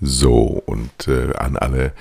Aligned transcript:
So, 0.00 0.62
und 0.66 1.08
äh, 1.08 1.34
an 1.36 1.56
alle, 1.56 1.92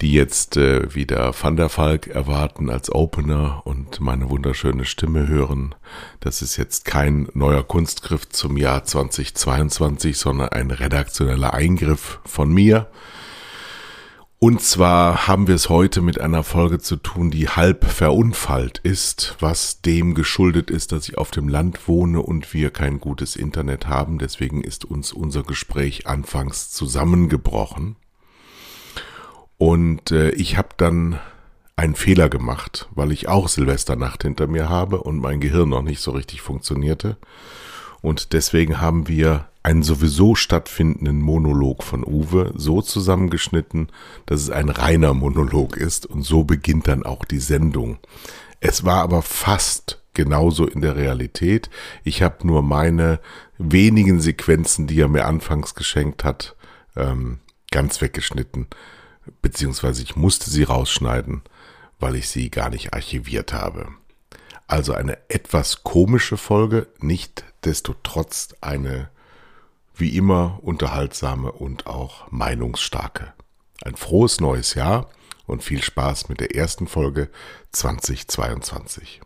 die 0.00 0.12
jetzt 0.12 0.56
äh, 0.56 0.94
wieder 0.94 1.34
Van 1.40 1.56
der 1.56 1.68
Falk 1.68 2.06
erwarten 2.06 2.70
als 2.70 2.92
Opener 2.92 3.62
und 3.64 4.00
meine 4.00 4.30
wunderschöne 4.30 4.84
Stimme 4.84 5.28
hören, 5.28 5.74
das 6.20 6.42
ist 6.42 6.56
jetzt 6.56 6.84
kein 6.84 7.28
neuer 7.34 7.62
Kunstgriff 7.62 8.28
zum 8.28 8.56
Jahr 8.56 8.84
2022, 8.84 10.16
sondern 10.16 10.50
ein 10.50 10.70
redaktioneller 10.70 11.52
Eingriff 11.52 12.20
von 12.24 12.52
mir. 12.52 12.88
Und 14.40 14.62
zwar 14.62 15.26
haben 15.26 15.48
wir 15.48 15.56
es 15.56 15.68
heute 15.68 16.00
mit 16.00 16.20
einer 16.20 16.44
Folge 16.44 16.78
zu 16.78 16.94
tun, 16.94 17.32
die 17.32 17.48
halb 17.48 17.84
verunfallt 17.84 18.78
ist, 18.78 19.34
was 19.40 19.82
dem 19.82 20.14
geschuldet 20.14 20.70
ist, 20.70 20.92
dass 20.92 21.08
ich 21.08 21.18
auf 21.18 21.32
dem 21.32 21.48
Land 21.48 21.88
wohne 21.88 22.22
und 22.22 22.54
wir 22.54 22.70
kein 22.70 23.00
gutes 23.00 23.34
Internet 23.34 23.88
haben. 23.88 24.18
Deswegen 24.18 24.62
ist 24.62 24.84
uns 24.84 25.12
unser 25.12 25.42
Gespräch 25.42 26.06
anfangs 26.06 26.70
zusammengebrochen. 26.70 27.96
Und 29.56 30.12
äh, 30.12 30.30
ich 30.30 30.56
habe 30.56 30.68
dann 30.76 31.18
einen 31.74 31.96
Fehler 31.96 32.28
gemacht, 32.28 32.88
weil 32.94 33.10
ich 33.10 33.26
auch 33.26 33.48
Silvesternacht 33.48 34.22
hinter 34.22 34.46
mir 34.46 34.68
habe 34.68 35.02
und 35.02 35.18
mein 35.18 35.40
Gehirn 35.40 35.70
noch 35.70 35.82
nicht 35.82 36.00
so 36.00 36.12
richtig 36.12 36.42
funktionierte. 36.42 37.16
Und 38.02 38.32
deswegen 38.32 38.80
haben 38.80 39.08
wir 39.08 39.47
einen 39.62 39.82
sowieso 39.82 40.34
stattfindenden 40.34 41.20
Monolog 41.20 41.82
von 41.82 42.04
Uwe 42.04 42.52
so 42.56 42.80
zusammengeschnitten, 42.80 43.88
dass 44.26 44.42
es 44.42 44.50
ein 44.50 44.68
reiner 44.68 45.14
Monolog 45.14 45.76
ist 45.76 46.06
und 46.06 46.22
so 46.22 46.44
beginnt 46.44 46.88
dann 46.88 47.04
auch 47.04 47.24
die 47.24 47.40
Sendung. 47.40 47.98
Es 48.60 48.84
war 48.84 49.02
aber 49.02 49.22
fast 49.22 50.02
genauso 50.14 50.66
in 50.66 50.80
der 50.80 50.96
Realität. 50.96 51.70
Ich 52.02 52.22
habe 52.22 52.46
nur 52.46 52.62
meine 52.62 53.20
wenigen 53.56 54.20
Sequenzen, 54.20 54.86
die 54.86 55.00
er 55.00 55.08
mir 55.08 55.26
anfangs 55.26 55.74
geschenkt 55.74 56.24
hat, 56.24 56.56
ähm, 56.96 57.38
ganz 57.70 58.00
weggeschnitten, 58.00 58.66
beziehungsweise 59.42 60.02
ich 60.02 60.16
musste 60.16 60.50
sie 60.50 60.64
rausschneiden, 60.64 61.42
weil 62.00 62.16
ich 62.16 62.28
sie 62.28 62.50
gar 62.50 62.70
nicht 62.70 62.94
archiviert 62.94 63.52
habe. 63.52 63.88
Also 64.66 64.92
eine 64.92 65.18
etwas 65.28 65.82
komische 65.84 66.36
Folge, 66.36 66.88
nicht 67.00 67.44
desto 67.64 67.94
trotz 68.02 68.54
eine 68.60 69.10
wie 69.98 70.16
immer 70.16 70.60
unterhaltsame 70.62 71.52
und 71.52 71.86
auch 71.86 72.30
meinungsstarke. 72.30 73.34
Ein 73.84 73.96
frohes 73.96 74.40
neues 74.40 74.74
Jahr 74.74 75.08
und 75.46 75.62
viel 75.62 75.82
Spaß 75.82 76.28
mit 76.28 76.40
der 76.40 76.54
ersten 76.54 76.86
Folge 76.86 77.30
2022. 77.72 79.20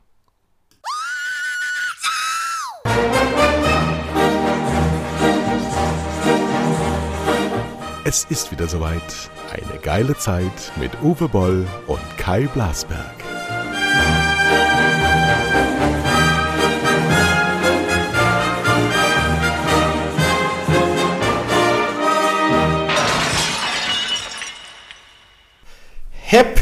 Es 8.04 8.24
ist 8.24 8.50
wieder 8.50 8.68
soweit. 8.68 9.30
Eine 9.50 9.78
geile 9.80 10.16
Zeit 10.18 10.72
mit 10.76 10.90
Uwe 11.02 11.28
Boll 11.28 11.66
und 11.86 12.00
Kai 12.18 12.46
Blasberg. 12.46 13.21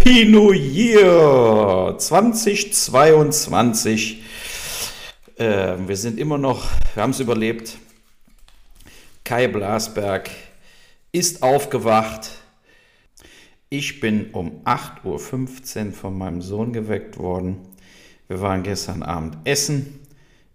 Happy 0.00 0.24
New 0.24 0.52
Year 0.52 1.94
2022. 1.98 4.22
Äh, 5.36 5.76
wir 5.86 5.96
sind 5.96 6.18
immer 6.18 6.38
noch, 6.38 6.66
wir 6.94 7.02
haben 7.02 7.10
es 7.10 7.20
überlebt. 7.20 7.76
Kai 9.24 9.48
Blasberg 9.48 10.30
ist 11.12 11.42
aufgewacht. 11.42 12.30
Ich 13.68 14.00
bin 14.00 14.30
um 14.30 14.64
8.15 14.64 15.88
Uhr 15.88 15.92
von 15.92 16.16
meinem 16.16 16.40
Sohn 16.40 16.72
geweckt 16.72 17.18
worden. 17.18 17.58
Wir 18.26 18.40
waren 18.40 18.62
gestern 18.62 19.02
Abend 19.02 19.36
essen 19.44 20.00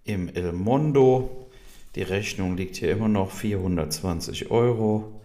im 0.05 0.27
El 0.29 0.53
Mondo. 0.53 1.51
Die 1.93 2.01
Rechnung 2.01 2.57
liegt 2.57 2.77
hier 2.77 2.93
immer 2.93 3.09
noch 3.09 3.29
420 3.29 4.49
Euro. 4.49 5.21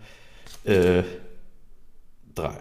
Äh, 0.65 1.05
drei, 2.35 2.59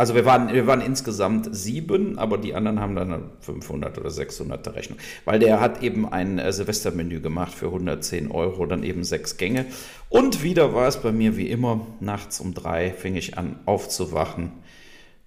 also 0.00 0.14
wir 0.14 0.24
waren, 0.24 0.50
wir 0.50 0.66
waren 0.66 0.80
insgesamt 0.80 1.54
sieben, 1.54 2.18
aber 2.18 2.38
die 2.38 2.54
anderen 2.54 2.80
haben 2.80 2.96
dann 2.96 3.32
500 3.40 3.98
oder 3.98 4.08
600 4.08 4.74
Rechnung. 4.74 4.98
Weil 5.26 5.38
der 5.38 5.60
hat 5.60 5.82
eben 5.82 6.10
ein 6.10 6.38
äh, 6.38 6.54
Silvestermenü 6.54 7.20
gemacht 7.20 7.52
für 7.52 7.66
110 7.66 8.30
Euro, 8.30 8.64
dann 8.64 8.82
eben 8.82 9.04
sechs 9.04 9.36
Gänge. 9.36 9.66
Und 10.08 10.42
wieder 10.42 10.72
war 10.72 10.88
es 10.88 11.02
bei 11.02 11.12
mir 11.12 11.36
wie 11.36 11.50
immer, 11.50 11.86
nachts 12.00 12.40
um 12.40 12.54
drei 12.54 12.92
fing 12.92 13.14
ich 13.14 13.36
an 13.36 13.56
aufzuwachen. 13.66 14.52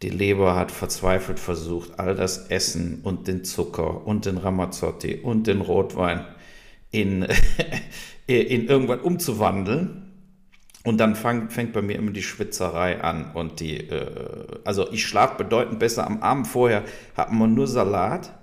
Die 0.01 0.09
Leber 0.09 0.55
hat 0.55 0.71
verzweifelt 0.71 1.39
versucht, 1.39 1.99
all 1.99 2.15
das 2.15 2.47
Essen 2.47 3.01
und 3.03 3.27
den 3.27 3.43
Zucker 3.43 4.07
und 4.07 4.25
den 4.25 4.39
Ramazzotti 4.39 5.19
und 5.21 5.45
den 5.45 5.61
Rotwein 5.61 6.25
in, 6.89 7.27
in 8.25 8.65
irgendwann 8.65 9.01
umzuwandeln. 9.01 10.02
Und 10.83 10.97
dann 10.97 11.15
fang, 11.15 11.49
fängt 11.49 11.71
bei 11.71 11.81
mir 11.81 11.95
immer 11.95 12.11
die 12.11 12.23
Schwitzerei 12.23 13.01
an 13.01 13.31
und 13.33 13.61
die, 13.61 13.77
äh, 13.77 14.45
also 14.65 14.91
ich 14.91 15.05
schlafe 15.05 15.37
bedeutend 15.37 15.79
besser. 15.79 16.05
Am 16.05 16.21
Abend 16.21 16.47
vorher 16.47 16.83
hat 17.15 17.31
man 17.31 17.53
nur 17.53 17.67
Salat 17.67 18.33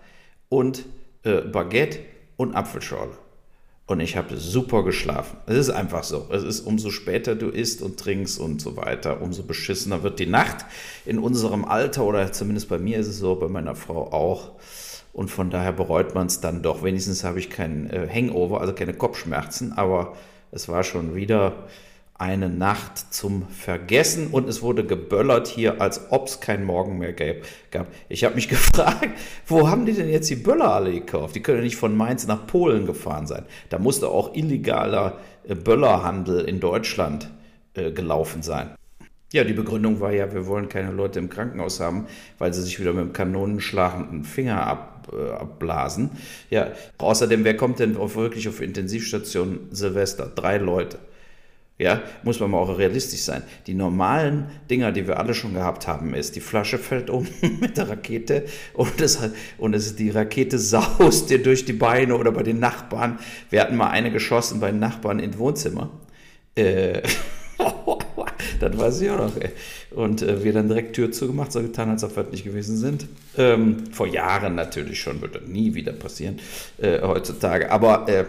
und 0.48 0.86
äh, 1.22 1.42
Baguette 1.42 1.98
und 2.36 2.54
Apfelschorle. 2.54 3.12
Und 3.86 4.00
ich 4.00 4.16
habe 4.16 4.36
super 4.36 4.84
geschlafen. 4.84 5.36
Es 5.46 5.56
ist 5.56 5.70
einfach 5.70 6.04
so. 6.04 6.28
Es 6.30 6.44
ist, 6.44 6.60
umso 6.60 6.90
später 6.90 7.34
du 7.34 7.48
isst 7.48 7.82
und 7.82 7.98
trinkst 7.98 8.38
und 8.38 8.60
so 8.60 8.76
weiter, 8.76 9.20
umso 9.20 9.42
beschissener 9.42 10.04
wird 10.04 10.20
die 10.20 10.26
Nacht. 10.26 10.64
In 11.04 11.18
unserem 11.18 11.64
Alter, 11.64 12.04
oder 12.04 12.32
zumindest 12.32 12.68
bei 12.68 12.78
mir 12.78 12.98
ist 12.98 13.08
es 13.08 13.18
so, 13.18 13.34
bei 13.34 13.48
meiner 13.48 13.74
Frau 13.74 14.12
auch. 14.12 14.52
Und 15.12 15.28
von 15.28 15.50
daher 15.50 15.72
bereut 15.72 16.14
man 16.14 16.28
es 16.28 16.40
dann 16.40 16.62
doch. 16.62 16.84
Wenigstens 16.84 17.24
habe 17.24 17.40
ich 17.40 17.50
keinen 17.50 17.90
äh, 17.90 18.08
Hangover, 18.08 18.60
also 18.60 18.72
keine 18.72 18.94
Kopfschmerzen, 18.94 19.72
aber 19.72 20.14
es 20.52 20.68
war 20.68 20.84
schon 20.84 21.16
wieder 21.16 21.66
eine 22.20 22.50
Nacht 22.50 23.14
zum 23.14 23.48
Vergessen 23.48 24.28
und 24.28 24.46
es 24.46 24.60
wurde 24.60 24.84
geböllert 24.84 25.48
hier, 25.48 25.80
als 25.80 26.12
ob 26.12 26.26
es 26.26 26.40
kein 26.40 26.64
Morgen 26.64 26.98
mehr 26.98 27.14
gab. 27.14 27.86
Ich 28.10 28.24
habe 28.24 28.34
mich 28.34 28.48
gefragt, 28.50 29.08
wo 29.46 29.70
haben 29.70 29.86
die 29.86 29.94
denn 29.94 30.10
jetzt 30.10 30.28
die 30.28 30.36
Böller 30.36 30.70
alle 30.70 30.92
gekauft? 30.92 31.34
Die 31.34 31.40
können 31.40 31.58
ja 31.58 31.64
nicht 31.64 31.76
von 31.76 31.96
Mainz 31.96 32.26
nach 32.26 32.46
Polen 32.46 32.84
gefahren 32.84 33.26
sein. 33.26 33.44
Da 33.70 33.78
musste 33.78 34.08
auch 34.08 34.34
illegaler 34.34 35.18
äh, 35.48 35.54
Böllerhandel 35.54 36.44
in 36.44 36.60
Deutschland 36.60 37.30
äh, 37.72 37.90
gelaufen 37.90 38.42
sein. 38.42 38.74
Ja, 39.32 39.44
die 39.44 39.54
Begründung 39.54 40.00
war 40.00 40.12
ja, 40.12 40.30
wir 40.34 40.46
wollen 40.46 40.68
keine 40.68 40.92
Leute 40.92 41.20
im 41.20 41.30
Krankenhaus 41.30 41.80
haben, 41.80 42.06
weil 42.36 42.52
sie 42.52 42.60
sich 42.60 42.78
wieder 42.80 42.92
mit 42.92 43.02
dem 43.02 43.12
Kanonenschlag 43.14 43.94
einen 43.94 44.24
Finger 44.24 44.66
ab, 44.66 45.08
äh, 45.10 45.30
abblasen. 45.30 46.10
Ja, 46.50 46.72
außerdem, 46.98 47.44
wer 47.44 47.56
kommt 47.56 47.78
denn 47.78 47.96
auf, 47.96 48.16
wirklich 48.16 48.46
auf 48.46 48.60
Intensivstation 48.60 49.68
Silvester? 49.70 50.30
Drei 50.34 50.58
Leute. 50.58 50.98
Ja, 51.80 52.02
muss 52.24 52.38
man 52.40 52.50
mal 52.50 52.58
auch 52.58 52.76
realistisch 52.76 53.22
sein. 53.22 53.42
Die 53.66 53.72
normalen 53.72 54.44
Dinger, 54.70 54.92
die 54.92 55.08
wir 55.08 55.18
alle 55.18 55.32
schon 55.32 55.54
gehabt 55.54 55.88
haben, 55.88 56.12
ist, 56.12 56.36
die 56.36 56.40
Flasche 56.40 56.76
fällt 56.76 57.08
um 57.08 57.26
mit 57.60 57.78
der 57.78 57.88
Rakete 57.88 58.44
und, 58.74 59.00
es, 59.00 59.18
und 59.56 59.72
es, 59.72 59.96
die 59.96 60.10
Rakete 60.10 60.58
saust 60.58 61.30
dir 61.30 61.42
durch 61.42 61.64
die 61.64 61.72
Beine 61.72 62.18
oder 62.18 62.32
bei 62.32 62.42
den 62.42 62.58
Nachbarn. 62.58 63.18
Wir 63.48 63.62
hatten 63.62 63.76
mal 63.76 63.88
eine 63.88 64.10
geschossen 64.10 64.60
bei 64.60 64.70
den 64.70 64.78
Nachbarn 64.78 65.20
im 65.20 65.38
Wohnzimmer. 65.38 65.88
Äh, 66.54 67.00
das 68.60 68.76
weiß 68.76 69.00
ich 69.00 69.10
auch 69.10 69.16
noch. 69.16 69.36
Ey. 69.40 69.48
Und 69.92 70.20
äh, 70.20 70.44
wir 70.44 70.52
dann 70.52 70.68
direkt 70.68 70.96
Tür 70.96 71.10
zugemacht, 71.10 71.50
so 71.50 71.62
getan, 71.62 71.88
als 71.88 72.04
ob 72.04 72.14
wir 72.14 72.24
nicht 72.24 72.44
gewesen 72.44 72.76
sind. 72.76 73.06
Ähm, 73.38 73.90
vor 73.90 74.06
Jahren 74.06 74.54
natürlich 74.54 75.00
schon, 75.00 75.22
wird 75.22 75.34
das 75.34 75.46
nie 75.46 75.72
wieder 75.72 75.92
passieren 75.92 76.40
äh, 76.76 77.00
heutzutage. 77.00 77.70
Aber 77.70 78.06
äh, 78.06 78.26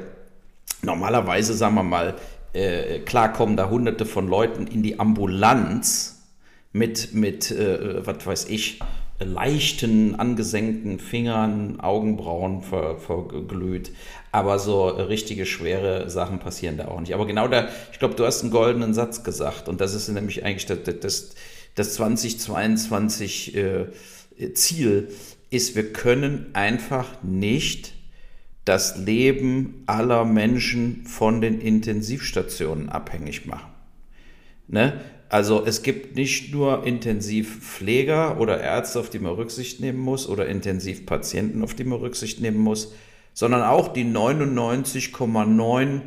normalerweise, 0.83 1.53
sagen 1.53 1.75
wir 1.75 1.83
mal, 1.83 2.15
äh, 2.53 2.99
klar 2.99 3.31
kommen 3.31 3.57
da 3.57 3.69
hunderte 3.69 4.05
von 4.05 4.27
Leuten 4.27 4.67
in 4.67 4.83
die 4.83 4.99
Ambulanz 4.99 6.21
mit, 6.73 7.13
mit 7.13 7.51
äh, 7.51 8.05
was 8.05 8.25
weiß 8.25 8.45
ich, 8.49 8.79
leichten, 9.19 10.15
angesenkten 10.15 10.99
Fingern, 10.99 11.79
Augenbrauen 11.79 12.61
ver, 12.61 12.97
verglüht. 12.97 13.91
Aber 14.31 14.59
so 14.59 14.87
richtige 14.87 15.45
schwere 15.45 16.09
Sachen 16.09 16.39
passieren 16.39 16.77
da 16.77 16.87
auch 16.87 16.99
nicht. 16.99 17.13
Aber 17.13 17.25
genau 17.25 17.47
da, 17.47 17.69
ich 17.91 17.99
glaube, 17.99 18.15
du 18.15 18.25
hast 18.25 18.41
einen 18.41 18.51
goldenen 18.51 18.93
Satz 18.93 19.23
gesagt. 19.23 19.69
Und 19.69 19.81
das 19.81 19.93
ist 19.93 20.07
nämlich 20.09 20.43
eigentlich 20.43 20.65
das, 20.65 20.79
das, 20.99 21.35
das 21.75 21.93
2022 21.95 23.55
äh, 23.55 23.85
Ziel 24.53 25.09
ist, 25.49 25.75
wir 25.75 25.93
können 25.93 26.49
einfach 26.53 27.07
nicht 27.21 27.93
das 28.65 28.97
Leben 28.97 29.83
aller 29.87 30.25
Menschen 30.25 31.05
von 31.05 31.41
den 31.41 31.59
Intensivstationen 31.59 32.89
abhängig 32.89 33.45
machen. 33.45 33.71
Ne? 34.67 35.01
Also 35.29 35.65
es 35.65 35.81
gibt 35.81 36.15
nicht 36.15 36.53
nur 36.53 36.85
Intensivpfleger 36.85 38.39
oder 38.39 38.59
Ärzte, 38.61 38.99
auf 38.99 39.09
die 39.09 39.19
man 39.19 39.33
Rücksicht 39.33 39.79
nehmen 39.79 39.99
muss, 39.99 40.27
oder 40.27 40.47
Intensivpatienten, 40.47 41.63
auf 41.63 41.73
die 41.73 41.85
man 41.85 41.99
Rücksicht 41.99 42.41
nehmen 42.41 42.59
muss, 42.59 42.93
sondern 43.33 43.63
auch 43.63 43.87
die 43.93 44.03
99,9 44.03 46.01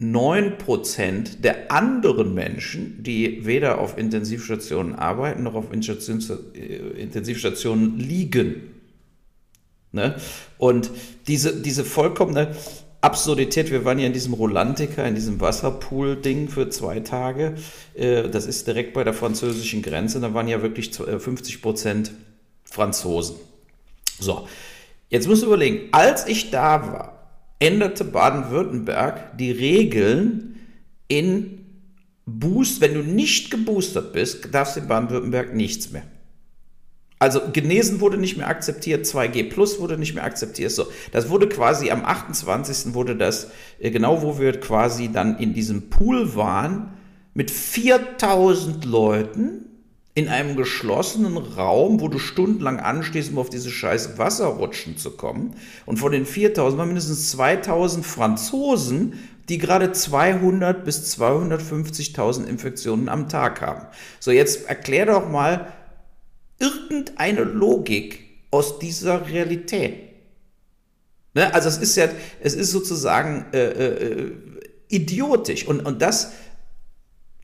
9% 0.00 1.40
der 1.40 1.72
anderen 1.72 2.32
Menschen, 2.32 3.02
die 3.02 3.44
weder 3.46 3.80
auf 3.80 3.98
Intensivstationen 3.98 4.94
arbeiten 4.94 5.42
noch 5.42 5.54
auf 5.54 5.72
äh, 5.72 7.02
Intensivstationen 7.02 7.98
liegen. 7.98 8.77
Ne? 9.92 10.16
Und 10.58 10.90
diese, 11.26 11.60
diese 11.60 11.84
vollkommene 11.84 12.54
Absurdität, 13.00 13.70
wir 13.70 13.84
waren 13.84 13.98
ja 13.98 14.06
in 14.06 14.12
diesem 14.12 14.34
Rolantica, 14.34 15.04
in 15.04 15.14
diesem 15.14 15.40
Wasserpool-Ding 15.40 16.48
für 16.48 16.68
zwei 16.68 17.00
Tage. 17.00 17.54
Äh, 17.94 18.28
das 18.28 18.46
ist 18.46 18.66
direkt 18.66 18.92
bei 18.92 19.04
der 19.04 19.14
französischen 19.14 19.82
Grenze. 19.82 20.20
Da 20.20 20.34
waren 20.34 20.48
ja 20.48 20.62
wirklich 20.62 20.90
50% 20.90 21.86
äh, 21.86 22.10
Franzosen. 22.64 23.36
So, 24.18 24.48
jetzt 25.10 25.28
musst 25.28 25.42
du 25.42 25.46
überlegen, 25.46 25.88
als 25.92 26.26
ich 26.26 26.50
da 26.50 26.92
war, 26.92 27.18
änderte 27.60 28.04
Baden-Württemberg 28.04 29.38
die 29.38 29.52
Regeln 29.52 30.56
in 31.06 31.66
Boost. 32.26 32.80
Wenn 32.80 32.94
du 32.94 33.00
nicht 33.00 33.50
geboostert 33.50 34.12
bist, 34.12 34.52
darfst 34.52 34.76
du 34.76 34.80
in 34.80 34.88
Baden-Württemberg 34.88 35.54
nichts 35.54 35.90
mehr. 35.92 36.04
Also 37.18 37.40
genesen 37.52 38.00
wurde 38.00 38.16
nicht 38.16 38.36
mehr 38.36 38.48
akzeptiert, 38.48 39.04
2G 39.04 39.50
Plus 39.50 39.80
wurde 39.80 39.98
nicht 39.98 40.14
mehr 40.14 40.24
akzeptiert. 40.24 40.70
So, 40.70 40.86
das 41.10 41.28
wurde 41.30 41.48
quasi 41.48 41.90
am 41.90 42.04
28. 42.04 42.94
wurde 42.94 43.16
das, 43.16 43.50
äh, 43.80 43.90
genau 43.90 44.22
wo 44.22 44.38
wir 44.38 44.60
quasi 44.60 45.10
dann 45.10 45.38
in 45.38 45.52
diesem 45.52 45.90
Pool 45.90 46.36
waren, 46.36 46.92
mit 47.34 47.50
4000 47.50 48.84
Leuten 48.84 49.64
in 50.14 50.28
einem 50.28 50.56
geschlossenen 50.56 51.36
Raum, 51.36 52.00
wo 52.00 52.08
du 52.08 52.18
stundenlang 52.18 52.80
anstehst, 52.80 53.30
um 53.30 53.38
auf 53.38 53.50
diese 53.50 53.70
scheiß 53.70 54.18
Wasserrutschen 54.18 54.96
zu 54.96 55.12
kommen. 55.12 55.54
Und 55.86 55.98
von 55.98 56.10
den 56.10 56.26
4000 56.26 56.78
waren 56.78 56.88
mindestens 56.88 57.30
2000 57.30 58.04
Franzosen, 58.04 59.12
die 59.48 59.58
gerade 59.58 59.92
200 59.92 60.84
bis 60.84 61.16
250.000 61.18 62.46
Infektionen 62.46 63.08
am 63.08 63.28
Tag 63.28 63.60
haben. 63.60 63.86
So, 64.18 64.30
jetzt 64.30 64.68
erklär 64.68 65.06
doch 65.06 65.28
mal 65.28 65.72
irgendeine 66.58 67.42
Logik 67.42 68.24
aus 68.50 68.78
dieser 68.78 69.28
Realität. 69.28 70.08
Ne? 71.34 71.52
Also 71.54 71.68
es 71.68 71.78
ist 71.78 71.96
ja, 71.96 72.08
es 72.40 72.54
ist 72.54 72.70
sozusagen 72.70 73.46
äh, 73.52 73.68
äh, 73.68 74.32
idiotisch 74.88 75.66
und, 75.66 75.80
und 75.80 76.00
das 76.02 76.32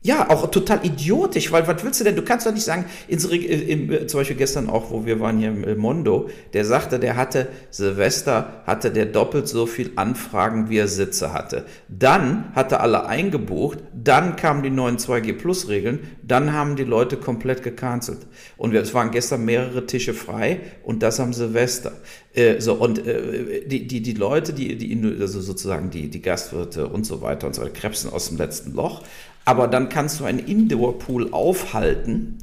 ja, 0.05 0.29
auch 0.29 0.51
total 0.51 0.85
idiotisch, 0.85 1.51
weil 1.51 1.67
was 1.67 1.83
willst 1.83 1.99
du 1.99 2.03
denn? 2.03 2.15
Du 2.15 2.21
kannst 2.21 2.45
doch 2.45 2.53
nicht 2.53 2.63
sagen, 2.63 2.85
unsere, 3.09 3.37
äh, 3.37 3.71
im, 3.71 3.91
äh, 3.91 4.05
zum 4.05 4.19
Beispiel 4.19 4.35
gestern 4.37 4.69
auch, 4.69 4.91
wo 4.91 5.03
wir 5.03 5.19
waren 5.19 5.39
hier 5.39 5.49
im 5.49 5.79
Mondo, 5.79 6.29
der 6.53 6.63
sagte, 6.63 6.99
der 6.99 7.15
hatte, 7.15 7.47
Silvester 7.71 8.61
hatte 8.67 8.91
der 8.91 9.07
doppelt 9.07 9.47
so 9.47 9.65
viel 9.65 9.93
Anfragen, 9.95 10.69
wie 10.69 10.77
er 10.77 10.87
Sitze 10.87 11.33
hatte. 11.33 11.65
Dann 11.89 12.53
hat 12.53 12.71
er 12.71 12.81
alle 12.81 13.07
eingebucht, 13.07 13.79
dann 13.95 14.35
kamen 14.35 14.61
die 14.61 14.69
neuen 14.69 14.99
2G 14.99 15.33
Plus 15.33 15.69
Regeln, 15.69 16.01
dann 16.21 16.53
haben 16.53 16.75
die 16.75 16.83
Leute 16.83 17.17
komplett 17.17 17.63
gecancelt. 17.63 18.19
Und 18.57 18.73
wir, 18.73 18.81
es 18.81 18.93
waren 18.93 19.09
gestern 19.09 19.43
mehrere 19.43 19.87
Tische 19.87 20.13
frei 20.13 20.59
und 20.83 21.01
das 21.01 21.19
am 21.19 21.33
Silvester. 21.33 21.93
Äh, 22.35 22.59
so, 22.59 22.73
und 22.73 23.05
äh, 23.07 23.65
die, 23.65 23.87
die, 23.87 24.01
die 24.01 24.13
Leute, 24.13 24.53
die, 24.53 24.75
die, 24.77 25.21
also 25.21 25.39
sozusagen 25.39 25.89
die, 25.89 26.09
die 26.09 26.21
Gastwirte 26.21 26.87
und 26.87 27.05
so 27.05 27.21
weiter 27.21 27.47
und 27.47 27.55
so 27.55 27.61
weiter, 27.61 27.71
krebsen 27.71 28.11
aus 28.11 28.27
dem 28.27 28.37
letzten 28.37 28.73
Loch. 28.73 29.03
Aber 29.45 29.67
dann 29.67 29.89
kannst 29.89 30.19
du 30.19 30.25
einen 30.25 30.39
Indoor-Pool 30.39 31.31
aufhalten, 31.31 32.39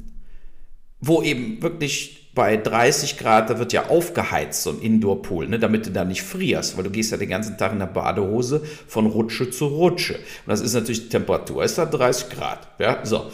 wo 0.99 1.21
eben 1.21 1.61
wirklich 1.61 2.31
bei 2.33 2.57
30 2.57 3.19
Grad, 3.19 3.51
da 3.51 3.59
wird 3.59 3.73
ja 3.73 3.89
aufgeheizt, 3.89 4.63
so 4.63 4.71
ein 4.71 4.81
Indoor-Pool, 4.81 5.47
ne, 5.47 5.59
damit 5.59 5.85
du 5.85 5.91
da 5.91 6.03
nicht 6.03 6.23
frierst, 6.23 6.75
weil 6.75 6.83
du 6.85 6.89
gehst 6.89 7.11
ja 7.11 7.17
den 7.17 7.29
ganzen 7.29 7.57
Tag 7.59 7.73
in 7.73 7.79
der 7.79 7.85
Badehose 7.85 8.63
von 8.87 9.05
Rutsche 9.05 9.51
zu 9.51 9.67
Rutsche. 9.67 10.15
Und 10.15 10.47
das 10.47 10.61
ist 10.61 10.73
natürlich, 10.73 11.03
die 11.03 11.09
Temperatur 11.09 11.63
ist 11.63 11.77
da 11.77 11.85
30 11.85 12.29
Grad. 12.29 12.67
Ja, 12.79 13.05
so. 13.05 13.29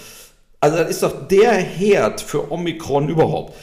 Also 0.59 0.77
das 0.77 0.89
ist 0.89 1.03
doch 1.03 1.27
der 1.29 1.53
Herd 1.53 2.19
für 2.19 2.51
Omikron 2.51 3.07
überhaupt. 3.07 3.56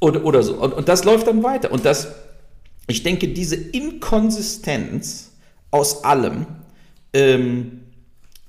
Oder, 0.00 0.24
oder 0.24 0.42
so. 0.42 0.54
Und, 0.54 0.74
und 0.74 0.88
das 0.88 1.04
läuft 1.04 1.26
dann 1.26 1.42
weiter. 1.42 1.72
Und 1.72 1.84
das, 1.84 2.08
ich 2.86 3.02
denke, 3.02 3.28
diese 3.28 3.56
Inkonsistenz 3.56 5.32
aus 5.70 6.04
allem, 6.04 6.46
ähm, 7.12 7.80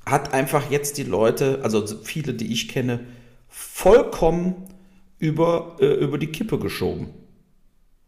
hat 0.06 0.34
einfach 0.34 0.70
jetzt 0.72 0.98
die 0.98 1.04
Leute, 1.04 1.60
also 1.64 1.86
viele, 2.04 2.34
die 2.34 2.52
ich 2.52 2.68
kenne, 2.68 3.02
vollkommen 3.48 4.56
über, 5.20 5.76
äh, 5.80 5.86
über 5.86 6.18
die 6.18 6.28
Kippe 6.28 6.58
geschoben. 6.60 7.10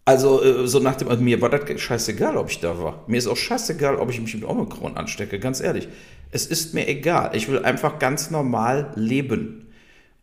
Also 0.06 0.44
äh, 0.44 0.68
so 0.68 0.80
nach 0.80 0.96
dem, 0.96 1.10
also 1.10 1.22
mir 1.22 1.42
war 1.42 1.50
das 1.50 1.80
scheißegal, 1.80 2.38
ob 2.38 2.50
ich 2.50 2.60
da 2.60 2.80
war. 2.80 3.04
Mir 3.08 3.18
ist 3.18 3.28
auch 3.28 3.38
scheißegal, 3.38 3.98
ob 3.98 4.10
ich 4.10 4.20
mich 4.20 4.34
mit 4.34 4.44
Omikron 4.44 4.98
anstecke, 4.98 5.40
ganz 5.40 5.62
ehrlich. 5.62 5.88
Es 6.32 6.46
ist 6.46 6.74
mir 6.74 6.88
egal. 6.88 7.32
Ich 7.36 7.50
will 7.50 7.64
einfach 7.64 8.00
ganz 8.00 8.32
normal 8.32 8.92
leben. 8.96 9.71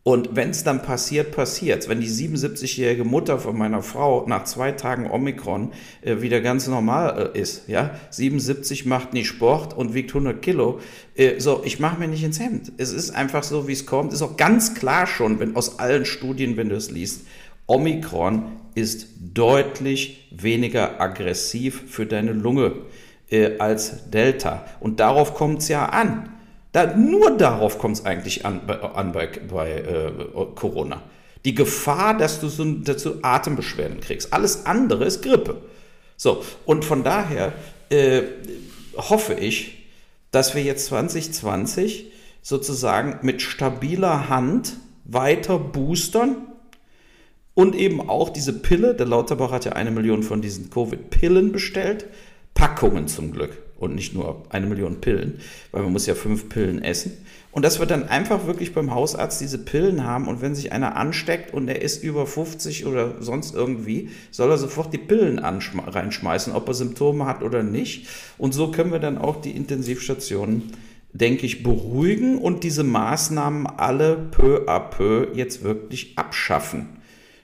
Und 0.08 0.36
wenn 0.36 0.48
es 0.48 0.64
dann 0.64 0.80
passiert, 0.80 1.32
passiert 1.32 1.86
Wenn 1.86 2.00
die 2.00 2.08
77-jährige 2.08 3.04
Mutter 3.04 3.38
von 3.38 3.58
meiner 3.58 3.82
Frau 3.82 4.24
nach 4.26 4.44
zwei 4.44 4.72
Tagen 4.72 5.10
Omikron 5.10 5.70
äh, 6.00 6.22
wieder 6.22 6.40
ganz 6.40 6.66
normal 6.66 7.32
äh, 7.34 7.38
ist, 7.38 7.68
ja, 7.68 7.90
77 8.08 8.86
macht 8.86 9.12
nie 9.12 9.26
Sport 9.26 9.76
und 9.76 9.92
wiegt 9.92 10.12
100 10.12 10.40
Kilo, 10.40 10.80
äh, 11.14 11.38
so, 11.38 11.60
ich 11.62 11.78
mache 11.78 12.00
mir 12.00 12.08
nicht 12.08 12.24
ins 12.24 12.40
Hemd. 12.40 12.72
Es 12.78 12.90
ist 12.90 13.10
einfach 13.10 13.42
so, 13.42 13.68
wie 13.68 13.72
es 13.72 13.84
kommt. 13.84 14.14
Ist 14.14 14.22
auch 14.22 14.38
ganz 14.38 14.74
klar 14.74 15.06
schon, 15.06 15.40
wenn 15.40 15.56
aus 15.56 15.78
allen 15.78 16.06
Studien, 16.06 16.56
wenn 16.56 16.70
du 16.70 16.76
es 16.76 16.90
liest, 16.90 17.26
Omikron 17.66 18.44
ist 18.74 19.08
deutlich 19.34 20.26
weniger 20.30 21.02
aggressiv 21.02 21.82
für 21.86 22.06
deine 22.06 22.32
Lunge 22.32 22.76
äh, 23.28 23.58
als 23.58 24.08
Delta. 24.08 24.64
Und 24.80 25.00
darauf 25.00 25.34
kommt 25.34 25.58
es 25.58 25.68
ja 25.68 25.84
an. 25.84 26.30
Da, 26.72 26.94
nur 26.96 27.36
darauf 27.36 27.78
kommt 27.78 27.96
es 27.96 28.04
eigentlich 28.04 28.44
an, 28.44 28.60
an 28.68 29.12
bei, 29.12 29.26
bei 29.26 29.72
äh, 29.72 30.12
Corona. 30.54 31.02
Die 31.44 31.54
Gefahr, 31.54 32.16
dass 32.16 32.40
du 32.40 32.48
so 32.48 32.64
dazu 32.64 33.22
Atembeschwerden 33.22 34.00
kriegst. 34.00 34.32
Alles 34.32 34.66
andere 34.66 35.04
ist 35.04 35.22
Grippe. 35.22 35.62
So, 36.16 36.44
und 36.66 36.84
von 36.84 37.04
daher 37.04 37.52
äh, 37.90 38.22
hoffe 38.96 39.34
ich, 39.34 39.86
dass 40.30 40.54
wir 40.54 40.62
jetzt 40.62 40.86
2020 40.86 42.12
sozusagen 42.42 43.20
mit 43.22 43.40
stabiler 43.40 44.28
Hand 44.28 44.76
weiter 45.04 45.58
boostern 45.58 46.36
und 47.54 47.74
eben 47.74 48.08
auch 48.08 48.28
diese 48.28 48.52
Pille, 48.52 48.94
der 48.94 49.06
Lauterbach 49.06 49.52
hat 49.52 49.64
ja 49.64 49.72
eine 49.72 49.90
Million 49.90 50.22
von 50.22 50.42
diesen 50.42 50.70
Covid-Pillen 50.70 51.50
bestellt, 51.50 52.06
Packungen 52.54 53.08
zum 53.08 53.32
Glück 53.32 53.56
und 53.78 53.94
nicht 53.94 54.14
nur 54.14 54.42
eine 54.50 54.66
Million 54.66 55.00
Pillen, 55.00 55.40
weil 55.72 55.82
man 55.82 55.92
muss 55.92 56.06
ja 56.06 56.14
fünf 56.14 56.48
Pillen 56.48 56.82
essen. 56.82 57.12
Und 57.50 57.64
dass 57.64 57.78
wir 57.78 57.86
dann 57.86 58.08
einfach 58.08 58.46
wirklich 58.46 58.74
beim 58.74 58.94
Hausarzt 58.94 59.40
diese 59.40 59.58
Pillen 59.58 60.04
haben 60.04 60.28
und 60.28 60.42
wenn 60.42 60.54
sich 60.54 60.70
einer 60.70 60.96
ansteckt 60.96 61.54
und 61.54 61.66
er 61.68 61.80
ist 61.80 62.04
über 62.04 62.26
50 62.26 62.86
oder 62.86 63.14
sonst 63.20 63.54
irgendwie, 63.54 64.10
soll 64.30 64.50
er 64.50 64.58
sofort 64.58 64.92
die 64.92 64.98
Pillen 64.98 65.38
reinschmeißen, 65.38 66.52
ob 66.52 66.68
er 66.68 66.74
Symptome 66.74 67.26
hat 67.26 67.42
oder 67.42 67.62
nicht. 67.62 68.06
Und 68.36 68.52
so 68.52 68.70
können 68.70 68.92
wir 68.92 68.98
dann 68.98 69.18
auch 69.18 69.40
die 69.40 69.52
Intensivstationen, 69.52 70.72
denke 71.12 71.46
ich, 71.46 71.62
beruhigen 71.62 72.38
und 72.38 72.64
diese 72.64 72.84
Maßnahmen 72.84 73.66
alle 73.66 74.16
peu 74.16 74.68
à 74.68 74.78
peu 74.78 75.28
jetzt 75.34 75.64
wirklich 75.64 76.18
abschaffen. 76.18 77.00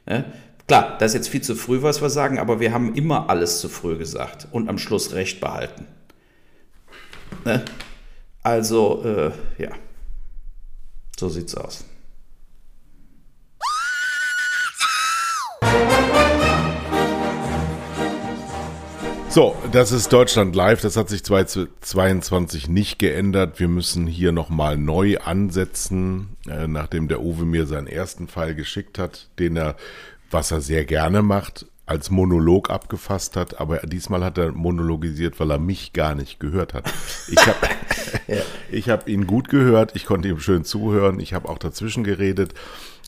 Ne? 0.06 0.26
Klar, 0.68 0.96
das 0.98 1.10
ist 1.10 1.14
jetzt 1.14 1.28
viel 1.28 1.42
zu 1.42 1.54
früh, 1.54 1.82
was 1.82 2.02
wir 2.02 2.10
sagen, 2.10 2.38
aber 2.38 2.60
wir 2.60 2.72
haben 2.72 2.94
immer 2.94 3.30
alles 3.30 3.60
zu 3.60 3.68
früh 3.68 3.96
gesagt 3.96 4.48
und 4.52 4.68
am 4.68 4.78
Schluss 4.78 5.12
Recht 5.12 5.40
behalten. 5.40 5.86
Ne? 7.44 7.64
Also, 8.42 9.02
äh, 9.04 9.62
ja, 9.62 9.70
so 11.18 11.28
sieht's 11.28 11.54
aus. 11.54 11.84
So, 19.34 19.56
das 19.72 19.90
ist 19.90 20.12
Deutschland 20.12 20.54
Live. 20.54 20.80
Das 20.82 20.96
hat 20.96 21.08
sich 21.08 21.24
2022 21.24 22.68
nicht 22.68 23.00
geändert. 23.00 23.58
Wir 23.58 23.66
müssen 23.66 24.06
hier 24.06 24.30
nochmal 24.30 24.78
neu 24.78 25.18
ansetzen, 25.18 26.36
äh, 26.48 26.68
nachdem 26.68 27.08
der 27.08 27.20
Uwe 27.20 27.44
mir 27.44 27.66
seinen 27.66 27.88
ersten 27.88 28.28
Fall 28.28 28.54
geschickt 28.54 28.96
hat, 28.96 29.28
den 29.40 29.56
er, 29.56 29.74
was 30.30 30.52
er 30.52 30.60
sehr 30.60 30.84
gerne 30.84 31.22
macht, 31.22 31.66
als 31.86 32.10
Monolog 32.10 32.70
abgefasst 32.70 33.36
hat, 33.36 33.60
aber 33.60 33.78
diesmal 33.78 34.24
hat 34.24 34.38
er 34.38 34.52
monologisiert, 34.52 35.38
weil 35.38 35.50
er 35.50 35.58
mich 35.58 35.92
gar 35.92 36.14
nicht 36.14 36.40
gehört 36.40 36.72
hat. 36.72 36.90
Ich 37.28 37.46
habe 37.46 37.58
ja. 38.26 38.42
Ich 38.70 38.88
hab 38.88 39.08
ihn 39.08 39.26
gut 39.26 39.48
gehört, 39.48 39.94
ich 39.94 40.06
konnte 40.06 40.28
ihm 40.28 40.40
schön 40.40 40.64
zuhören, 40.64 41.20
ich 41.20 41.34
habe 41.34 41.48
auch 41.48 41.58
dazwischen 41.58 42.04
geredet. 42.04 42.54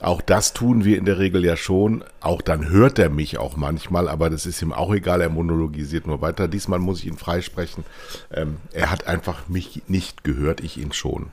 Auch 0.01 0.21
das 0.21 0.53
tun 0.53 0.85
wir 0.85 0.99
in 0.99 1.07
der 1.07 1.19
Regel 1.19 1.43
ja 1.43 1.57
schon. 1.57 2.05
Auch 2.21 2.43
dann 2.43 2.69
hört 2.69 2.99
er 2.99 3.09
mich 3.09 3.39
auch 3.39 3.57
manchmal, 3.57 4.09
aber 4.09 4.29
das 4.29 4.45
ist 4.45 4.61
ihm 4.61 4.75
auch 4.75 4.93
egal, 4.93 5.23
er 5.23 5.31
monologisiert 5.31 6.07
nur 6.07 6.21
weiter. 6.21 6.49
Diesmal 6.49 6.79
muss 6.79 6.99
ich 6.99 7.07
ihn 7.07 7.17
freisprechen. 7.17 7.85
Ähm, 8.31 8.59
er 8.73 8.91
hat 8.91 9.07
einfach 9.07 9.49
mich 9.49 9.85
nicht 9.89 10.23
gehört, 10.23 10.61
ich 10.61 10.77
ihn 10.77 10.93
schon. 10.93 11.29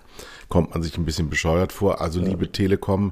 Kommt 0.48 0.72
man 0.72 0.82
sich 0.82 0.98
ein 0.98 1.04
bisschen 1.04 1.30
bescheuert 1.30 1.74
vor. 1.74 2.00
Also 2.00 2.22
ja. 2.22 2.28
liebe 2.28 2.54
Telekom, 2.54 3.12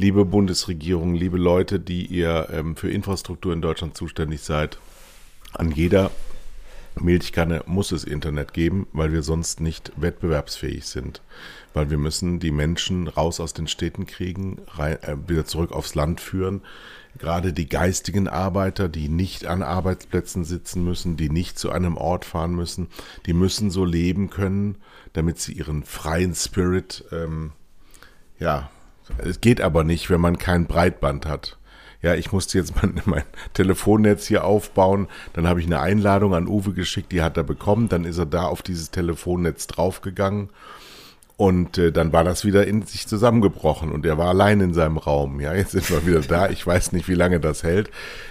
liebe 0.00 0.24
Bundesregierung, 0.24 1.14
liebe 1.14 1.36
Leute, 1.36 1.78
die 1.78 2.06
ihr 2.06 2.48
ähm, 2.50 2.74
für 2.74 2.90
Infrastruktur 2.90 3.52
in 3.52 3.60
Deutschland 3.60 3.98
zuständig 3.98 4.40
seid, 4.40 4.78
an 5.52 5.72
jeder 5.72 6.10
Milchkanne 6.98 7.62
muss 7.66 7.92
es 7.92 8.04
Internet 8.04 8.54
geben, 8.54 8.86
weil 8.94 9.12
wir 9.12 9.22
sonst 9.22 9.60
nicht 9.60 9.92
wettbewerbsfähig 9.96 10.86
sind. 10.86 11.20
Weil 11.74 11.90
wir 11.90 11.98
müssen 11.98 12.40
die 12.40 12.50
Menschen 12.50 13.08
raus 13.08 13.40
aus 13.40 13.52
den 13.52 13.68
Städten 13.68 14.06
kriegen, 14.06 14.62
rein, 14.68 15.02
äh, 15.02 15.16
wieder 15.28 15.44
zurück 15.44 15.70
aufs 15.70 15.94
Land 15.94 16.22
führen. 16.22 16.62
Gerade 17.18 17.52
die 17.52 17.68
geistigen 17.68 18.26
Arbeiter, 18.26 18.88
die 18.88 19.10
nicht 19.10 19.44
an 19.44 19.62
Arbeitsplätzen 19.62 20.44
sitzen 20.44 20.82
müssen, 20.82 21.18
die 21.18 21.28
nicht 21.28 21.58
zu 21.58 21.70
einem 21.70 21.98
Ort 21.98 22.24
fahren 22.24 22.54
müssen, 22.54 22.88
die 23.26 23.34
müssen 23.34 23.70
so 23.70 23.84
leben 23.84 24.30
können, 24.30 24.76
damit 25.12 25.38
sie 25.40 25.52
ihren 25.52 25.84
freien 25.84 26.34
Spirit, 26.34 27.04
ähm, 27.12 27.52
ja, 28.38 28.70
es 29.18 29.40
geht 29.40 29.60
aber 29.60 29.84
nicht, 29.84 30.10
wenn 30.10 30.20
man 30.20 30.38
kein 30.38 30.66
Breitband 30.66 31.26
hat 31.26 31.58
ja, 32.02 32.14
ich 32.14 32.32
musste 32.32 32.58
jetzt 32.58 32.74
mein, 32.82 33.00
mein 33.04 33.24
Telefonnetz 33.54 34.26
hier 34.26 34.44
aufbauen. 34.44 35.08
Dann 35.32 35.46
habe 35.46 35.60
ich 35.60 35.66
eine 35.66 35.80
Einladung 35.80 36.34
an 36.34 36.48
Uwe 36.48 36.72
geschickt, 36.72 37.12
die 37.12 37.22
hat 37.22 37.36
er 37.36 37.44
bekommen. 37.44 37.88
Dann 37.88 38.04
ist 38.04 38.18
er 38.18 38.26
da 38.26 38.44
auf 38.44 38.62
dieses 38.62 38.90
Telefonnetz 38.90 39.66
draufgegangen 39.66 40.50
und 41.40 41.78
äh, 41.78 41.90
dann 41.90 42.12
war 42.12 42.22
das 42.22 42.44
wieder 42.44 42.66
in 42.66 42.82
sich 42.82 43.06
zusammengebrochen 43.06 43.92
und 43.92 44.04
er 44.04 44.18
war 44.18 44.28
allein 44.28 44.60
in 44.60 44.74
seinem 44.74 44.98
Raum. 44.98 45.40
Ja, 45.40 45.54
jetzt 45.54 45.70
sind 45.70 45.88
wir 45.88 46.04
wieder 46.04 46.20
da. 46.20 46.50
Ich 46.50 46.66
weiß 46.66 46.92
nicht, 46.92 47.08
wie 47.08 47.14
lange 47.14 47.40
das 47.40 47.62
hält, 47.62 47.88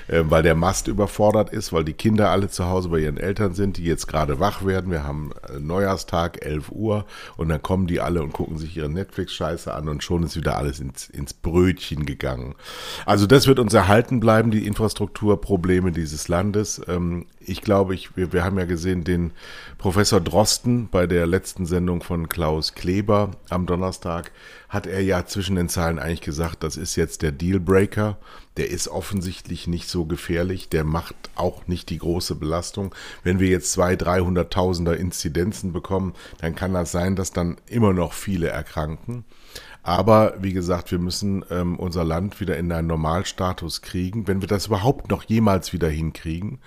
äh, 0.09 0.21
weil 0.25 0.43
der 0.43 0.53
Mast 0.53 0.87
überfordert 0.87 1.49
ist, 1.49 1.73
weil 1.73 1.83
die 1.83 1.93
Kinder 1.93 2.29
alle 2.29 2.49
zu 2.49 2.65
Hause 2.65 2.89
bei 2.89 2.99
ihren 2.99 3.17
Eltern 3.17 3.55
sind, 3.55 3.77
die 3.77 3.83
jetzt 3.83 4.05
gerade 4.05 4.39
wach 4.39 4.63
werden. 4.63 4.91
Wir 4.91 5.05
haben 5.05 5.31
äh, 5.51 5.59
Neujahrstag, 5.59 6.45
11 6.45 6.69
Uhr 6.71 7.05
und 7.35 7.49
dann 7.49 7.63
kommen 7.63 7.87
die 7.87 7.99
alle 7.99 8.21
und 8.21 8.31
gucken 8.31 8.59
sich 8.59 8.77
ihre 8.77 8.89
Netflix-Scheiße 8.89 9.73
an 9.73 9.89
und 9.89 10.03
schon 10.03 10.21
ist 10.21 10.35
wieder 10.35 10.57
alles 10.57 10.79
ins, 10.79 11.09
ins 11.09 11.33
Brötchen 11.33 12.05
gegangen. 12.05 12.53
Also 13.07 13.25
das 13.25 13.47
wird 13.47 13.57
uns 13.57 13.73
erhalten 13.73 14.19
bleiben, 14.19 14.51
die 14.51 14.67
Infrastrukturprobleme 14.67 15.91
dieses 15.91 16.27
Landes. 16.27 16.79
Ähm, 16.87 17.25
ich 17.49 17.61
glaube, 17.61 17.95
ich, 17.95 18.15
wir, 18.15 18.31
wir 18.31 18.43
haben 18.43 18.59
ja 18.59 18.65
gesehen, 18.65 19.03
den 19.03 19.31
Professor 19.77 20.21
Drosten 20.21 20.87
bei 20.89 21.07
der 21.07 21.25
letzten 21.25 21.65
Sendung 21.65 22.03
von 22.03 22.29
Klaus 22.29 22.75
Kleber 22.75 23.31
am 23.49 23.65
Donnerstag 23.65 24.31
hat 24.69 24.85
er 24.85 25.01
ja 25.01 25.25
zwischen 25.25 25.55
den 25.55 25.67
Zeilen 25.67 25.97
eigentlich 25.97 26.21
gesagt, 26.21 26.63
das 26.63 26.77
ist 26.77 26.95
jetzt 26.95 27.23
der 27.23 27.31
Dealbreaker. 27.31 28.17
Der 28.57 28.69
ist 28.69 28.87
offensichtlich 28.87 29.67
nicht 29.67 29.89
so 29.89 30.05
gefährlich. 30.05 30.69
Der 30.69 30.83
macht 30.83 31.15
auch 31.35 31.67
nicht 31.67 31.89
die 31.89 31.97
große 31.97 32.35
Belastung. 32.35 32.93
Wenn 33.23 33.39
wir 33.39 33.47
jetzt 33.47 33.71
zwei, 33.71 33.95
dreihunderttausender 33.95 34.95
Inzidenzen 34.97 35.73
bekommen, 35.73 36.13
dann 36.39 36.55
kann 36.55 36.73
das 36.73 36.91
sein, 36.91 37.15
dass 37.15 37.31
dann 37.31 37.57
immer 37.67 37.93
noch 37.93 38.13
viele 38.13 38.49
erkranken. 38.49 39.25
Aber 39.81 40.35
wie 40.39 40.53
gesagt, 40.53 40.91
wir 40.91 40.99
müssen 40.99 41.43
ähm, 41.49 41.79
unser 41.79 42.03
Land 42.03 42.39
wieder 42.39 42.57
in 42.57 42.71
einen 42.71 42.87
Normalstatus 42.87 43.81
kriegen, 43.81 44.27
wenn 44.27 44.41
wir 44.41 44.47
das 44.47 44.67
überhaupt 44.67 45.09
noch 45.09 45.23
jemals 45.23 45.73
wieder 45.73 45.89
hinkriegen. 45.89 46.59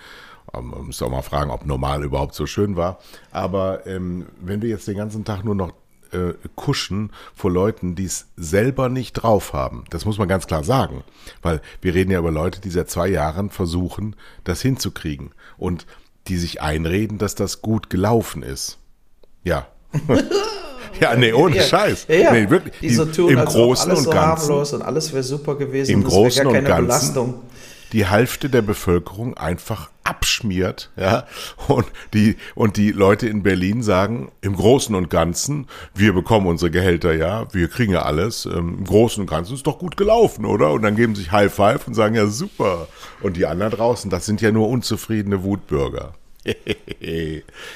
Ähm, 0.54 0.70
man 0.70 0.87
muss 0.87 1.02
auch 1.02 1.11
mal 1.11 1.22
fragen, 1.22 1.50
ob 1.50 1.66
normal 1.66 2.04
überhaupt 2.04 2.34
so 2.34 2.46
schön 2.46 2.76
war. 2.76 2.99
Aber 3.30 3.87
ähm, 3.87 4.26
wenn 4.40 4.62
wir 4.62 4.68
jetzt 4.68 4.88
den 4.88 4.96
ganzen 4.96 5.25
Tag 5.25 5.44
nur 5.44 5.54
noch 5.54 5.72
äh, 6.12 6.34
kuschen 6.56 7.11
vor 7.34 7.50
Leuten, 7.50 7.94
die 7.94 8.04
es 8.04 8.26
selber 8.37 8.88
nicht 8.88 9.14
drauf 9.14 9.52
haben, 9.52 9.84
das 9.90 10.04
muss 10.04 10.18
man 10.18 10.28
ganz 10.28 10.46
klar 10.46 10.64
sagen. 10.64 11.04
Weil 11.40 11.61
wir 11.80 11.94
reden 11.94 12.11
ja 12.11 12.18
über 12.18 12.30
Leute, 12.30 12.61
die 12.61 12.70
seit 12.70 12.90
zwei 12.90 13.08
Jahren 13.08 13.50
versuchen, 13.50 14.16
das 14.44 14.61
hinzukriegen. 14.62 15.30
Und 15.56 15.87
die 16.28 16.37
sich 16.37 16.61
einreden, 16.62 17.18
dass 17.18 17.34
das 17.34 17.62
gut 17.62 17.90
gelaufen 17.90 18.42
ist. 18.42 18.78
Ja. 19.42 19.66
Ja, 21.00 21.16
nee, 21.16 21.32
ohne 21.32 21.56
ja, 21.56 21.62
Scheiß. 21.62 22.06
Ja, 22.08 22.14
ja. 22.14 22.32
Nee, 22.32 22.50
wirklich. 22.50 22.75
Die 22.80 22.90
so 22.90 23.06
tun, 23.06 23.30
Im 23.30 23.38
als 23.38 23.54
Großen 23.54 23.90
alles 23.90 23.99
und 24.00 24.04
so 24.04 24.11
Ganzen. 24.11 24.49
harmlos 24.49 24.72
und 24.75 24.82
alles 24.82 25.12
wäre 25.12 25.22
super 25.22 25.56
gewesen. 25.56 25.90
Im 25.90 26.04
Großen 26.04 26.46
und 26.46 26.52
Ganzen. 26.52 26.87
Belastung. 26.87 27.34
die 27.92 28.06
Hälfte 28.06 28.49
der 28.50 28.62
Bevölkerung 28.62 29.37
einfach 29.37 29.90
abschmiert, 30.12 30.90
ja, 30.97 31.26
und 31.69 31.87
die, 32.12 32.37
und 32.54 32.76
die 32.76 32.92
Leute 32.92 33.26
in 33.28 33.42
Berlin 33.42 33.83
sagen, 33.83 34.31
im 34.42 34.54
Großen 34.54 34.95
und 34.95 35.09
Ganzen, 35.09 35.69
wir 35.95 36.12
bekommen 36.12 36.47
unsere 36.47 36.71
Gehälter, 36.71 37.14
ja, 37.14 37.47
wir 37.54 37.69
kriegen 37.69 37.95
ja 37.95 38.02
alles, 38.02 38.45
ähm, 38.45 38.76
im 38.78 38.85
Großen 38.85 39.23
und 39.23 39.31
Ganzen 39.31 39.54
ist 39.54 39.66
doch 39.66 39.78
gut 39.78 39.97
gelaufen, 39.97 40.45
oder? 40.45 40.73
Und 40.73 40.83
dann 40.83 40.97
geben 40.97 41.14
sich 41.14 41.33
High 41.33 41.52
Five 41.52 41.87
und 41.87 41.95
sagen, 41.95 42.14
ja, 42.14 42.26
super. 42.26 42.88
Und 43.23 43.38
die 43.38 43.47
anderen 43.47 43.73
draußen, 43.73 44.11
das 44.11 44.26
sind 44.26 44.42
ja 44.42 44.52
nur 44.52 44.69
unzufriedene 44.69 45.42
Wutbürger. 45.42 46.12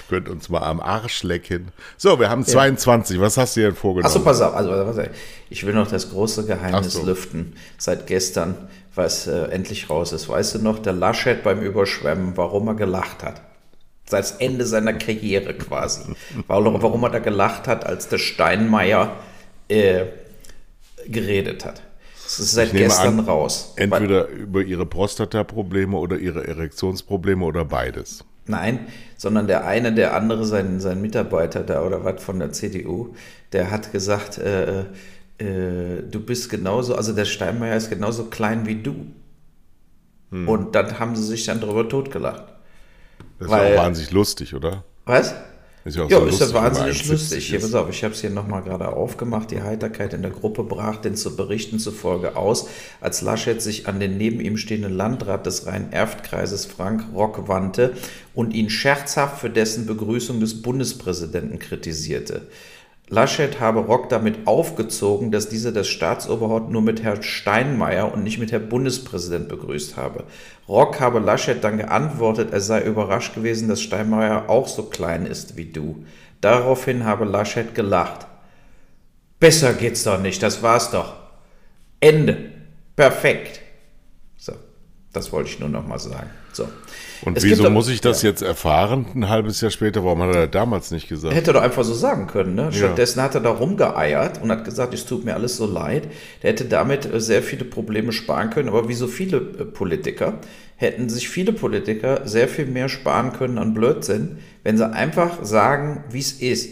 Könnt 0.09 0.29
uns 0.29 0.49
mal 0.51 0.63
am 0.63 0.81
Arsch 0.81 1.23
lecken. 1.23 1.69
So, 1.97 2.19
wir 2.19 2.29
haben 2.29 2.45
22. 2.45 3.19
Was 3.21 3.39
hast 3.39 3.57
du 3.57 3.61
dir 3.61 3.69
denn 3.69 3.77
vorgenommen? 3.77 4.07
Achso, 4.07 4.21
pass 4.25 4.41
auf. 4.41 4.55
Also. 4.55 5.03
Ich 5.49 5.65
will 5.65 5.73
noch 5.73 5.89
das 5.89 6.11
große 6.11 6.45
Geheimnis 6.45 6.95
so. 6.95 7.07
lüften. 7.07 7.55
Seit 7.79 8.07
gestern, 8.07 8.57
was 8.97 9.27
äh, 9.27 9.45
endlich 9.51 9.91
raus 9.91 10.13
ist. 10.13 10.29
Weißt 10.29 10.55
du 10.55 10.59
noch, 10.59 10.79
der 10.79 10.93
Laschet 10.93 11.43
beim 11.43 11.61
Überschwemmen, 11.61 12.37
warum 12.37 12.69
er 12.69 12.75
gelacht 12.75 13.23
hat? 13.23 13.43
Seit 14.09 14.25
das 14.25 14.33
Ende 14.33 14.67
seiner 14.67 14.93
Karriere 14.95 15.55
quasi. 15.55 16.15
Warum, 16.47 16.81
warum 16.81 17.03
er 17.05 17.11
da 17.11 17.19
gelacht 17.19 17.67
hat, 17.67 17.85
als 17.85 18.09
der 18.09 18.19
Steinmeier 18.19 19.17
äh, 19.69 20.05
geredet 21.07 21.65
hat. 21.65 21.83
Das 22.23 22.41
ist 22.41 22.53
seit 22.53 22.73
gestern 22.73 23.21
an, 23.21 23.25
raus. 23.27 23.75
Entweder 23.77 24.29
über 24.29 24.63
ihre 24.63 24.87
Prostata-Probleme 24.87 25.97
oder 25.97 26.19
ihre 26.19 26.47
Erektionsprobleme 26.47 27.45
oder 27.45 27.65
beides. 27.65 28.25
Nein, 28.47 28.87
sondern 29.17 29.47
der 29.47 29.67
eine, 29.67 29.93
der 29.93 30.15
andere, 30.15 30.45
sein, 30.45 30.81
sein 30.81 31.01
Mitarbeiter 31.01 31.61
da 31.61 31.83
oder 31.83 32.05
was 32.05 32.23
von 32.23 32.39
der 32.39 32.53
CDU, 32.53 33.15
der 33.53 33.71
hat 33.71 33.93
gesagt, 33.93 34.39
äh, 34.39 34.85
äh, 35.39 36.03
du 36.11 36.21
bist 36.21 36.51
genauso, 36.51 36.95
also 36.95 37.13
der 37.13 37.25
Steinmeier 37.25 37.77
ist 37.77 37.91
genauso 37.91 38.25
klein 38.25 38.67
wie 38.67 38.83
du. 38.83 39.07
Hm. 40.31 40.49
Und 40.49 40.75
dann 40.75 40.99
haben 40.99 41.15
sie 41.17 41.25
sich 41.25 41.45
dann 41.47 41.61
drüber 41.61 41.89
totgelacht. 41.89 42.45
Das 43.39 43.49
Weil- 43.49 43.73
ist 43.73 43.79
auch 43.79 43.85
wahnsinnig 43.85 44.11
lustig, 44.13 44.55
oder? 44.55 44.85
Was? 45.05 45.35
Ist 45.85 45.97
ja 45.97 46.03
auch 46.03 46.11
Ja, 46.11 46.19
so 46.19 46.27
ist 46.27 46.41
ja 46.41 46.47
lustig, 46.47 46.55
man 46.55 46.65
wahnsinnig 46.65 46.97
1,70 47.03 47.13
lustig. 47.13 47.47
Hier, 47.47 47.61
pass 47.61 47.75
auf, 47.75 47.89
ich 47.89 48.03
habe 48.03 48.13
es 48.13 48.21
hier 48.21 48.31
nochmal 48.31 48.63
gerade 48.63 48.89
aufgemacht. 48.89 49.53
Die 49.53 49.63
Heiterkeit 49.63 50.15
in 50.15 50.23
der 50.23 50.33
Gruppe 50.33 50.65
brach 50.65 50.97
den 50.97 51.15
zu 51.15 51.37
Berichten 51.37 51.79
zufolge 51.79 52.35
aus, 52.35 52.69
als 53.01 53.23
Laschet 53.23 53.63
sich 53.63 53.87
an 53.87 54.01
den 54.01 54.17
neben 54.17 54.41
ihm 54.41 54.57
stehenden 54.57 54.93
Landrat 54.97 55.47
des 55.47 55.67
Rhein-Erft-Kreises 55.67 56.67
Frank 56.67 57.05
Rock 57.15 57.47
wandte 57.47 57.93
und 58.35 58.53
ihn 58.53 58.69
scherzhaft 58.69 59.41
für 59.41 59.49
dessen 59.51 59.87
Begrüßung 59.87 60.41
des 60.41 60.61
Bundespräsidenten 60.61 61.61
kritisierte. 61.61 62.49
Laschet 63.09 63.61
habe 63.61 63.81
Rock 63.81 64.09
damit 64.09 64.49
aufgezogen, 64.49 65.31
dass 65.31 65.49
dieser 65.49 65.71
das 65.71 65.87
Staatsoberhaupt 65.87 66.71
nur 66.71 66.83
mit 66.83 67.05
Herrn 67.05 67.23
Steinmeier 67.23 68.13
und 68.13 68.25
nicht 68.25 68.39
mit 68.39 68.51
Herrn 68.51 68.69
Bundespräsident 68.69 69.49
begrüßt 69.49 69.97
habe. 69.97 70.25
Rock 70.69 70.99
habe 70.99 71.21
Laschet 71.21 71.63
dann 71.63 71.79
geantwortet, 71.79 72.53
er 72.53 72.61
sei 72.61 72.83
überrascht 72.83 73.35
gewesen, 73.35 73.69
dass 73.69 73.81
Steinmeier 73.81 74.51
auch 74.51 74.67
so 74.67 74.85
klein 74.85 75.25
ist 75.25 75.57
wie 75.57 75.67
du. 75.67 76.05
Daraufhin 76.41 77.05
habe 77.05 77.25
Laschet 77.25 77.77
gelacht. 77.77 78.27
Besser 79.39 79.73
geht's 79.75 80.03
doch 80.03 80.21
nicht, 80.21 80.43
das 80.43 80.63
war's 80.63 80.91
doch. 80.91 81.15
Ende. 82.01 82.51
Perfekt. 82.97 83.61
Das 85.17 85.33
wollte 85.33 85.49
ich 85.49 85.59
nur 85.59 85.69
noch 85.71 85.87
mal 85.87 85.99
sagen. 85.99 86.29
So. 86.53 86.65
Und 87.23 87.37
Es 87.39 87.43
gibt 87.43 87.53
wieso 87.53 87.65
doch- 87.65 87.71
muss 87.71 87.89
ich 87.89 88.03
das 88.03 88.23
ja. 88.23 88.29
jetzt 88.29 88.43
erfahren, 88.43 89.07
ein 89.15 89.29
halbes 89.31 89.61
Jahr 89.63 89.71
später? 89.71 90.05
Warum 90.05 90.21
hat 90.23 90.35
er 90.35 90.43
das 90.43 90.51
damals 90.51 90.91
nicht 90.91 91.09
gesagt? 91.09 91.35
Hätte 91.35 91.51
er 91.51 91.55
doch 91.55 91.63
einfach 91.63 91.85
so 91.85 91.95
sagen 91.95 92.27
können. 92.27 92.55
Ne? 92.55 92.71
Stattdessen 92.73 93.23
hat 93.23 93.35
er 93.35 93.41
da 93.41 93.51
rumgeeiert 93.51 94.43
und 94.43 94.51
hat 94.51 94.65
gesagt, 94.67 94.93
es 94.93 95.07
tut 95.07 95.25
mir 95.25 95.35
alles 95.35 95.57
so 95.57 95.67
leid. 95.67 96.09
Der 96.43 96.51
hätte 96.51 96.67
damit 96.67 97.11
äh, 97.11 97.19
sehr 97.21 97.43
viele 97.43 97.65
Probleme 97.65 98.13
sparen 98.13 98.51
können. 98.51 98.69
Aber 98.69 98.89
wie 98.89 98.95
so 98.95 99.07
viele 99.07 99.39
äh, 99.39 99.65
Politiker 99.65 100.35
hätten 100.77 101.09
sich 101.09 101.31
viele 101.31 101.55
Politiker 101.55 102.21
sehr 102.27 102.49
viel 102.49 102.67
mehr 102.67 102.91
sparen 102.91 103.33
können 103.33 103.57
an 103.57 103.73
Blödsinn, 103.73 104.37
wenn 104.63 104.77
sie 104.77 104.87
einfach 104.87 105.43
sagen, 105.43 106.05
wie 106.11 106.19
es 106.21 106.33
ist. 106.33 106.69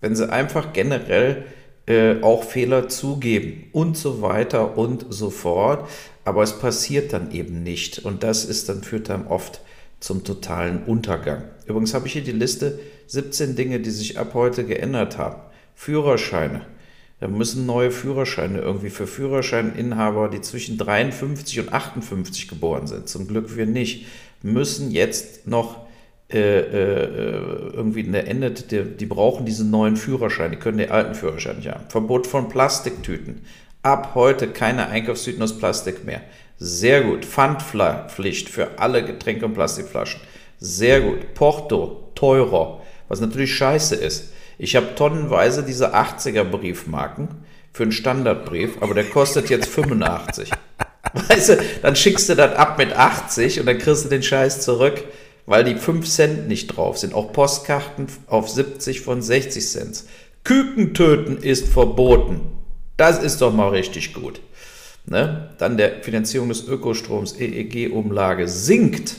Wenn 0.00 0.16
sie 0.16 0.28
einfach 0.32 0.72
generell 0.72 1.44
äh, 1.86 2.20
auch 2.22 2.44
Fehler 2.44 2.88
zugeben 2.88 3.64
und 3.72 3.96
so 3.96 4.22
weiter 4.22 4.76
und 4.78 5.06
so 5.10 5.30
fort. 5.30 5.88
Aber 6.24 6.42
es 6.42 6.58
passiert 6.58 7.12
dann 7.12 7.32
eben 7.32 7.62
nicht. 7.62 8.00
Und 8.00 8.22
das 8.22 8.44
ist 8.44 8.68
dann 8.68 8.82
führt 8.82 9.08
dann 9.08 9.26
oft 9.26 9.60
zum 10.00 10.24
totalen 10.24 10.82
Untergang. 10.84 11.44
Übrigens 11.66 11.94
habe 11.94 12.06
ich 12.06 12.12
hier 12.12 12.24
die 12.24 12.32
Liste 12.32 12.78
17 13.06 13.56
Dinge, 13.56 13.80
die 13.80 13.90
sich 13.90 14.18
ab 14.18 14.34
heute 14.34 14.64
geändert 14.64 15.18
haben. 15.18 15.40
Führerscheine. 15.74 16.62
Da 17.20 17.28
müssen 17.28 17.66
neue 17.66 17.92
Führerscheine 17.92 18.58
irgendwie 18.58 18.90
für 18.90 19.06
Führerscheininhaber, 19.06 20.28
die 20.28 20.40
zwischen 20.40 20.76
53 20.76 21.60
und 21.60 21.72
58 21.72 22.48
geboren 22.48 22.88
sind, 22.88 23.08
zum 23.08 23.28
Glück 23.28 23.56
wir 23.56 23.66
nicht, 23.66 24.06
müssen 24.42 24.90
jetzt 24.90 25.46
noch 25.46 25.86
äh, 26.32 26.60
äh, 26.60 27.72
irgendwie 27.74 28.04
eine 28.04 28.26
endet, 28.26 28.72
die, 28.72 28.84
die 28.84 29.06
brauchen 29.06 29.44
diese 29.44 29.64
neuen 29.64 29.96
Führerscheine, 29.96 30.56
die 30.56 30.60
können 30.60 30.78
den 30.78 30.90
alten 30.90 31.14
Führerschein 31.14 31.58
nicht 31.58 31.68
haben. 31.68 31.84
Verbot 31.90 32.26
von 32.26 32.48
Plastiktüten. 32.48 33.42
Ab 33.82 34.12
heute 34.14 34.48
keine 34.48 34.88
Einkaufstüten 34.88 35.42
aus 35.42 35.58
Plastik 35.58 36.04
mehr. 36.04 36.20
Sehr 36.58 37.02
gut. 37.02 37.24
Pfandpflicht 37.24 38.48
für 38.48 38.78
alle 38.78 39.04
Getränke 39.04 39.44
und 39.44 39.54
Plastikflaschen. 39.54 40.20
Sehr 40.60 41.00
gut. 41.00 41.34
Porto, 41.34 42.10
teurer. 42.14 42.80
Was 43.08 43.20
natürlich 43.20 43.54
scheiße 43.54 43.96
ist. 43.96 44.32
Ich 44.58 44.76
habe 44.76 44.94
tonnenweise 44.94 45.64
diese 45.64 45.94
80er 45.94 46.44
Briefmarken 46.44 47.28
für 47.72 47.82
einen 47.82 47.92
Standardbrief, 47.92 48.80
aber 48.80 48.94
der 48.94 49.04
kostet 49.04 49.50
jetzt 49.50 49.68
85. 49.68 50.50
Weißt 51.28 51.48
du, 51.48 51.58
dann 51.82 51.96
schickst 51.96 52.28
du 52.28 52.36
das 52.36 52.54
ab 52.54 52.78
mit 52.78 52.92
80 52.92 53.58
und 53.58 53.66
dann 53.66 53.78
kriegst 53.78 54.04
du 54.04 54.08
den 54.08 54.22
Scheiß 54.22 54.60
zurück. 54.60 55.02
weil 55.44 55.64
die 55.64 55.74
5 55.74 56.08
Cent 56.08 56.48
nicht 56.48 56.68
drauf 56.68 56.98
sind. 56.98 57.14
Auch 57.14 57.32
Postkarten 57.32 58.06
auf 58.28 58.48
70 58.48 59.00
von 59.00 59.20
60 59.22 59.66
Cent. 59.66 60.04
Küken 60.44 60.94
töten 60.94 61.36
ist 61.36 61.68
verboten. 61.68 62.61
Das 63.02 63.18
ist 63.18 63.40
doch 63.40 63.52
mal 63.52 63.70
richtig 63.70 64.14
gut. 64.14 64.40
Ne? 65.06 65.50
Dann 65.58 65.76
der 65.76 66.04
Finanzierung 66.04 66.50
des 66.50 66.68
Ökostroms, 66.68 67.32
EEG-Umlage 67.32 68.46
sinkt. 68.46 69.16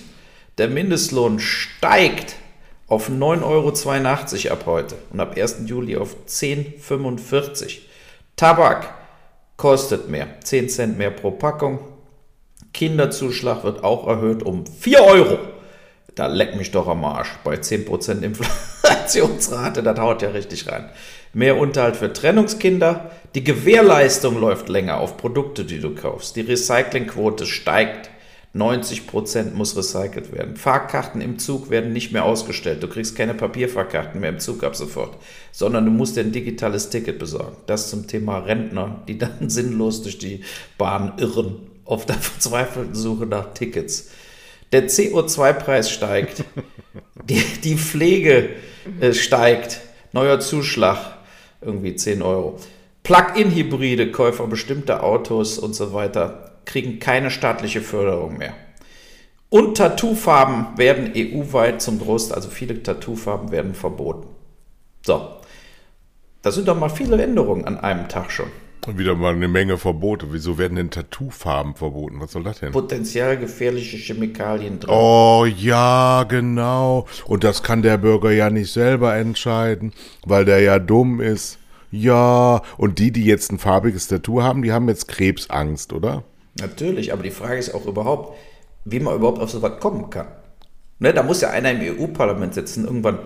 Der 0.58 0.70
Mindestlohn 0.70 1.42
steigt 1.42 2.36
auf 2.88 3.10
9,82 3.10 4.46
Euro 4.46 4.54
ab 4.54 4.66
heute 4.68 4.96
und 5.12 5.20
ab 5.20 5.36
1. 5.36 5.64
Juli 5.66 5.98
auf 5.98 6.16
10,45 6.30 7.62
Euro. 7.62 7.72
Tabak 8.38 8.94
kostet 9.58 10.08
mehr, 10.08 10.30
10 10.42 10.70
Cent 10.70 10.98
mehr 10.98 11.12
pro 11.12 11.32
Packung. 11.32 11.80
Kinderzuschlag 12.74 13.66
wird 13.66 13.84
auch 13.84 14.08
erhöht 14.08 14.44
um 14.44 14.66
4 14.66 15.04
Euro. 15.04 15.40
Da 16.16 16.28
leck 16.28 16.56
mich 16.56 16.72
doch 16.72 16.88
am 16.88 17.04
Arsch. 17.06 17.30
Bei 17.44 17.56
10% 17.56 18.22
Inflationsrate, 18.22 19.82
das 19.82 20.00
haut 20.00 20.22
ja 20.22 20.30
richtig 20.30 20.68
rein. 20.68 20.90
Mehr 21.34 21.58
Unterhalt 21.58 21.96
für 21.96 22.14
Trennungskinder. 22.14 23.12
Die 23.34 23.44
Gewährleistung 23.44 24.40
läuft 24.40 24.70
länger 24.70 25.00
auf 25.00 25.18
Produkte, 25.18 25.66
die 25.66 25.80
du 25.80 25.96
kaufst. 25.96 26.36
Die 26.36 26.42
Recyclingquote 26.42 27.48
steigt. 27.48 28.12
90% 28.56 29.54
muss 29.56 29.76
recycelt 29.76 30.32
werden. 30.32 30.56
Fahrkarten 30.56 31.22
im 31.22 31.40
Zug 31.40 31.72
werden 31.72 31.92
nicht 31.92 32.12
mehr 32.12 32.24
ausgestellt. 32.24 32.84
Du 32.84 32.88
kriegst 32.88 33.16
keine 33.16 33.34
Papierfahrkarten 33.34 34.22
mehr 34.22 34.30
im 34.30 34.40
Zug 34.40 34.64
ab 34.64 34.76
sofort, 34.76 35.18
sondern 35.52 35.86
du 35.86 35.92
musst 35.92 36.18
dir 36.18 36.22
ein 36.22 36.32
digitales 36.32 36.90
Ticket 36.90 37.18
besorgen. 37.18 37.58
Das 37.66 37.90
zum 37.90 38.06
Thema 38.06 38.38
Rentner, 38.38 39.02
die 39.08 39.18
dann 39.18 39.38
sinnlos 39.50 40.04
durch 40.04 40.20
die 40.20 40.44
Bahn 40.78 41.14
irren, 41.18 41.56
auf 41.84 42.06
der 42.06 42.16
verzweifelten 42.16 42.94
Suche 42.94 43.26
nach 43.26 43.56
Tickets. 43.56 44.12
Der 44.74 44.90
CO2-Preis 44.90 45.92
steigt, 45.92 46.44
die, 47.24 47.42
die 47.64 47.78
Pflege 47.78 48.50
äh, 49.00 49.14
steigt, 49.14 49.82
neuer 50.14 50.40
Zuschlag, 50.40 51.20
irgendwie 51.62 51.96
10 51.96 52.24
Euro. 52.24 52.60
Plug-in-Hybride, 53.04 54.12
Käufer 54.12 54.48
bestimmter 54.48 55.04
Autos 55.04 55.60
und 55.60 55.76
so 55.76 55.94
weiter 55.94 56.58
kriegen 56.66 57.00
keine 57.00 57.30
staatliche 57.30 57.82
Förderung 57.82 58.38
mehr. 58.40 58.56
Und 59.50 59.78
Tattoofarben 59.78 60.76
werden 60.78 61.12
EU-weit 61.16 61.80
zum 61.80 62.00
Großteil, 62.00 62.36
also 62.38 62.50
viele 62.50 62.82
Tattoofarben 62.82 63.52
werden 63.52 63.76
verboten. 63.76 64.28
So, 65.06 65.36
das 66.42 66.56
sind 66.56 66.68
doch 66.68 66.80
mal 66.80 66.90
viele 66.90 67.22
Änderungen 67.22 67.66
an 67.66 67.78
einem 67.78 68.10
Tag 68.10 68.32
schon. 68.32 68.50
Wieder 68.88 69.16
mal 69.16 69.34
eine 69.34 69.48
Menge 69.48 69.78
Verbote. 69.78 70.28
Wieso 70.32 70.58
werden 70.58 70.76
denn 70.76 70.90
Tattoofarben 70.90 71.76
verboten? 71.76 72.20
Was 72.20 72.34
soll 72.34 72.44
das 72.44 72.60
denn? 72.60 72.74
Potenziell 72.74 73.38
gefährliche 73.38 73.98
Chemikalien 73.98 74.80
drin. 74.80 74.94
Oh 74.94 75.46
ja, 75.46 76.24
genau. 76.24 77.08
Und 77.26 77.44
das 77.44 77.64
kann 77.64 77.82
der 77.82 77.98
Bürger 77.98 78.32
ja 78.32 78.50
nicht 78.50 78.72
selber 78.72 79.16
entscheiden, 79.16 79.94
weil 80.26 80.44
der 80.44 80.60
ja 80.60 80.80
dumm 80.80 81.22
ist. 81.22 81.60
Ja, 81.92 82.62
und 82.78 83.00
die, 83.00 83.12
die 83.12 83.24
jetzt 83.24 83.52
ein 83.52 83.60
farbiges 83.60 84.08
Tattoo 84.08 84.42
haben, 84.42 84.64
die 84.64 84.72
haben 84.72 84.90
jetzt 84.90 85.08
Krebsangst, 85.08 85.94
oder? 85.94 86.24
Natürlich, 86.60 87.14
aber 87.14 87.24
die 87.24 87.32
Frage 87.32 87.58
ist 87.58 87.74
auch 87.74 87.86
überhaupt, 87.86 88.36
wie 88.84 89.00
man 89.00 89.16
überhaupt 89.16 89.40
auf 89.40 89.50
so 89.50 89.62
was 89.62 89.80
kommen 89.80 90.10
kann. 90.10 90.28
Ne, 91.00 91.14
da 91.14 91.24
muss 91.24 91.42
ja 91.42 91.52
einer 91.52 91.72
im 91.72 92.00
EU-Parlament 92.00 92.54
sitzen, 92.54 92.86
irgendwann, 92.86 93.20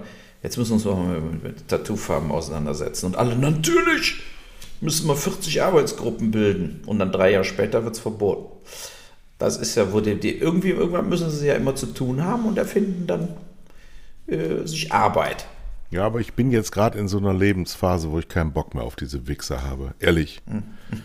jetzt 0.43 0.57
müssen 0.57 0.83
wir 0.83 0.91
uns 0.91 0.99
mal 0.99 1.21
mit 1.43 1.67
Tattoofarben 1.67 2.29
auseinandersetzen. 2.29 3.07
Und 3.07 3.15
alle, 3.15 3.35
natürlich 3.35 4.21
müssen 4.81 5.07
wir 5.07 5.15
40 5.15 5.61
Arbeitsgruppen 5.61 6.31
bilden. 6.31 6.81
Und 6.85 6.99
dann 6.99 7.11
drei 7.11 7.31
Jahre 7.31 7.45
später 7.45 7.83
wird 7.83 7.95
es 7.95 7.99
verboten. 7.99 8.55
Das 9.37 9.57
ist 9.57 9.75
ja, 9.75 9.93
wo 9.93 9.99
die, 9.99 10.15
die, 10.15 10.37
irgendwie, 10.37 10.71
irgendwann 10.71 11.09
müssen 11.09 11.29
sie 11.29 11.47
ja 11.47 11.53
immer 11.55 11.75
zu 11.75 11.87
tun 11.87 12.23
haben 12.23 12.45
und 12.45 12.57
erfinden 12.57 13.05
dann 13.07 13.29
äh, 14.27 14.65
sich 14.65 14.91
Arbeit. 14.91 15.45
Ja, 15.89 16.05
aber 16.05 16.19
ich 16.19 16.33
bin 16.33 16.51
jetzt 16.51 16.71
gerade 16.71 16.99
in 16.99 17.07
so 17.07 17.17
einer 17.17 17.33
Lebensphase, 17.33 18.11
wo 18.11 18.19
ich 18.19 18.27
keinen 18.27 18.51
Bock 18.51 18.73
mehr 18.73 18.83
auf 18.83 18.95
diese 18.95 19.27
Wichser 19.27 19.63
habe. 19.63 19.93
Ehrlich. 19.99 20.41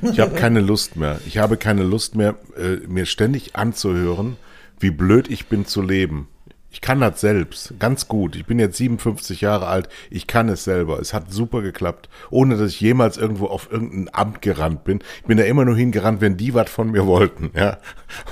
Ich 0.02 0.19
habe 0.19 0.35
keine 0.35 0.61
Lust 0.61 0.97
mehr. 0.97 1.21
Ich 1.26 1.38
habe 1.38 1.57
keine 1.57 1.85
Lust 1.85 2.17
mehr, 2.17 2.37
äh, 2.57 2.87
mir 2.88 3.07
ständig 3.07 3.55
anzuhören, 3.55 4.37
wie 4.81 4.90
blöd 4.90 5.31
ich 5.31 5.47
bin 5.47 5.66
zu 5.66 5.83
leben. 5.83 6.29
Ich 6.73 6.81
kann 6.81 7.01
das 7.01 7.21
selbst, 7.21 7.75
ganz 7.79 8.09
gut. 8.09 8.35
Ich 8.35 8.47
bin 8.47 8.59
jetzt 8.59 8.79
57 8.79 9.43
Jahre 9.43 9.67
alt, 9.67 9.91
ich 10.11 10.27
kann 10.27 10.49
es 10.49 10.65
selber. 10.65 10.99
Es 10.99 11.13
hat 11.13 11.31
super 11.31 11.61
geklappt, 11.61 12.09
ohne 12.31 12.57
dass 12.57 12.71
ich 12.71 12.81
jemals 12.81 13.19
irgendwo 13.19 13.47
auf 13.47 13.71
irgendein 13.71 14.13
Amt 14.15 14.41
gerannt 14.41 14.83
bin. 14.83 15.01
Ich 15.19 15.27
bin 15.27 15.37
da 15.37 15.45
immer 15.45 15.67
nur 15.67 15.77
hingerannt, 15.77 16.23
wenn 16.23 16.39
die 16.39 16.55
was 16.55 16.71
von 16.71 16.91
mir 16.91 17.07
wollten, 17.07 17.51
ja. 17.55 17.77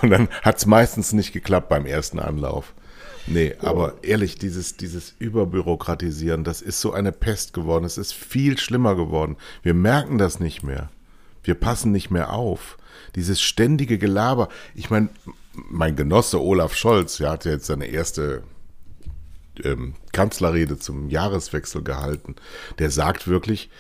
Und 0.01 0.09
dann 0.09 0.29
hat 0.41 0.57
es 0.57 0.65
meistens 0.65 1.13
nicht 1.13 1.33
geklappt 1.35 1.69
beim 1.69 1.85
ersten 1.85 2.19
Anlauf. 2.19 2.73
Nee, 3.27 3.55
aber 3.61 3.95
ehrlich, 4.03 4.37
dieses, 4.37 4.79
dieses 4.79 5.15
Überbürokratisieren, 5.19 6.43
das 6.43 6.63
ist 6.63 6.81
so 6.81 6.95
eine 6.95 7.13
Pest 7.13 7.53
geworden. 7.53 7.85
Es 7.85 7.99
ist 7.99 8.15
viel 8.15 8.57
schlimmer 8.57 8.97
geworden. 8.97 9.37
Wir 9.63 9.75
merken 9.75 10.17
das 10.17 10.41
nicht 10.41 10.63
mehr. 10.63 10.89
Wir 11.45 11.55
passen 11.57 11.93
nicht 11.93 12.11
mehr 12.11 12.33
auf. 12.33 12.79
Dieses 13.17 13.41
ständige 13.43 13.99
Gelaber. 13.99 14.49
Ich 14.75 14.89
meine, 14.89 15.11
mein 15.69 15.97
Genosse 15.97 16.41
Olaf 16.41 16.75
Scholz, 16.75 17.19
der 17.19 17.31
hat 17.31 17.45
jetzt 17.45 17.67
seine 17.67 17.87
erste 17.87 18.43
ähm, 19.65 19.95
Kanzlerrede 20.13 20.79
zum 20.79 21.09
Jahreswechsel 21.09 21.83
gehalten. 21.83 22.37
Der 22.79 22.91
sagt 22.91 23.29
wirklich, 23.29 23.71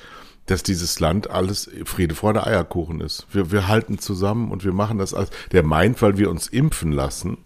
dass 0.46 0.62
dieses 0.62 0.98
Land 1.00 1.30
alles 1.30 1.70
Friede, 1.84 2.14
Freude, 2.14 2.46
Eierkuchen 2.46 3.00
ist. 3.00 3.26
Wir, 3.30 3.52
wir 3.52 3.68
halten 3.68 3.98
zusammen 3.98 4.50
und 4.50 4.64
wir 4.64 4.72
machen 4.72 4.98
das 4.98 5.14
alles. 5.14 5.30
Der 5.52 5.62
meint, 5.62 6.02
weil 6.02 6.18
wir 6.18 6.30
uns 6.30 6.48
impfen 6.48 6.92
lassen, 6.92 7.38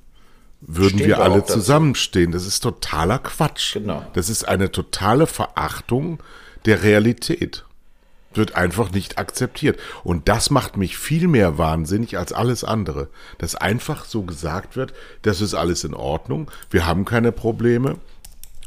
würden 0.60 0.98
Stehen 0.98 1.08
wir 1.08 1.18
alle 1.20 1.44
zusammenstehen. 1.44 2.32
Das 2.32 2.46
ist 2.46 2.60
totaler 2.60 3.18
Quatsch. 3.18 3.74
Genau. 3.74 4.04
Das 4.14 4.30
ist 4.30 4.48
eine 4.48 4.72
totale 4.72 5.26
Verachtung 5.26 6.22
der 6.64 6.82
Realität. 6.82 7.64
Wird 8.34 8.56
einfach 8.56 8.90
nicht 8.90 9.18
akzeptiert. 9.18 9.78
Und 10.02 10.28
das 10.28 10.50
macht 10.50 10.76
mich 10.76 10.96
viel 10.96 11.28
mehr 11.28 11.58
wahnsinnig 11.58 12.18
als 12.18 12.32
alles 12.32 12.64
andere. 12.64 13.08
Dass 13.38 13.54
einfach 13.54 14.04
so 14.04 14.22
gesagt 14.22 14.76
wird, 14.76 14.92
das 15.22 15.40
ist 15.40 15.54
alles 15.54 15.84
in 15.84 15.94
Ordnung, 15.94 16.50
wir 16.70 16.86
haben 16.86 17.04
keine 17.04 17.32
Probleme. 17.32 17.96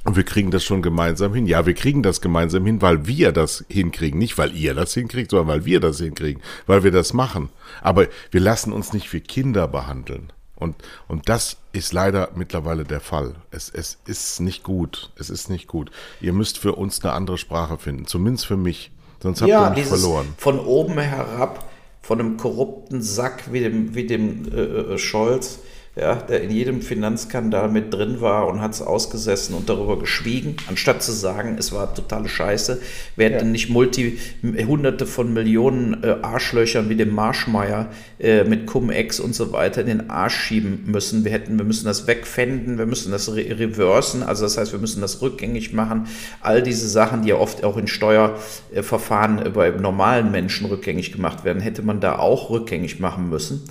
Und 0.08 0.16
wir 0.16 0.24
kriegen 0.24 0.52
das 0.52 0.64
schon 0.64 0.82
gemeinsam 0.82 1.34
hin. 1.34 1.48
Ja, 1.48 1.66
wir 1.66 1.74
kriegen 1.74 2.02
das 2.02 2.22
gemeinsam 2.22 2.66
hin, 2.66 2.82
weil 2.82 3.08
wir 3.08 3.34
das 3.34 3.66
hinkriegen. 3.68 4.18
Nicht, 4.18 4.38
weil 4.38 4.56
ihr 4.56 4.74
das 4.74 4.94
hinkriegt, 4.94 5.32
sondern 5.32 5.50
weil 5.50 5.66
wir 5.66 5.82
das 5.82 5.98
hinkriegen. 5.98 6.42
Weil 6.66 6.86
wir 6.86 6.92
das 6.92 7.12
machen. 7.12 7.50
Aber 7.82 8.08
wir 8.32 8.40
lassen 8.40 8.72
uns 8.72 8.94
nicht 8.94 9.12
wie 9.12 9.20
Kinder 9.20 9.68
behandeln. 9.68 10.32
Und, 10.56 10.76
und 11.10 11.28
das 11.28 11.58
ist 11.74 11.92
leider 11.92 12.30
mittlerweile 12.36 12.86
der 12.86 13.02
Fall. 13.02 13.36
Es, 13.52 13.70
es 13.70 14.00
ist 14.06 14.40
nicht 14.40 14.64
gut. 14.64 15.12
Es 15.18 15.30
ist 15.30 15.50
nicht 15.50 15.68
gut. 15.68 15.92
Ihr 16.22 16.32
müsst 16.32 16.58
für 16.58 16.76
uns 16.76 17.04
eine 17.04 17.12
andere 17.12 17.38
Sprache 17.38 17.78
finden. 17.78 18.08
Zumindest 18.08 18.46
für 18.46 18.56
mich. 18.56 18.92
Sonst 19.22 19.42
habt 19.42 19.50
ja, 19.50 19.70
ihr 19.70 19.76
mich 19.76 19.86
verloren. 19.86 20.34
Von 20.38 20.60
oben 20.60 20.98
herab, 21.00 21.66
von 22.02 22.20
einem 22.20 22.38
korrupten 22.38 23.02
Sack 23.02 23.52
wie 23.52 23.62
dem, 23.62 23.96
wie 23.96 24.06
dem 24.06 24.48
äh, 24.52 24.62
äh 24.62 24.98
Scholz, 24.98 25.60
ja, 26.00 26.16
der 26.16 26.42
in 26.44 26.52
jedem 26.52 26.82
Finanzskandal 26.82 27.70
mit 27.70 27.94
drin 27.94 28.22
war 28.22 28.48
und 28.48 28.62
hat 28.62 28.74
es 28.74 28.82
ausgesessen 28.82 29.56
und 29.56 29.68
darüber 29.68 29.98
geschwiegen, 29.98 30.58
anstatt 30.68 31.02
zu 31.02 31.12
sagen, 31.12 31.56
es 31.58 31.72
war 31.72 31.94
totale 31.94 32.30
Scheiße. 32.30 32.80
Wir 33.16 33.26
hätten 33.26 33.46
ja. 33.46 33.52
nicht 33.52 33.70
multi, 33.70 34.20
hunderte 34.44 35.08
von 35.08 35.34
Millionen 35.34 36.04
äh, 36.04 36.18
Arschlöchern 36.22 36.90
wie 36.90 36.96
dem 36.96 37.16
Marschmeier 37.16 37.90
äh, 38.20 38.44
mit 38.44 38.68
Cum-Ex 38.68 39.20
und 39.20 39.34
so 39.34 39.52
weiter 39.52 39.82
in 39.82 39.88
den 39.88 40.10
Arsch 40.10 40.36
schieben 40.36 40.84
müssen. 40.86 41.24
Wir 41.24 41.32
hätten, 41.32 41.58
wir 41.58 41.66
müssen 41.66 41.86
das 41.86 42.06
wegfänden, 42.06 42.78
wir 42.78 42.86
müssen 42.86 43.12
das 43.12 43.34
re 43.36 43.58
reversen, 43.58 44.22
also 44.22 44.44
das 44.44 44.58
heißt, 44.58 44.74
wir 44.74 44.80
müssen 44.80 45.02
das 45.02 45.22
rückgängig 45.22 45.74
machen. 45.74 46.08
All 46.42 46.62
diese 46.62 46.88
Sachen, 46.88 47.24
die 47.24 47.30
ja 47.30 47.38
oft 47.38 47.64
auch 47.64 47.78
in 47.78 47.88
Steuerverfahren 47.88 49.46
äh, 49.46 49.50
bei 49.50 49.72
normalen 49.72 50.30
Menschen 50.32 50.68
rückgängig 50.68 51.12
gemacht 51.12 51.44
werden, 51.44 51.62
hätte 51.62 51.82
man 51.82 52.00
da 52.00 52.20
auch 52.20 52.52
rückgängig 52.52 53.00
machen 53.00 53.30
müssen 53.30 53.64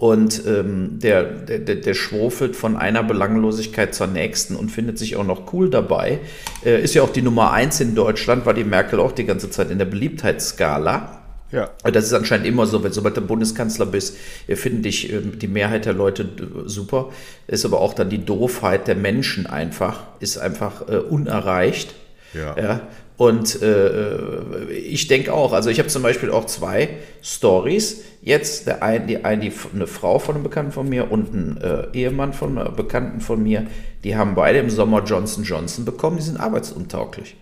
und 0.00 0.46
ähm, 0.46 0.98
der, 0.98 1.24
der, 1.24 1.76
der 1.76 1.94
schwofelt 1.94 2.56
von 2.56 2.78
einer 2.78 3.02
Belanglosigkeit 3.02 3.94
zur 3.94 4.06
nächsten 4.06 4.56
und 4.56 4.70
findet 4.70 4.98
sich 4.98 5.16
auch 5.16 5.26
noch 5.26 5.52
cool 5.52 5.68
dabei. 5.68 6.20
Äh, 6.64 6.82
ist 6.82 6.94
ja 6.94 7.02
auch 7.02 7.12
die 7.12 7.20
Nummer 7.20 7.52
eins 7.52 7.80
in 7.80 7.94
Deutschland, 7.94 8.46
war 8.46 8.54
die 8.54 8.64
Merkel 8.64 8.98
auch 8.98 9.12
die 9.12 9.26
ganze 9.26 9.50
Zeit 9.50 9.70
in 9.70 9.76
der 9.76 9.84
Beliebtheitsskala. 9.84 11.20
Ja. 11.52 11.68
Das 11.82 12.06
ist 12.06 12.14
anscheinend 12.14 12.46
immer 12.46 12.64
so, 12.64 12.82
wenn 12.82 12.92
sobald 12.92 13.18
du 13.18 13.20
Bundeskanzler 13.20 13.84
bist, 13.84 14.16
finden 14.48 14.82
dich 14.82 15.12
äh, 15.12 15.20
die 15.20 15.48
Mehrheit 15.48 15.84
der 15.84 15.92
Leute 15.92 16.26
super. 16.64 17.10
Ist 17.46 17.66
aber 17.66 17.82
auch 17.82 17.92
dann 17.92 18.08
die 18.08 18.24
Doofheit 18.24 18.88
der 18.88 18.96
Menschen 18.96 19.46
einfach, 19.46 20.04
ist 20.18 20.38
einfach 20.38 20.88
äh, 20.88 20.96
unerreicht. 20.96 21.94
Ja. 22.32 22.56
ja. 22.56 22.80
Und 23.20 23.60
äh, 23.60 24.72
ich 24.72 25.06
denke 25.06 25.34
auch, 25.34 25.52
also 25.52 25.68
ich 25.68 25.78
habe 25.78 25.90
zum 25.90 26.02
Beispiel 26.02 26.30
auch 26.30 26.46
zwei 26.46 26.88
Stories. 27.22 28.02
Jetzt 28.22 28.66
der 28.66 28.82
ein, 28.82 29.08
die, 29.08 29.26
ein, 29.26 29.42
die, 29.42 29.52
eine 29.74 29.86
Frau 29.86 30.18
von 30.18 30.36
einem 30.36 30.44
Bekannten 30.44 30.72
von 30.72 30.88
mir 30.88 31.12
und 31.12 31.34
ein 31.34 31.60
äh, 31.60 31.88
Ehemann 31.92 32.32
von 32.32 32.56
einem 32.56 32.74
Bekannten 32.74 33.20
von 33.20 33.42
mir, 33.42 33.66
die 34.04 34.16
haben 34.16 34.34
beide 34.34 34.60
im 34.60 34.70
Sommer 34.70 35.04
Johnson 35.04 35.44
Johnson 35.44 35.84
bekommen, 35.84 36.16
die 36.16 36.22
sind 36.22 36.40
arbeitsuntauglich. 36.40 37.36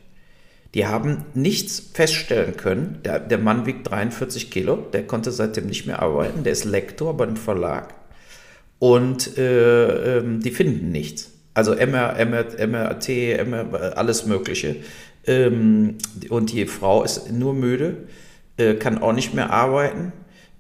Die 0.74 0.84
haben 0.84 1.26
nichts 1.34 1.80
feststellen 1.94 2.56
können. 2.56 2.98
Der, 3.04 3.20
der 3.20 3.38
Mann 3.38 3.64
wiegt 3.64 3.88
43 3.88 4.50
Kilo, 4.50 4.78
der 4.92 5.06
konnte 5.06 5.30
seitdem 5.30 5.66
nicht 5.66 5.86
mehr 5.86 6.02
arbeiten, 6.02 6.42
der 6.42 6.54
ist 6.54 6.64
Lektor 6.64 7.16
bei 7.16 7.22
einem 7.22 7.36
Verlag 7.36 7.94
und 8.80 9.38
äh, 9.38 10.18
ähm, 10.18 10.40
die 10.40 10.50
finden 10.50 10.90
nichts. 10.90 11.30
Also 11.54 11.72
MR, 11.72 12.16
MR, 12.18 12.66
MRT, 12.66 13.08
MR, 13.46 13.96
alles 13.96 14.26
Mögliche. 14.26 14.76
Ähm, 15.28 15.98
und 16.30 16.52
die 16.52 16.66
Frau 16.66 17.04
ist 17.04 17.30
nur 17.30 17.54
müde, 17.54 18.08
äh, 18.56 18.74
kann 18.74 18.98
auch 18.98 19.12
nicht 19.12 19.34
mehr 19.34 19.50
arbeiten. 19.50 20.12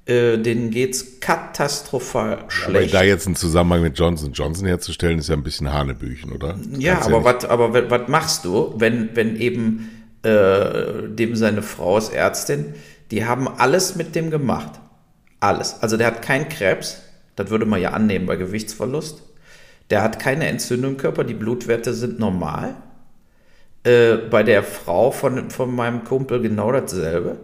Äh, 0.04 0.38
denen 0.38 0.70
geht's 0.70 1.20
katastrophal 1.20 2.44
schlecht. 2.48 2.94
Aber 2.94 3.00
da 3.00 3.02
jetzt 3.02 3.26
einen 3.26 3.36
Zusammenhang 3.36 3.82
mit 3.82 3.98
Johnson 3.98 4.32
Johnson 4.32 4.66
herzustellen, 4.66 5.18
ist 5.18 5.28
ja 5.28 5.34
ein 5.34 5.42
bisschen 5.42 5.70
Hanebüchen, 5.70 6.32
oder? 6.32 6.58
Ja, 6.78 7.02
aber 7.02 7.18
ja 7.18 7.24
was 7.24 7.44
aber 7.44 7.90
was 7.90 8.08
machst 8.08 8.44
du, 8.46 8.74
wenn, 8.78 9.10
wenn 9.14 9.36
eben 9.36 9.90
äh, 10.22 11.08
dem 11.08 11.36
seine 11.36 11.62
Frau 11.62 11.98
ist 11.98 12.12
Ärztin, 12.12 12.74
die 13.10 13.26
haben 13.26 13.48
alles 13.48 13.96
mit 13.96 14.14
dem 14.14 14.30
gemacht. 14.30 14.80
Alles. 15.40 15.76
Also 15.82 15.98
der 15.98 16.06
hat 16.06 16.22
keinen 16.22 16.48
Krebs, 16.48 17.02
das 17.36 17.50
würde 17.50 17.66
man 17.66 17.80
ja 17.80 17.90
annehmen 17.90 18.24
bei 18.24 18.36
Gewichtsverlust. 18.36 19.22
Der 19.90 20.02
hat 20.02 20.18
keine 20.18 20.46
Entzündung 20.46 20.92
im 20.92 20.96
Körper, 20.96 21.24
die 21.24 21.34
Blutwerte 21.34 21.92
sind 21.92 22.18
normal. 22.18 22.76
Äh, 23.88 24.18
bei 24.28 24.42
der 24.42 24.62
Frau 24.62 25.10
von, 25.10 25.48
von 25.50 25.74
meinem 25.74 26.04
Kumpel 26.04 26.42
genau 26.42 26.70
dasselbe. 26.72 27.38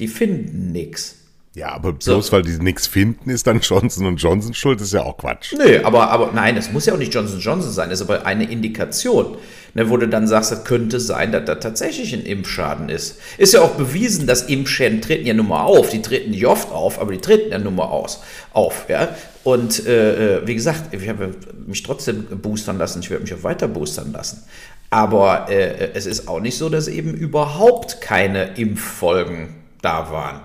Die 0.00 0.08
finden 0.08 0.70
nichts. 0.70 1.16
Ja, 1.54 1.70
aber 1.70 1.94
bloß 1.94 2.26
so. 2.26 2.32
weil 2.32 2.42
die 2.42 2.58
nichts 2.58 2.86
finden, 2.86 3.30
ist 3.30 3.46
dann 3.46 3.60
Johnson 3.60 4.16
Johnson 4.16 4.52
schuld, 4.54 4.80
ist 4.80 4.92
ja 4.92 5.02
auch 5.02 5.16
Quatsch. 5.16 5.54
Nö, 5.56 5.80
aber, 5.82 6.10
aber 6.10 6.30
nein, 6.32 6.56
es 6.56 6.70
muss 6.70 6.86
ja 6.86 6.92
auch 6.92 6.98
nicht 6.98 7.12
Johnson 7.12 7.40
Johnson 7.40 7.72
sein, 7.72 7.88
das 7.90 8.00
ist 8.00 8.08
aber 8.08 8.26
eine 8.26 8.48
Indikation, 8.48 9.38
ne, 9.74 9.88
wo 9.88 9.96
du 9.96 10.06
dann 10.06 10.28
sagst, 10.28 10.52
das 10.52 10.64
könnte 10.64 11.00
sein, 11.00 11.32
dass 11.32 11.46
da 11.46 11.54
tatsächlich 11.56 12.12
ein 12.12 12.24
Impfschaden 12.24 12.90
ist. 12.90 13.18
Ist 13.38 13.54
ja 13.54 13.62
auch 13.62 13.72
bewiesen, 13.72 14.26
dass 14.26 14.42
Impfschäden 14.42 15.00
treten 15.00 15.26
ja 15.26 15.34
nun 15.34 15.48
mal 15.48 15.64
auf. 15.64 15.90
Die 15.90 16.02
treten 16.02 16.30
nicht 16.30 16.46
oft 16.46 16.70
auf, 16.70 17.00
aber 17.00 17.12
die 17.12 17.18
treten 17.18 17.50
ja 17.50 17.58
nun 17.58 17.74
mal 17.74 17.86
aus, 17.86 18.22
auf. 18.52 18.84
Ja? 18.88 19.08
Und 19.42 19.84
äh, 19.86 20.36
äh 20.36 20.46
wie 20.46 20.54
gesagt, 20.54 20.94
ich 20.94 21.08
habe 21.08 21.34
mich 21.66 21.82
trotzdem 21.82 22.24
boostern 22.40 22.78
lassen, 22.78 23.00
ich 23.00 23.10
werde 23.10 23.24
mich 23.24 23.34
auch 23.34 23.42
weiter 23.42 23.66
boostern 23.66 24.12
lassen. 24.12 24.44
Aber 24.90 25.50
äh, 25.50 25.92
es 25.94 26.06
ist 26.06 26.28
auch 26.28 26.40
nicht 26.40 26.56
so, 26.56 26.68
dass 26.68 26.88
eben 26.88 27.14
überhaupt 27.14 28.00
keine 28.00 28.56
Impffolgen 28.56 29.54
da 29.82 30.10
waren. 30.10 30.40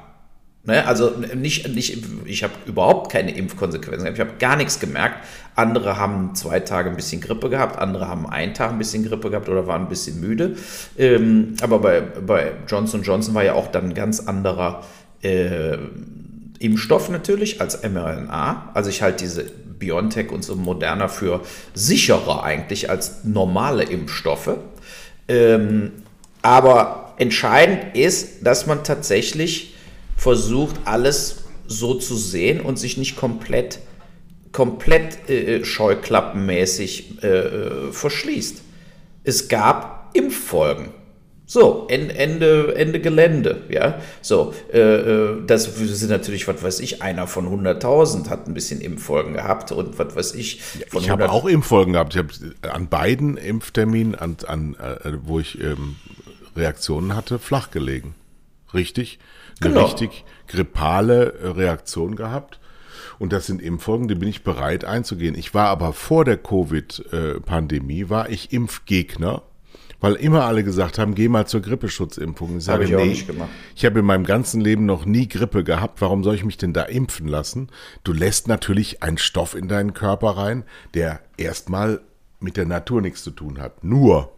Ne? 0.65 0.85
Also 0.85 1.11
nicht, 1.35 1.67
nicht, 1.67 2.03
ich 2.25 2.43
habe 2.43 2.53
überhaupt 2.65 3.11
keine 3.11 3.35
Impfkonsequenzen 3.35 4.03
gehabt. 4.03 4.17
Ich 4.17 4.25
habe 4.25 4.37
gar 4.39 4.55
nichts 4.55 4.79
gemerkt. 4.79 5.25
Andere 5.55 5.97
haben 5.97 6.35
zwei 6.35 6.61
Tage 6.61 6.89
ein 6.89 6.95
bisschen 6.95 7.21
Grippe 7.21 7.49
gehabt, 7.49 7.77
andere 7.77 8.07
haben 8.07 8.27
einen 8.27 8.53
Tag 8.53 8.71
ein 8.71 8.77
bisschen 8.77 9.05
Grippe 9.05 9.29
gehabt 9.29 9.49
oder 9.49 9.67
waren 9.67 9.83
ein 9.83 9.89
bisschen 9.89 10.19
müde. 10.19 10.55
Ähm, 10.97 11.55
aber 11.61 11.79
bei, 11.79 12.01
bei 12.01 12.53
Johnson 12.67 13.03
Johnson 13.03 13.35
war 13.35 13.43
ja 13.43 13.53
auch 13.53 13.67
dann 13.67 13.89
ein 13.89 13.93
ganz 13.93 14.21
anderer 14.21 14.83
äh, 15.21 15.77
Impfstoff 16.59 17.09
natürlich 17.09 17.61
als 17.61 17.83
mRNA. 17.83 18.71
Also 18.73 18.89
ich 18.89 19.01
halte 19.01 19.17
diese 19.23 19.45
BioNTech 19.83 20.31
und 20.31 20.43
so 20.43 20.55
moderner 20.55 21.09
für 21.09 21.41
sicherer 21.73 22.43
eigentlich 22.43 22.89
als 22.89 23.23
normale 23.23 23.83
Impfstoffe. 23.83 24.57
Ähm, 25.27 25.91
aber 26.41 27.13
entscheidend 27.17 27.95
ist, 27.95 28.45
dass 28.45 28.65
man 28.65 28.83
tatsächlich 28.83 29.75
versucht, 30.17 30.75
alles 30.85 31.43
so 31.67 31.95
zu 31.95 32.15
sehen 32.15 32.61
und 32.61 32.77
sich 32.77 32.97
nicht 32.97 33.15
komplett, 33.15 33.79
komplett 34.51 35.29
äh, 35.29 35.63
scheuklappenmäßig 35.63 37.23
äh, 37.23 37.27
äh, 37.27 37.91
verschließt. 37.91 38.61
Es 39.23 39.47
gab 39.47 40.11
Impffolgen. 40.13 40.89
So, 41.45 41.87
Ende, 41.89 42.73
Ende 42.75 42.99
Gelände, 43.01 43.63
ja. 43.69 43.99
So, 44.21 44.53
äh, 44.71 44.79
äh 44.79 45.45
das 45.45 45.65
sind 45.75 46.09
natürlich, 46.09 46.47
was 46.47 46.63
weiß 46.63 46.79
ich, 46.79 47.01
einer 47.01 47.27
von 47.27 47.47
100.000 47.47 48.29
hat 48.29 48.47
ein 48.47 48.53
bisschen 48.53 48.79
Impffolgen 48.81 49.33
gehabt 49.33 49.71
und 49.71 49.99
was 49.99 50.15
weiß 50.15 50.35
ich. 50.35 50.61
ich 50.93 51.09
habe 51.09 51.29
auch 51.29 51.45
Impffolgen 51.45 51.93
gehabt. 51.93 52.15
Ich 52.15 52.19
habe 52.19 52.73
an 52.73 52.87
beiden 52.87 53.37
Impfterminen, 53.37 54.15
an, 54.15 54.37
an, 54.47 54.75
äh, 54.75 55.11
wo 55.23 55.39
ich 55.39 55.61
ähm, 55.61 55.97
Reaktionen 56.55 57.15
hatte, 57.15 57.39
flach 57.39 57.71
gelegen. 57.71 58.15
Richtig? 58.73 59.19
eine 59.61 59.73
genau. 59.73 59.85
richtig 59.85 60.25
grippale 60.47 61.33
äh, 61.33 61.47
Reaktion 61.49 62.15
gehabt. 62.15 62.59
Und 63.19 63.31
das 63.31 63.45
sind 63.45 63.61
Impfungen, 63.61 64.07
die 64.07 64.15
bin 64.15 64.27
ich 64.27 64.43
bereit 64.43 64.85
einzugehen. 64.85 65.35
Ich 65.35 65.53
war 65.53 65.67
aber 65.67 65.93
vor 65.93 66.25
der 66.25 66.37
Covid-Pandemie, 66.37 68.09
war 68.09 68.29
ich 68.29 68.51
Impfgegner, 68.51 69.43
weil 70.03 70.15
immer 70.15 70.43
alle 70.43 70.65
gesagt 70.65 70.99
haben, 70.99 71.15
geh 71.15 71.29
mal 71.29 71.47
zur 71.47 71.61
Grippeschutzimpfung. 71.61 72.57
Ich 72.57 72.65
sage, 72.65 72.83
hab 72.83 72.91
ich 72.91 72.95
nee, 72.97 73.05
nicht 73.05 73.25
gemacht. 73.25 73.47
ich 73.73 73.85
habe 73.85 73.99
in 73.99 74.05
meinem 74.05 74.25
ganzen 74.25 74.59
Leben 74.59 74.85
noch 74.85 75.05
nie 75.05 75.29
Grippe 75.29 75.63
gehabt. 75.63 76.01
Warum 76.01 76.25
soll 76.25 76.35
ich 76.35 76.43
mich 76.43 76.57
denn 76.57 76.73
da 76.73 76.83
impfen 76.83 77.25
lassen? 77.25 77.69
Du 78.03 78.11
lässt 78.11 78.49
natürlich 78.49 79.01
einen 79.01 79.17
Stoff 79.17 79.55
in 79.55 79.69
deinen 79.69 79.93
Körper 79.93 80.31
rein, 80.31 80.65
der 80.93 81.21
erstmal 81.37 82.01
mit 82.41 82.57
der 82.57 82.65
Natur 82.65 82.99
nichts 82.99 83.23
zu 83.23 83.31
tun 83.31 83.61
hat. 83.61 83.85
Nur 83.85 84.33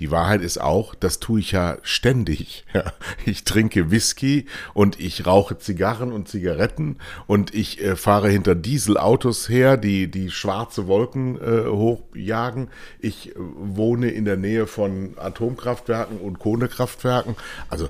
die 0.00 0.10
Wahrheit 0.10 0.40
ist 0.40 0.58
auch, 0.58 0.94
das 0.94 1.20
tue 1.20 1.40
ich 1.40 1.52
ja 1.52 1.76
ständig. 1.82 2.64
Ja, 2.80 2.92
ich 3.26 3.42
trinke 3.42 3.90
Whisky 3.90 4.46
und 4.74 5.00
ich 5.00 5.26
rauche 5.26 5.58
Zigarren 5.58 6.12
und 6.12 6.28
Zigaretten 6.28 6.98
und 7.26 7.52
ich 7.52 7.82
äh, 7.82 7.96
fahre 7.96 8.30
hinter 8.30 8.54
Dieselautos 8.54 9.48
her, 9.48 9.76
die 9.76 10.08
die 10.08 10.30
schwarze 10.30 10.86
Wolken 10.86 11.36
äh, 11.36 11.66
hochjagen. 11.68 12.68
Ich 13.00 13.30
äh, 13.30 13.32
wohne 13.36 14.10
in 14.10 14.24
der 14.24 14.36
Nähe 14.36 14.68
von 14.68 15.14
Atomkraftwerken 15.18 16.18
und 16.18 16.38
Kohlekraftwerken. 16.38 17.34
Also 17.68 17.88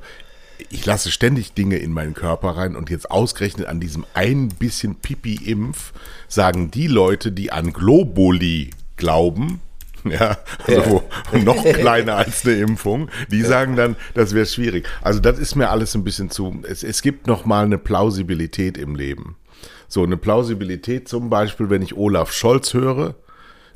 ich 0.70 0.84
lasse 0.86 1.10
ständig 1.10 1.52
Dinge 1.52 1.76
in 1.76 1.92
meinen 1.92 2.14
Körper 2.14 2.56
rein 2.56 2.74
und 2.74 2.88
jetzt 2.88 3.10
ausgerechnet 3.10 3.66
an 3.66 3.80
diesem 3.80 4.06
ein 4.14 4.48
bisschen 4.48 4.96
Pipi-Impf 4.96 5.92
sagen 6.26 6.70
die 6.70 6.86
Leute, 6.86 7.32
die 7.32 7.52
an 7.52 7.72
Globuli 7.72 8.70
glauben, 8.96 9.60
ja, 10.04 10.38
also 10.66 11.02
ja. 11.32 11.38
noch 11.44 11.64
kleiner 11.64 12.16
als 12.16 12.44
eine 12.44 12.56
Impfung, 12.56 13.10
die 13.30 13.42
sagen 13.42 13.76
dann, 13.76 13.96
das 14.14 14.34
wäre 14.34 14.46
schwierig. 14.46 14.88
Also 15.02 15.20
das 15.20 15.38
ist 15.38 15.54
mir 15.54 15.70
alles 15.70 15.94
ein 15.94 16.04
bisschen 16.04 16.30
zu, 16.30 16.62
es, 16.68 16.82
es 16.82 17.02
gibt 17.02 17.26
noch 17.26 17.44
mal 17.44 17.64
eine 17.64 17.78
Plausibilität 17.78 18.78
im 18.78 18.94
Leben. 18.94 19.36
So 19.88 20.02
eine 20.02 20.16
Plausibilität 20.16 21.08
zum 21.08 21.30
Beispiel, 21.30 21.68
wenn 21.68 21.82
ich 21.82 21.96
Olaf 21.96 22.32
Scholz 22.32 22.74
höre, 22.74 23.16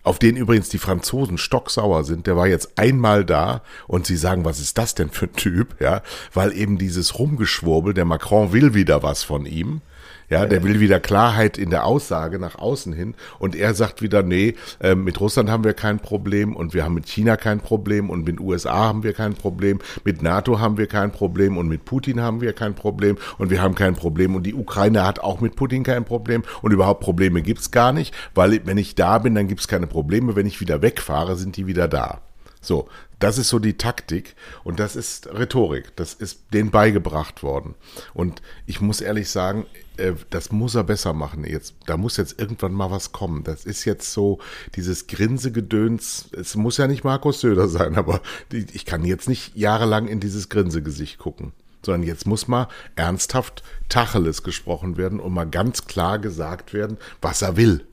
auf 0.04 0.18
den 0.18 0.36
übrigens 0.36 0.68
die 0.68 0.78
Franzosen 0.78 1.38
stocksauer 1.38 2.04
sind, 2.04 2.26
der 2.26 2.36
war 2.36 2.46
jetzt 2.46 2.78
einmal 2.78 3.24
da 3.24 3.62
und 3.88 4.06
sie 4.06 4.16
sagen, 4.16 4.44
was 4.44 4.60
ist 4.60 4.76
das 4.78 4.94
denn 4.94 5.08
für 5.08 5.26
ein 5.26 5.32
Typ, 5.32 5.80
ja, 5.80 6.02
weil 6.32 6.56
eben 6.56 6.78
dieses 6.78 7.18
Rumgeschwurbel, 7.18 7.94
der 7.94 8.04
Macron 8.04 8.52
will 8.52 8.74
wieder 8.74 9.02
was 9.02 9.22
von 9.24 9.46
ihm, 9.46 9.80
ja, 10.28 10.46
der 10.46 10.62
will 10.62 10.80
wieder 10.80 11.00
Klarheit 11.00 11.58
in 11.58 11.70
der 11.70 11.84
Aussage 11.84 12.38
nach 12.38 12.56
außen 12.56 12.92
hin. 12.92 13.14
Und 13.38 13.54
er 13.56 13.74
sagt 13.74 14.02
wieder, 14.02 14.22
nee, 14.22 14.54
äh, 14.80 14.94
mit 14.94 15.20
Russland 15.20 15.50
haben 15.50 15.64
wir 15.64 15.74
kein 15.74 15.98
Problem 15.98 16.56
und 16.56 16.74
wir 16.74 16.84
haben 16.84 16.94
mit 16.94 17.06
China 17.06 17.36
kein 17.36 17.60
Problem 17.60 18.10
und 18.10 18.24
mit 18.24 18.40
USA 18.40 18.74
haben 18.74 19.02
wir 19.02 19.12
kein 19.12 19.34
Problem, 19.34 19.80
mit 20.04 20.22
NATO 20.22 20.60
haben 20.60 20.78
wir 20.78 20.86
kein 20.86 21.12
Problem 21.12 21.56
und 21.56 21.68
mit 21.68 21.84
Putin 21.84 22.20
haben 22.20 22.40
wir 22.40 22.52
kein 22.52 22.74
Problem 22.74 23.16
und 23.38 23.50
wir 23.50 23.62
haben 23.62 23.74
kein 23.74 23.94
Problem 23.94 24.34
und 24.34 24.44
die 24.44 24.54
Ukraine 24.54 25.04
hat 25.04 25.20
auch 25.20 25.40
mit 25.40 25.56
Putin 25.56 25.82
kein 25.82 26.04
Problem 26.04 26.42
und 26.62 26.72
überhaupt 26.72 27.00
Probleme 27.00 27.42
gibt's 27.42 27.70
gar 27.70 27.92
nicht, 27.92 28.14
weil 28.34 28.60
wenn 28.64 28.78
ich 28.78 28.94
da 28.94 29.18
bin, 29.18 29.34
dann 29.34 29.48
gibt's 29.48 29.68
keine 29.68 29.86
Probleme. 29.86 30.36
Wenn 30.36 30.46
ich 30.46 30.60
wieder 30.60 30.82
wegfahre, 30.82 31.36
sind 31.36 31.56
die 31.56 31.66
wieder 31.66 31.88
da. 31.88 32.20
So, 32.60 32.88
das 33.24 33.38
ist 33.38 33.48
so 33.48 33.58
die 33.58 33.78
Taktik 33.78 34.36
und 34.64 34.78
das 34.78 34.96
ist 34.96 35.28
Rhetorik. 35.28 35.96
Das 35.96 36.12
ist 36.12 36.52
denen 36.52 36.70
beigebracht 36.70 37.42
worden. 37.42 37.74
Und 38.12 38.42
ich 38.66 38.82
muss 38.82 39.00
ehrlich 39.00 39.30
sagen, 39.30 39.64
äh, 39.96 40.12
das 40.28 40.52
muss 40.52 40.74
er 40.74 40.84
besser 40.84 41.14
machen 41.14 41.42
jetzt. 41.44 41.74
Da 41.86 41.96
muss 41.96 42.18
jetzt 42.18 42.38
irgendwann 42.38 42.74
mal 42.74 42.90
was 42.90 43.12
kommen. 43.12 43.42
Das 43.42 43.64
ist 43.64 43.86
jetzt 43.86 44.12
so 44.12 44.40
dieses 44.76 45.06
Grinsegedöns. 45.06 46.28
Es 46.32 46.54
muss 46.54 46.76
ja 46.76 46.86
nicht 46.86 47.02
Markus 47.02 47.40
Söder 47.40 47.66
sein, 47.66 47.96
aber 47.96 48.20
ich 48.52 48.84
kann 48.84 49.06
jetzt 49.06 49.26
nicht 49.26 49.56
jahrelang 49.56 50.06
in 50.06 50.20
dieses 50.20 50.50
Grinsegesicht 50.50 51.16
gucken. 51.16 51.54
Sondern 51.82 52.02
jetzt 52.02 52.26
muss 52.26 52.46
mal 52.46 52.68
ernsthaft 52.94 53.62
Tacheles 53.88 54.42
gesprochen 54.42 54.98
werden 54.98 55.18
und 55.18 55.32
mal 55.32 55.48
ganz 55.48 55.86
klar 55.86 56.18
gesagt 56.18 56.74
werden, 56.74 56.98
was 57.22 57.40
er 57.40 57.56
will. 57.56 57.86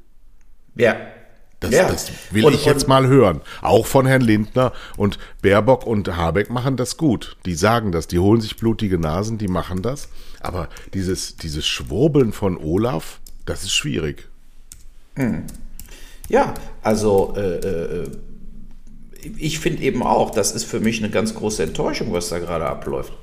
Ja, 0.76 0.98
das, 1.62 1.71
ja. 1.71 1.88
das 1.88 2.12
will 2.32 2.45
und, 2.45 2.54
ich 2.54 2.65
jetzt 2.65 2.88
mal 2.88 3.08
hören. 3.08 3.41
Auch 3.62 3.86
von 3.86 4.08
Herrn 4.08 4.21
Lindner 4.21 4.74
und 4.97 5.19
Baerbock 5.41 5.86
und 5.86 6.17
Habeck 6.17 6.50
machen 6.50 6.76
das 6.76 6.97
gut. 6.97 7.38
Die 7.45 7.54
sagen 7.54 7.91
das, 7.91 8.08
die 8.08 8.19
holen 8.19 8.41
sich 8.41 8.58
blutige 8.58 8.97
Nasen, 8.97 9.38
die 9.38 9.47
machen 9.47 9.84
das. 9.84 10.10
Aber 10.39 10.69
dieses, 10.95 11.38
dieses 11.38 11.67
Schwurbeln 11.67 12.34
von 12.34 12.58
Olaf, 12.58 13.19
das 13.45 13.62
ist 13.63 13.74
schwierig. 13.74 14.28
Hm. 15.15 15.43
Ja, 16.30 16.56
also 16.82 17.36
äh, 17.38 17.58
äh, 17.58 18.12
ich 19.38 19.60
finde 19.60 19.84
eben 19.84 20.02
auch, 20.02 20.32
das 20.32 20.54
ist 20.54 20.63
für 20.63 20.80
mich 20.80 20.97
eine 20.97 21.12
ganz 21.12 21.36
große 21.36 21.62
Enttäuschung, 21.62 22.12
was 22.12 22.30
da 22.30 22.39
gerade 22.39 22.65
abläuft. 22.65 23.13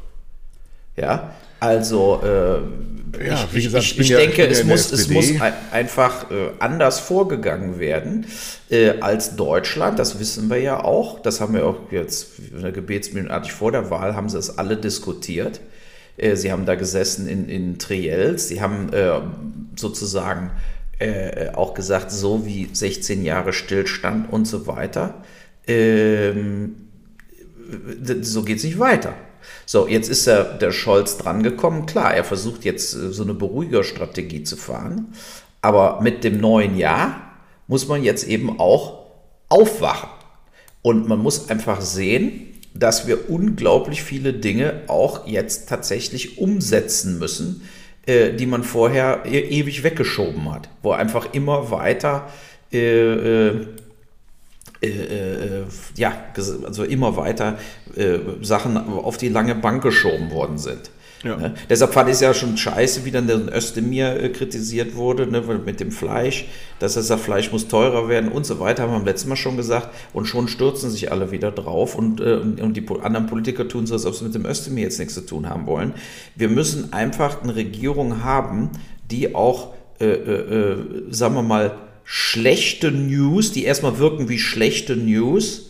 Ja, 0.97 1.35
also 1.61 2.21
äh, 2.23 3.27
ja, 3.27 3.49
ich, 3.53 3.65
gesagt, 3.65 3.85
ich, 3.85 3.99
ich, 3.99 4.11
ich 4.11 4.17
denke, 4.17 4.47
es, 4.47 4.65
muss, 4.65 4.93
es 4.93 5.09
muss 5.09 5.33
einfach 5.73 6.31
äh, 6.31 6.51
anders 6.59 7.01
vorgegangen 7.01 7.79
werden 7.79 8.27
äh, 8.71 9.01
als 9.01 9.37
Deutschland. 9.37 9.99
Das 9.99 10.21
wissen 10.21 10.51
wir 10.51 10.61
ja 10.61 10.85
auch. 10.85 11.21
Das 11.21 11.41
haben 11.41 11.55
wir 11.55 11.67
auch 11.67 11.91
jetzt 11.91 12.33
gebetsmühlenartig 12.73 13.53
vor 13.53 13.73
der 13.73 13.91
Wahl, 13.91 14.15
haben 14.15 14.29
sie 14.29 14.39
es 14.39 14.59
alle 14.59 14.77
diskutiert. 14.77 15.61
Äh, 16.17 16.37
sie 16.37 16.53
haben 16.53 16.67
da 16.67 16.75
gesessen 16.75 17.29
in, 17.29 17.49
in 17.49 17.79
Triels. 17.79 18.49
Sie 18.49 18.61
haben 18.61 18.93
äh, 18.93 19.21
sozusagen 19.77 20.51
äh, 20.99 21.51
auch 21.55 21.75
gesagt, 21.75 22.11
so 22.11 22.47
wie 22.47 22.69
16 22.73 23.25
Jahre 23.25 23.53
Stillstand 23.53 24.33
und 24.33 24.47
so 24.47 24.67
weiter. 24.67 25.23
Ähm, 25.67 26.75
so 28.21 28.43
geht 28.43 28.59
es 28.59 28.65
nicht 28.65 28.79
weiter. 28.79 29.15
So, 29.67 29.87
jetzt 29.87 30.09
ist 30.09 30.27
er, 30.27 30.45
der 30.45 30.73
Scholz 30.73 31.19
drangekommen. 31.19 31.87
Klar, 31.87 32.15
er 32.15 32.25
versucht 32.25 32.65
jetzt 32.65 32.95
äh, 32.95 33.13
so 33.13 33.23
eine 33.23 33.35
Beruhigerstrategie 33.35 34.45
zu 34.45 34.57
fahren. 34.57 35.13
Aber 35.61 36.01
mit 36.01 36.25
dem 36.25 36.41
neuen 36.41 36.77
Jahr 36.77 37.33
muss 37.67 37.89
man 37.89 38.03
jetzt 38.03 38.27
eben 38.27 38.59
auch 38.61 39.07
aufwachen. 39.49 40.11
Und 40.83 41.09
man 41.09 41.19
muss 41.19 41.51
einfach 41.51 41.81
sehen, 41.81 42.47
dass 42.75 43.07
wir 43.07 43.29
unglaublich 43.29 44.03
viele 44.03 44.33
Dinge 44.33 44.83
auch 44.87 45.27
jetzt 45.27 45.69
tatsächlich 45.69 46.39
umsetzen 46.39 47.19
müssen, 47.19 47.63
äh, 48.07 48.33
die 48.33 48.47
man 48.47 48.63
vorher 48.63 49.25
e 49.27 49.39
ewig 49.39 49.83
weggeschoben 49.83 50.51
hat, 50.53 50.69
wo 50.83 50.93
einfach 50.93 51.35
immer 51.35 51.71
weiter 51.71 52.29
äh, 52.73 53.49
äh, 53.49 53.67
äh, 54.83 54.89
äh 54.89 55.65
ja, 55.97 56.13
also 56.37 56.85
immer 56.85 57.17
weiter 57.17 57.59
äh, 57.97 58.19
Sachen 58.43 58.77
auf 58.77 59.17
die 59.17 59.29
lange 59.29 59.55
Bank 59.55 59.83
geschoben 59.83 60.31
worden 60.31 60.59
sind. 60.59 60.91
Ja. 61.25 61.37
Ne? 61.37 61.55
Deshalb 61.69 61.93
fand 61.93 62.09
ich 62.09 62.15
es 62.15 62.21
ja 62.21 62.33
schon 62.33 62.57
scheiße, 62.57 63.05
wie 63.05 63.11
dann 63.11 63.27
der 63.27 63.55
Özdemir 63.55 64.23
äh, 64.23 64.29
kritisiert 64.29 64.95
wurde, 64.95 65.27
ne, 65.27 65.43
mit 65.65 65.81
dem 65.81 65.91
Fleisch, 65.91 66.47
dass 66.79 66.97
er 66.97 67.03
sagt, 67.03 67.23
Fleisch 67.23 67.51
muss 67.51 67.67
teurer 67.67 68.09
werden 68.09 68.31
und 68.31 68.47
so 68.47 68.61
weiter, 68.61 68.85
haben 68.85 68.93
wir 68.93 68.97
am 68.97 69.05
letzten 69.05 69.29
Mal 69.29 69.37
schon 69.37 69.57
gesagt. 69.57 69.89
Und 70.13 70.27
schon 70.27 70.47
stürzen 70.47 70.91
sich 70.91 71.11
alle 71.11 71.31
wieder 71.33 71.51
drauf 71.51 71.97
und, 71.97 72.21
äh, 72.21 72.35
und 72.37 72.77
die 72.77 72.87
anderen 73.03 73.27
Politiker 73.27 73.67
tun 73.67 73.87
so, 73.87 73.95
als 73.95 74.07
ob 74.07 74.15
sie 74.15 74.25
mit 74.25 74.35
dem 74.35 74.47
Özdemir 74.47 74.85
jetzt 74.85 74.99
nichts 74.99 75.15
zu 75.15 75.23
tun 75.23 75.49
haben 75.49 75.67
wollen. 75.67 75.95
Wir 76.37 76.49
müssen 76.49 76.93
einfach 76.93 77.43
eine 77.43 77.57
Regierung 77.57 78.23
haben, 78.23 78.71
die 79.11 79.35
auch, 79.35 79.75
äh, 80.01 80.07
äh, 80.07 80.73
äh 80.73 80.77
sagen 81.11 81.35
wir 81.35 81.43
mal, 81.43 81.77
schlechte 82.11 82.91
News, 82.91 83.53
die 83.53 83.65
erstmal 83.65 83.99
wirken 83.99 84.31
wie 84.31 84.39
schlechte 84.39 84.97
News, 84.97 85.69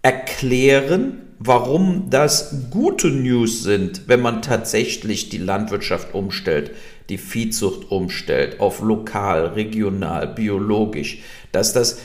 erklären, 0.00 1.18
warum 1.38 2.08
das 2.08 2.70
gute 2.70 3.08
News 3.08 3.62
sind, 3.62 4.08
wenn 4.08 4.22
man 4.22 4.40
tatsächlich 4.40 5.28
die 5.28 5.36
Landwirtschaft 5.36 6.14
umstellt, 6.14 6.70
die 7.10 7.18
Viehzucht 7.18 7.90
umstellt 7.90 8.60
auf 8.60 8.80
lokal, 8.80 9.48
regional, 9.48 10.26
biologisch, 10.26 11.18
dass 11.52 11.74
das 11.74 11.98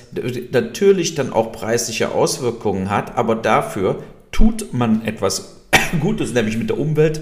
natürlich 0.52 1.16
dann 1.16 1.32
auch 1.32 1.54
preisliche 1.54 2.12
Auswirkungen 2.12 2.90
hat, 2.90 3.16
aber 3.16 3.36
dafür 3.36 4.04
tut 4.34 4.74
man 4.74 5.06
etwas 5.06 5.62
Gutes, 6.02 6.34
nämlich 6.34 6.58
mit 6.58 6.70
der 6.70 6.80
Umwelt 6.80 7.22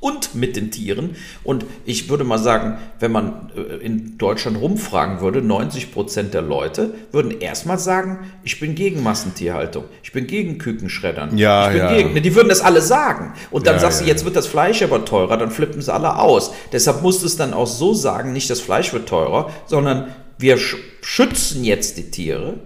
und 0.00 0.34
mit 0.34 0.56
den 0.56 0.70
Tieren. 0.70 1.16
Und 1.44 1.64
ich 1.84 2.08
würde 2.08 2.24
mal 2.24 2.38
sagen, 2.38 2.78
wenn 3.00 3.10
man 3.12 3.50
äh, 3.56 3.84
in 3.84 4.16
Deutschland 4.18 4.60
rumfragen 4.60 5.20
würde, 5.20 5.42
90 5.42 5.92
Prozent 5.92 6.34
der 6.34 6.42
Leute 6.42 6.94
würden 7.12 7.40
erstmal 7.40 7.78
sagen, 7.78 8.30
ich 8.44 8.60
bin 8.60 8.74
gegen 8.74 9.02
Massentierhaltung, 9.02 9.84
ich 10.02 10.12
bin 10.12 10.26
gegen 10.26 10.58
Kükenschreddern. 10.58 11.36
Ja, 11.36 11.66
ich 11.66 11.72
bin 11.72 11.78
ja. 11.78 11.92
Gegen, 11.92 12.22
die 12.22 12.34
würden 12.34 12.48
das 12.48 12.60
alle 12.60 12.80
sagen. 12.80 13.32
Und 13.50 13.66
dann 13.66 13.74
Ja, 13.74 13.80
sagst 13.80 14.00
du, 14.00 14.04
jetzt 14.04 14.24
wird 14.24 14.36
das 14.36 14.46
Fleisch 14.46 14.82
aber 14.82 15.04
teurer, 15.04 15.36
dann 15.36 15.50
flippen 15.50 15.82
sie 15.82 15.92
alle 15.92 16.18
aus. 16.18 16.52
Deshalb 16.72 17.02
musst 17.02 17.22
du 17.22 17.26
es 17.26 17.36
dann 17.36 17.52
auch 17.52 17.66
so 17.66 17.94
sagen, 17.94 18.32
nicht 18.32 18.48
das 18.50 18.60
Fleisch 18.60 18.92
wird 18.92 19.08
teurer, 19.08 19.50
sondern 19.66 20.08
wir 20.38 20.56
sch 20.58 20.76
schützen 21.00 21.64
jetzt 21.64 21.96
die 21.98 22.10
Tiere 22.10 22.60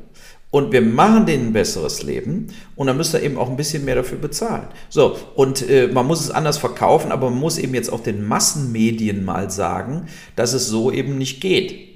und 0.52 0.70
wir 0.70 0.82
machen 0.82 1.24
denen 1.24 1.48
ein 1.48 1.52
besseres 1.54 2.02
Leben 2.02 2.48
und 2.76 2.86
dann 2.86 2.98
müsst 2.98 3.14
ihr 3.14 3.22
eben 3.22 3.38
auch 3.38 3.48
ein 3.48 3.56
bisschen 3.56 3.86
mehr 3.86 3.94
dafür 3.94 4.18
bezahlen. 4.18 4.68
So, 4.90 5.16
und 5.34 5.68
äh, 5.68 5.88
man 5.88 6.06
muss 6.06 6.20
es 6.20 6.30
anders 6.30 6.58
verkaufen, 6.58 7.10
aber 7.10 7.30
man 7.30 7.40
muss 7.40 7.56
eben 7.56 7.74
jetzt 7.74 7.90
auch 7.90 8.02
den 8.02 8.28
Massenmedien 8.28 9.24
mal 9.24 9.50
sagen, 9.50 10.08
dass 10.36 10.52
es 10.52 10.68
so 10.68 10.92
eben 10.92 11.16
nicht 11.16 11.40
geht. 11.40 11.88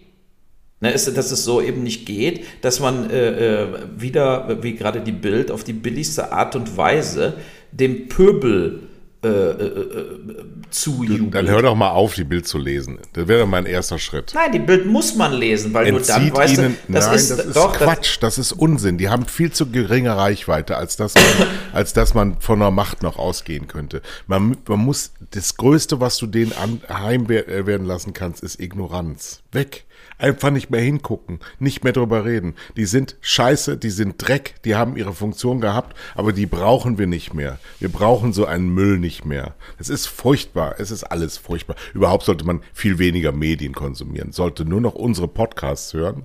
Ne, 0.80 0.90
ist, 0.90 1.14
dass 1.16 1.30
es 1.30 1.44
so 1.44 1.60
eben 1.60 1.82
nicht 1.82 2.06
geht, 2.06 2.44
dass 2.62 2.80
man 2.80 3.10
äh, 3.10 3.62
äh, 3.62 3.68
wieder, 3.96 4.62
wie 4.62 4.74
gerade 4.74 5.00
die 5.00 5.12
Bild, 5.12 5.50
auf 5.50 5.62
die 5.62 5.72
billigste 5.72 6.32
Art 6.32 6.56
und 6.56 6.76
Weise 6.76 7.34
dem 7.72 8.08
Pöbel 8.08 8.85
äh, 9.26 9.62
äh, 9.62 10.00
äh, 10.00 10.44
zujubelt. 10.70 11.34
Dann 11.34 11.48
hör 11.48 11.62
doch 11.62 11.74
mal 11.74 11.90
auf, 11.90 12.14
die 12.14 12.24
Bild 12.24 12.46
zu 12.46 12.58
lesen. 12.58 12.98
Das 13.12 13.28
wäre 13.28 13.46
mein 13.46 13.66
erster 13.66 13.98
Schritt. 13.98 14.32
Nein, 14.34 14.52
die 14.52 14.58
Bild 14.58 14.86
muss 14.86 15.14
man 15.14 15.32
lesen, 15.32 15.74
weil 15.74 15.90
nur 15.90 16.00
dann 16.00 16.22
Entzieht 16.22 16.34
weißt 16.36 16.58
ihnen, 16.58 16.76
du, 16.86 16.92
das 16.92 17.06
nein, 17.06 17.14
ist, 17.16 17.30
das 17.30 17.38
ist 17.46 17.56
doch, 17.56 17.72
das, 17.72 17.82
Quatsch, 17.82 18.18
das, 18.20 18.38
ist 18.38 18.52
Unsinn. 18.52 18.98
Die 18.98 19.08
haben 19.08 19.26
viel 19.26 19.52
zu 19.52 19.70
geringe 19.70 20.16
Reichweite, 20.16 20.76
als 20.76 20.96
dass 20.96 21.14
man, 21.14 21.24
als 21.72 21.92
dass 21.92 22.14
man 22.14 22.40
von 22.40 22.58
der 22.60 22.70
Macht 22.70 23.02
noch 23.02 23.18
ausgehen 23.18 23.68
könnte. 23.68 24.02
Man, 24.26 24.56
man 24.66 24.78
muss, 24.80 25.12
das 25.32 25.56
Größte, 25.56 26.00
was 26.00 26.18
du 26.18 26.26
denen 26.26 26.52
anheim 26.52 27.28
werden 27.28 27.86
lassen 27.86 28.12
kannst, 28.12 28.42
ist 28.42 28.60
Ignoranz. 28.60 29.42
Weg. 29.52 29.86
Einfach 30.18 30.50
nicht 30.50 30.70
mehr 30.70 30.80
hingucken, 30.80 31.40
nicht 31.58 31.84
mehr 31.84 31.92
drüber 31.92 32.24
reden. 32.24 32.54
Die 32.76 32.86
sind 32.86 33.16
scheiße, 33.20 33.76
die 33.76 33.90
sind 33.90 34.14
Dreck, 34.16 34.54
die 34.64 34.74
haben 34.74 34.96
ihre 34.96 35.12
Funktion 35.12 35.60
gehabt, 35.60 35.96
aber 36.14 36.32
die 36.32 36.46
brauchen 36.46 36.96
wir 36.96 37.06
nicht 37.06 37.34
mehr. 37.34 37.58
Wir 37.80 37.90
brauchen 37.90 38.32
so 38.32 38.46
einen 38.46 38.70
Müll 38.70 38.98
nicht 38.98 39.26
mehr. 39.26 39.54
Es 39.78 39.90
ist 39.90 40.06
furchtbar, 40.06 40.76
es 40.78 40.90
ist 40.90 41.04
alles 41.04 41.36
furchtbar. 41.36 41.76
Überhaupt 41.92 42.24
sollte 42.24 42.46
man 42.46 42.62
viel 42.72 42.98
weniger 42.98 43.32
Medien 43.32 43.74
konsumieren, 43.74 44.32
sollte 44.32 44.64
nur 44.64 44.80
noch 44.80 44.94
unsere 44.94 45.28
Podcasts 45.28 45.92
hören, 45.92 46.24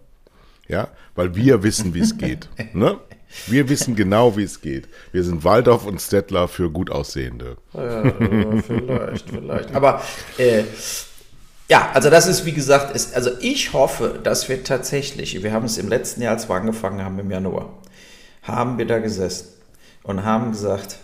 ja, 0.68 0.88
weil 1.16 1.36
wir 1.36 1.64
wissen, 1.64 1.94
wie 1.94 2.00
es 2.00 2.18
geht. 2.18 2.50
Ne? 2.74 2.98
Wir 3.48 3.70
wissen 3.70 3.96
genau, 3.96 4.38
wie 4.38 4.44
es 4.44 4.62
geht. 4.62 4.88
Wir 5.12 5.24
sind 5.24 5.44
Waldorf 5.44 5.86
und 5.86 6.02
Stettler 6.02 6.48
für 6.48 6.70
gut 6.70 6.90
aussehende. 6.90 7.58
Ja, 7.74 8.12
vielleicht, 8.62 9.30
vielleicht. 9.30 9.74
Aber 9.74 10.02
äh, 10.38 10.64
ja, 11.72 11.90
also 11.94 12.10
das 12.10 12.28
ist 12.28 12.46
wie 12.46 12.52
gesagt, 12.52 12.94
ist, 12.94 13.16
also 13.16 13.30
ich 13.40 13.72
hoffe, 13.72 14.20
dass 14.22 14.50
wir 14.50 14.62
tatsächlich, 14.66 15.42
wir 15.42 15.54
haben 15.54 15.66
es 15.66 15.78
im 15.78 15.88
letzten 15.88 16.22
Jahr, 16.22 16.34
als 16.34 16.50
wir 16.50 16.56
angefangen 16.56 17.02
haben 17.02 17.18
im 17.18 17.32
Januar, 17.32 17.70
haben 18.44 18.78
wir 18.78 18.86
da 18.86 19.00
gesessen 19.00 19.48
und 20.04 20.26
haben 20.26 20.52
gesagt, 20.52 20.98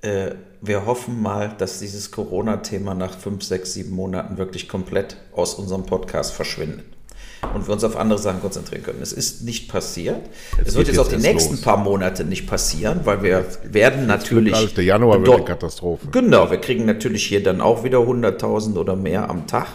äh, 0.00 0.30
wir 0.62 0.86
hoffen 0.86 1.20
mal, 1.20 1.52
dass 1.58 1.80
dieses 1.80 2.12
Corona-Thema 2.12 2.94
nach 2.94 3.18
fünf, 3.18 3.44
sechs, 3.44 3.74
sieben 3.74 3.90
Monaten 3.90 4.38
wirklich 4.38 4.70
komplett 4.70 5.18
aus 5.34 5.52
unserem 5.52 5.84
Podcast 5.84 6.32
verschwindet. 6.32 6.86
Und 7.54 7.66
wir 7.66 7.74
uns 7.74 7.84
auf 7.84 7.96
andere 7.96 8.18
Sachen 8.18 8.40
konzentrieren 8.40 8.84
können. 8.84 9.02
Es 9.02 9.12
ist 9.12 9.42
nicht 9.42 9.70
passiert. 9.70 10.16
Jetzt 10.56 10.68
es 10.68 10.74
wird 10.76 10.86
geht 10.86 10.94
jetzt 10.96 11.06
auch 11.06 11.12
jetzt 11.12 11.22
die 11.22 11.28
nächsten 11.28 11.56
los. 11.56 11.60
paar 11.60 11.76
Monate 11.76 12.24
nicht 12.24 12.46
passieren, 12.46 13.00
weil 13.04 13.22
wir 13.22 13.44
werden 13.64 14.06
natürlich. 14.06 14.54
alles- 14.54 14.72
der 14.72 14.84
Januar 14.84 15.20
wird 15.20 15.30
eine 15.30 15.44
Katastrophe. 15.44 16.08
Genau, 16.10 16.50
wir 16.50 16.58
kriegen 16.58 16.86
natürlich 16.86 17.26
hier 17.26 17.42
dann 17.42 17.60
auch 17.60 17.84
wieder 17.84 17.98
100.000 17.98 18.78
oder 18.78 18.96
mehr 18.96 19.28
am 19.28 19.46
Tag 19.46 19.66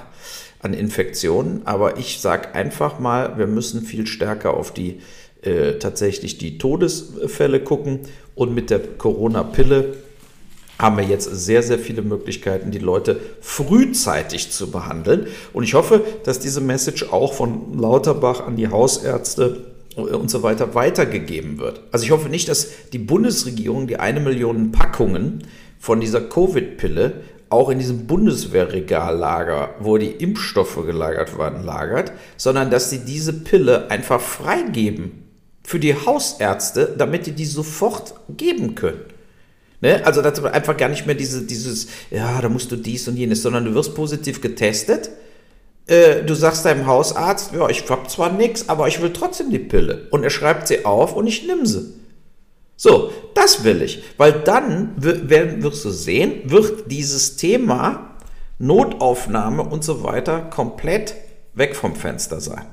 an 0.61 0.73
Infektionen. 0.73 1.61
Aber 1.65 1.97
ich 1.97 2.19
sage 2.19 2.53
einfach 2.55 2.99
mal, 2.99 3.37
wir 3.37 3.47
müssen 3.47 3.81
viel 3.81 4.07
stärker 4.07 4.53
auf 4.53 4.73
die 4.73 5.01
äh, 5.41 5.79
tatsächlich 5.79 6.37
die 6.37 6.57
Todesfälle 6.57 7.61
gucken. 7.61 8.01
Und 8.35 8.53
mit 8.53 8.69
der 8.69 8.79
Corona-Pille 8.79 9.95
haben 10.77 10.97
wir 10.97 11.03
jetzt 11.03 11.25
sehr, 11.25 11.61
sehr 11.61 11.77
viele 11.77 12.01
Möglichkeiten, 12.01 12.71
die 12.71 12.79
Leute 12.79 13.19
frühzeitig 13.41 14.51
zu 14.51 14.71
behandeln. 14.71 15.27
Und 15.53 15.63
ich 15.63 15.73
hoffe, 15.73 16.01
dass 16.23 16.39
diese 16.39 16.61
Message 16.61 17.11
auch 17.11 17.33
von 17.33 17.77
Lauterbach 17.77 18.45
an 18.45 18.55
die 18.55 18.67
Hausärzte 18.67 19.65
und 19.95 20.31
so 20.31 20.41
weiter 20.41 20.73
weitergegeben 20.73 21.59
wird. 21.59 21.81
Also 21.91 22.05
ich 22.05 22.11
hoffe 22.11 22.29
nicht, 22.29 22.47
dass 22.49 22.69
die 22.93 22.99
Bundesregierung 22.99 23.87
die 23.87 23.97
eine 23.97 24.19
Million 24.19 24.71
Packungen 24.71 25.43
von 25.79 25.99
dieser 25.99 26.21
Covid-Pille 26.21 27.13
auch 27.51 27.69
in 27.69 27.79
diesem 27.79 28.07
Bundeswehrregallager, 28.07 29.75
wo 29.79 29.97
die 29.97 30.11
Impfstoffe 30.11 30.85
gelagert 30.85 31.37
waren, 31.37 31.65
lagert, 31.65 32.13
sondern 32.37 32.71
dass 32.71 32.89
sie 32.89 32.99
diese 32.99 33.33
Pille 33.33 33.91
einfach 33.91 34.21
freigeben 34.21 35.23
für 35.63 35.79
die 35.79 35.93
Hausärzte, 35.93 36.95
damit 36.97 37.27
die 37.27 37.33
die 37.33 37.45
sofort 37.45 38.15
geben 38.29 38.75
können. 38.75 39.01
Ne? 39.81 40.05
Also 40.05 40.21
dass 40.21 40.41
man 40.41 40.53
einfach 40.53 40.77
gar 40.77 40.89
nicht 40.89 41.05
mehr 41.05 41.15
diese, 41.15 41.41
dieses, 41.43 41.87
ja, 42.09 42.41
da 42.41 42.49
musst 42.49 42.71
du 42.71 42.75
dies 42.75 43.07
und 43.07 43.17
jenes, 43.17 43.41
sondern 43.41 43.65
du 43.65 43.73
wirst 43.73 43.95
positiv 43.95 44.41
getestet. 44.41 45.09
Äh, 45.87 46.23
du 46.23 46.33
sagst 46.35 46.65
deinem 46.65 46.85
Hausarzt, 46.85 47.53
ja, 47.53 47.67
ich 47.67 47.89
hab 47.89 48.09
zwar 48.09 48.31
nichts, 48.31 48.69
aber 48.69 48.87
ich 48.87 49.01
will 49.01 49.11
trotzdem 49.11 49.49
die 49.49 49.59
Pille. 49.59 50.07
Und 50.11 50.23
er 50.23 50.29
schreibt 50.29 50.67
sie 50.67 50.85
auf 50.85 51.15
und 51.15 51.27
ich 51.27 51.45
nimm 51.45 51.65
sie. 51.65 52.00
So, 52.83 53.13
das 53.35 53.63
will 53.63 53.83
ich. 53.83 54.01
Weil 54.17 54.31
dann 54.31 54.93
wirst 54.97 55.85
du 55.85 55.91
sehen, 55.91 56.49
wird 56.49 56.91
dieses 56.91 57.35
Thema 57.35 58.15
Notaufnahme 58.57 59.61
und 59.61 59.83
so 59.83 60.03
weiter 60.03 60.39
komplett 60.49 61.13
weg 61.53 61.75
vom 61.75 61.95
Fenster 61.95 62.41
sein. 62.41 62.65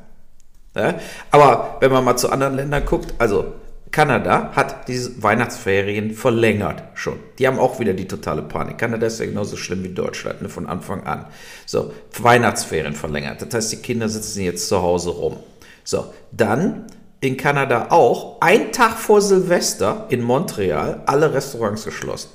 Ja? 0.74 0.94
Aber 1.30 1.76
wenn 1.80 1.92
man 1.92 2.06
mal 2.06 2.16
zu 2.16 2.30
anderen 2.30 2.54
Ländern 2.54 2.86
guckt, 2.86 3.12
also 3.18 3.52
Kanada 3.90 4.52
hat 4.54 4.88
diese 4.88 5.22
Weihnachtsferien 5.22 6.12
verlängert 6.12 6.84
schon. 6.94 7.18
Die 7.38 7.46
haben 7.46 7.58
auch 7.58 7.78
wieder 7.78 7.92
die 7.92 8.08
totale 8.08 8.40
Panik. 8.40 8.78
Kanada 8.78 9.06
ist 9.06 9.20
ja 9.20 9.26
genauso 9.26 9.58
schlimm 9.58 9.84
wie 9.84 9.92
Deutschland 9.92 10.40
ne, 10.40 10.48
von 10.48 10.66
Anfang 10.66 11.02
an. 11.04 11.26
So, 11.66 11.92
Weihnachtsferien 12.18 12.94
verlängert. 12.94 13.42
Das 13.42 13.52
heißt, 13.52 13.72
die 13.72 13.82
Kinder 13.82 14.08
sitzen 14.08 14.40
jetzt 14.40 14.68
zu 14.68 14.80
Hause 14.80 15.10
rum. 15.10 15.36
So, 15.84 16.14
dann 16.32 16.86
in 17.20 17.36
Kanada 17.36 17.88
auch, 17.90 18.40
ein 18.40 18.72
Tag 18.72 18.98
vor 18.98 19.20
Silvester 19.20 20.06
in 20.08 20.22
Montreal, 20.22 21.02
alle 21.06 21.34
Restaurants 21.34 21.84
geschlossen. 21.84 22.30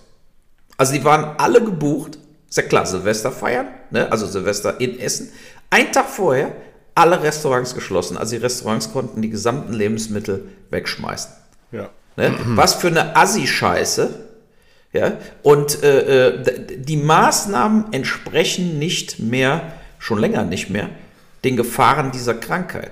Also 0.78 0.94
die 0.94 1.04
waren 1.04 1.36
alle 1.38 1.64
gebucht. 1.64 2.18
Ist 2.50 2.58
ja 2.58 2.64
klar, 2.64 2.86
Silvester 2.86 3.32
feiern, 3.32 3.68
ne? 3.92 4.12
also 4.12 4.26
Silvester 4.28 4.80
in 4.80 5.00
Essen. 5.00 5.32
Ein 5.70 5.92
Tag 5.92 6.10
vorher, 6.10 6.52
alle 6.96 7.24
Restaurants 7.24 7.74
geschlossen. 7.74 8.18
Also 8.18 8.36
die 8.36 8.42
Restaurants 8.42 8.92
konnten 8.92 9.22
die 9.22 9.30
gesamten 9.30 9.74
Lebensmittel 9.74 10.50
wegschmeißen. 10.70 11.32
Ja. 11.72 11.90
Ne? 12.16 12.36
Was 12.50 12.76
für 12.76 12.88
eine 12.88 13.16
Assi-Scheiße. 13.16 14.10
Ja? 14.92 15.14
Und 15.42 15.82
äh, 15.82 16.28
äh, 16.30 16.78
die 16.78 16.98
Maßnahmen 16.98 17.94
entsprechen 17.94 18.78
nicht 18.78 19.20
mehr, 19.20 19.74
schon 19.98 20.20
länger 20.20 20.44
nicht 20.44 20.70
mehr, 20.70 20.90
den 21.44 21.58
Gefahren 21.58 22.12
dieser 22.12 22.36
Krankheit. 22.36 22.92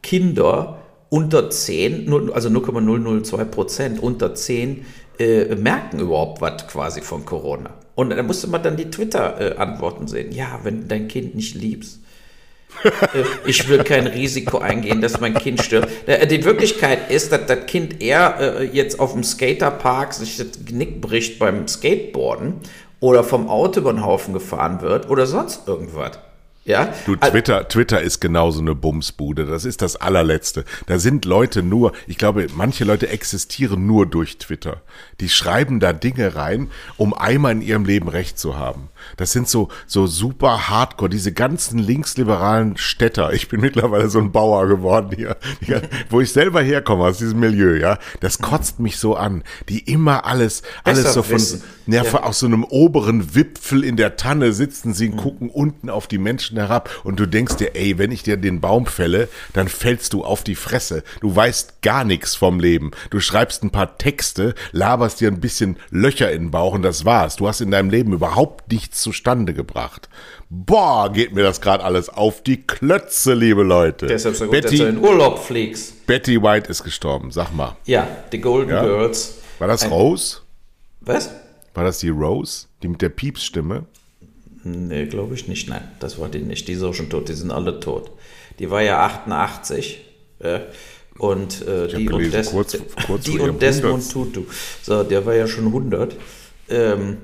Kinder 0.03 0.79
unter 1.11 1.51
10, 1.51 2.31
also 2.33 2.49
0,002 2.49 3.45
Prozent 3.45 4.03
unter 4.03 4.35
10 4.35 4.87
äh, 5.19 5.55
merken 5.57 6.01
überhaupt 6.01 6.41
was 6.41 6.67
quasi 6.69 7.03
von 7.03 7.27
Corona. 7.27 7.75
Und 7.95 8.11
da 8.11 8.23
musste 8.23 8.49
man 8.49 8.63
dann 8.63 8.77
die 8.77 8.91
Twitter-Antworten 8.91 10.07
sehen. 10.07 10.33
Ja, 10.33 10.61
wenn 10.63 10.89
dein 10.89 11.09
Kind 11.09 11.35
nicht 11.35 11.55
liebst, 11.55 11.97
äh, 11.97 11.99
ich 13.47 13.69
will 13.69 13.83
kein 13.85 14.07
Risiko 14.07 14.59
eingehen, 14.59 15.01
dass 15.01 15.21
mein 15.21 15.35
Kind 15.35 15.63
stirbt. 15.63 15.89
Äh, 16.09 16.27
die 16.27 16.45
Wirklichkeit 16.45 17.11
ist, 17.11 17.33
dass 17.33 17.47
das 17.47 17.67
Kind 17.67 18.03
eher 18.03 18.37
äh, 18.39 18.65
jetzt 18.65 19.01
auf 19.01 19.13
dem 19.13 19.25
Skaterpark 19.25 20.15
sich 20.15 20.37
das 20.37 20.49
Genick 20.65 21.01
bricht 21.01 21.39
beim 21.39 21.67
Skateboarden 21.69 22.55
oder 23.01 23.25
vom 23.25 23.49
Auto 23.49 23.81
über 23.81 23.93
den 23.93 24.05
Haufen 24.05 24.35
gefahren 24.35 24.81
wird 24.81 25.09
oder 25.09 25.27
sonst 25.27 25.67
irgendwas. 25.69 26.19
Ja? 26.67 26.93
Du, 27.07 27.15
Twitter, 27.15 27.69
Twitter 27.69 28.01
ist 28.01 28.21
genauso 28.21 28.61
eine 28.61 28.75
Bumsbude. 28.75 29.47
Das 29.47 29.65
ist 29.65 29.83
das 29.83 29.95
allerletzte. 29.97 30.65
Da 30.87 30.99
sind 30.99 31.25
Leute 31.25 31.63
nur, 31.63 31.93
ich 32.09 32.19
glaube, 32.19 32.49
manche 32.55 32.85
Leute 32.85 33.09
existieren 33.09 33.87
nur 33.87 34.05
durch 34.05 34.39
Twitter. 34.39 34.83
Die 35.21 35.29
schreiben 35.29 35.79
da 35.79 35.93
Dinge 35.93 36.35
rein, 36.35 36.71
um 36.97 37.15
einmal 37.15 37.53
in 37.53 37.63
ihrem 37.63 37.85
Leben 37.85 38.09
Recht 38.09 38.37
zu 38.39 38.59
haben. 38.59 38.89
Das 39.17 39.33
sind 39.33 39.49
so, 39.49 39.69
so 39.87 40.07
super 40.07 40.69
hardcore, 40.69 41.11
diese 41.11 41.33
ganzen 41.33 41.79
linksliberalen 41.79 42.77
Städter. 42.77 43.33
Ich 43.33 43.49
bin 43.49 43.61
mittlerweile 43.61 44.09
so 44.09 44.19
ein 44.19 44.33
Bauer 44.33 44.67
geworden 44.67 45.11
hier, 45.15 45.37
wo 46.11 46.21
ich 46.21 46.33
selber 46.33 46.63
herkomme 46.63 47.05
aus 47.05 47.19
diesem 47.19 47.41
Milieu, 47.41 47.77
ja. 47.77 47.99
Das 48.21 48.39
kotzt 48.39 48.81
mich 48.81 48.99
so 48.99 49.17
an, 49.17 49.43
die 49.69 49.81
immer 49.81 50.25
alles, 50.25 50.63
alles 50.85 51.05
Besser 51.05 51.13
so 51.13 51.23
von, 51.23 51.63
ja, 51.87 52.05
ja. 52.05 52.23
aus 52.23 52.41
so 52.41 52.47
einem 52.47 52.65
oberen 52.65 53.35
Wipfel 53.35 53.85
in 53.85 53.97
der 53.97 54.17
Tanne 54.17 54.53
sitzen 54.53 54.95
sie 54.95 55.11
und 55.11 55.17
gucken 55.17 55.51
unten 55.51 55.91
auf 55.91 56.07
die 56.07 56.19
Menschen 56.19 56.37
Menschen 56.37 56.59
herab 56.59 56.91
und 57.05 57.19
du 57.19 57.27
denkst 57.27 57.57
dir, 57.57 57.75
ey, 57.75 57.99
wenn 57.99 58.13
ich 58.13 58.23
dir 58.23 58.37
den 58.37 58.61
Baum 58.61 58.87
fälle, 58.87 59.29
dann 59.53 59.69
fällst 59.69 60.13
du 60.13 60.25
auf 60.25 60.45
die 60.45 60.55
Fresse. 60.55 61.03
Du 61.21 61.35
weißt 61.35 61.83
gar 61.83 62.05
nichts 62.05 62.35
vom 62.35 62.61
Leben. 62.61 62.91
Du 63.11 63.21
schreibst 63.21 63.63
ein 63.63 63.71
paar 63.71 63.99
Texte, 63.99 64.55
laberst 64.73 65.21
dir 65.21 65.29
ein 65.29 65.41
bisschen 65.41 65.77
Löcher 65.91 66.31
in 66.31 66.45
den 66.45 66.51
Bauch 66.51 66.75
und 66.75 66.83
das 66.83 67.05
war's. 67.05 67.37
Du 67.37 67.49
hast 67.49 67.61
in 67.61 67.71
deinem 67.71 67.91
Leben 67.91 68.13
überhaupt 68.13 68.71
nichts 68.71 68.96
zustande 69.01 69.55
gebracht. 69.55 70.09
Boah, 70.49 71.13
geht 71.13 71.35
mir 71.35 71.43
das 71.43 71.61
gerade 71.61 71.85
alles 71.85 72.09
auf 72.09 72.43
die 72.43 72.63
Klötze, 72.63 73.35
liebe 73.35 73.63
Leute. 73.63 74.07
Deshalb 74.07 74.37
so 74.37 74.45
gut, 74.45 74.53
Betty, 74.53 74.79
dass 74.79 74.79
du 74.79 74.89
in 74.89 74.99
Urlaub 74.99 75.39
fliegst. 75.39 76.07
Betty 76.07 76.43
White 76.43 76.71
ist 76.71 76.85
gestorben, 76.85 77.31
sag 77.31 77.55
mal. 77.55 77.77
Ja, 77.85 78.07
die 78.33 78.41
Golden 78.41 78.71
ja? 78.71 78.83
Girls. 78.83 79.39
War 79.59 79.69
das 79.69 79.83
Ein 79.85 79.91
Rose? 79.91 80.39
Was? 81.01 81.31
War 81.75 81.85
das 81.85 81.99
die 81.99 82.09
Rose? 82.09 82.67
Die 82.83 82.89
mit 82.89 83.03
der 83.03 83.11
Piepsstimme? 83.11 83.87
Nee, 84.65 85.07
glaube 85.07 85.35
ich 85.35 85.47
nicht. 85.47 85.69
Nein, 85.69 85.89
das 86.01 86.19
war 86.19 86.29
die 86.29 86.41
nicht. 86.41 86.67
Die 86.69 86.73
ist 86.73 86.83
auch 86.83 86.95
schon 86.95 87.09
tot. 87.09 87.29
Die 87.29 87.35
sind 87.35 87.51
alle 87.51 87.79
tot. 87.79 88.11
Die 88.59 88.71
war 88.71 88.83
ja 88.83 89.01
88. 89.01 90.05
Äh, 90.41 90.61
und 91.19 91.67
äh, 91.67 91.89
die, 91.89 92.09
und, 92.09 92.33
Des 92.33 92.51
kurz, 92.51 92.77
kurz 93.07 93.25
die 93.25 93.39
und 93.39 93.61
Desmond 93.63 94.11
Tutu. 94.11 94.43
So, 94.83 95.03
der 95.03 95.25
war 95.25 95.35
ja 95.35 95.47
schon 95.47 95.67
100. 95.67 96.17
Ähm, 96.69 97.19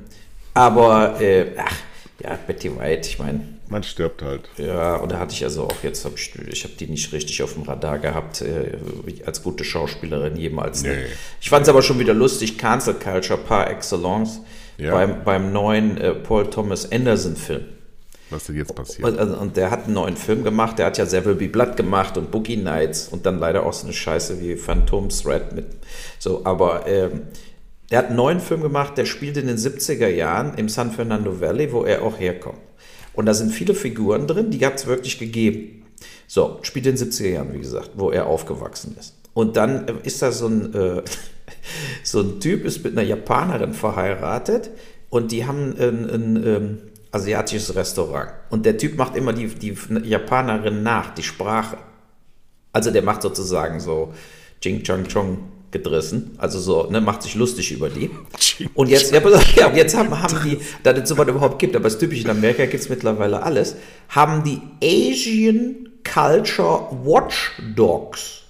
aber, 0.55 1.21
äh, 1.21 1.53
ach, 1.57 1.77
ja, 2.23 2.39
Betty 2.47 2.77
White, 2.77 3.09
ich 3.09 3.19
meine. 3.19 3.41
Man 3.69 3.83
stirbt 3.83 4.23
halt. 4.23 4.49
Ja, 4.59 4.97
und 4.97 5.13
da 5.13 5.19
hatte 5.19 5.33
ich 5.35 5.43
also 5.45 5.65
auch 5.65 5.83
jetzt, 5.83 6.05
hab 6.05 6.15
ich, 6.17 6.35
ich 6.47 6.65
habe 6.65 6.75
die 6.79 6.87
nicht 6.87 7.13
richtig 7.13 7.43
auf 7.43 7.55
dem 7.55 7.63
Radar 7.63 7.99
gehabt, 7.99 8.43
äh, 8.43 8.77
als 9.25 9.43
gute 9.43 9.65
Schauspielerin 9.65 10.37
jemals. 10.37 10.83
Nee. 10.83 11.07
Ich 11.41 11.49
fand 11.49 11.63
es 11.63 11.69
aber 11.69 11.83
schon 11.83 11.99
wieder 11.99 12.13
lustig, 12.13 12.59
Cancel 12.59 12.95
Culture 12.95 13.39
par 13.39 13.71
excellence 13.71 14.41
ja. 14.77 14.93
beim, 14.93 15.25
beim 15.25 15.53
neuen 15.53 15.97
äh, 15.97 16.13
Paul 16.13 16.51
Thomas 16.51 16.91
Anderson-Film. 16.93 17.65
Was 18.33 18.45
denn 18.45 18.57
jetzt 18.57 18.75
passiert? 18.75 19.09
Und, 19.09 19.19
also, 19.19 19.37
und, 19.37 19.57
der 19.57 19.71
hat 19.71 19.85
einen 19.85 19.95
neuen 19.95 20.17
Film 20.17 20.43
gemacht, 20.45 20.79
der 20.79 20.87
hat 20.87 20.99
ja 20.99 21.25
Will 21.25 21.35
Be 21.35 21.49
Blood 21.49 21.77
gemacht 21.77 22.17
und 22.17 22.31
Boogie 22.31 22.57
Nights 22.57 23.09
und 23.09 23.27
dann 23.27 23.39
leider 23.39 23.65
auch 23.65 23.73
so 23.73 23.85
eine 23.85 23.93
Scheiße 23.93 24.41
wie 24.41 24.57
Phantom 24.57 25.09
Thread 25.09 25.53
mit. 25.55 25.67
So, 26.19 26.45
aber 26.45 26.87
ähm, 26.87 27.23
der 27.93 27.99
hat 27.99 28.07
einen 28.07 28.17
neuen 28.17 28.41
Film 28.41 28.63
gemacht, 28.63 28.97
der 28.97 29.05
spielt 29.05 29.37
in 29.37 29.49
den 29.49 29.59
70er 29.59 30.09
Jahren 30.09 30.55
im 30.55 30.71
San 30.71 30.93
Fernando 30.93 31.43
Valley, 31.43 31.73
wo 31.73 31.85
er 31.85 32.03
auch 32.03 32.19
herkommt. 32.19 32.59
Und 33.13 33.27
da 33.27 33.35
sind 33.35 33.53
viele 33.53 33.75
Figuren 33.75 34.27
drin, 34.27 34.51
die 34.51 34.65
hat 34.65 34.77
es 34.77 34.87
wirklich 34.87 35.19
gegeben. 35.19 35.85
So, 36.27 36.59
spielt 36.63 36.87
in 36.87 36.97
den 36.97 37.11
70er 37.11 37.29
Jahren, 37.29 37.53
wie 37.53 37.59
gesagt, 37.59 37.91
wo 37.97 38.11
er 38.11 38.29
aufgewachsen 38.29 38.97
ist. 38.99 39.15
Und 39.35 39.59
dann 39.59 39.87
äh, 39.89 39.95
ist 40.05 40.23
da 40.23 40.33
so 40.33 40.47
ein, 40.47 40.75
äh, 40.75 41.03
so 42.03 42.21
ein 42.21 42.41
Typ 42.41 42.65
ist 42.65 42.83
mit 42.83 42.93
einer 42.93 43.07
Japanerin 43.07 43.75
verheiratet 43.75 44.71
und 45.11 45.31
die 45.31 45.45
haben 45.45 45.75
ein, 45.79 46.09
ein, 46.09 46.15
ein 46.15 46.47
ähm, 46.47 46.79
asiatisches 47.11 47.75
Restaurant. 47.75 48.31
Und 48.49 48.65
der 48.65 48.79
Typ 48.79 48.97
macht 48.97 49.17
immer 49.17 49.35
die, 49.35 49.49
die 49.49 49.77
Japanerin 50.05 50.83
nach, 50.83 51.15
die 51.15 51.23
Sprache. 51.23 51.77
Also 52.73 52.91
der 52.91 53.03
macht 53.03 53.21
sozusagen 53.21 53.81
so 53.81 54.15
Jing 54.63 54.83
Chong 54.83 55.07
Chong 55.09 55.52
gedrissen, 55.73 56.33
also 56.39 56.61
so, 56.61 56.91
ne, 56.91 57.01
macht 57.01 57.23
sich 57.23 57.35
lustig 57.35 57.73
über 57.73 57.89
die. 57.89 58.11
Und 58.75 58.89
jetzt, 58.89 59.11
ja, 59.11 59.21
ja, 59.57 59.75
jetzt 59.75 59.97
haben, 59.97 60.23
haben 60.23 60.39
die, 60.45 60.59
da 60.83 60.93
es 60.93 61.09
sowas 61.09 61.27
überhaupt 61.27 61.59
gibt, 61.59 61.75
aber 61.75 61.87
es 61.87 61.99
typisch 61.99 62.23
in 62.23 62.31
Amerika 62.31 62.67
gibt 62.67 62.83
es 62.83 62.89
mittlerweile 62.89 63.43
alles, 63.43 63.75
haben 64.11 64.45
die 64.45 64.61
Asian 64.85 65.89
Culture 66.05 66.89
Watchdogs 67.03 68.43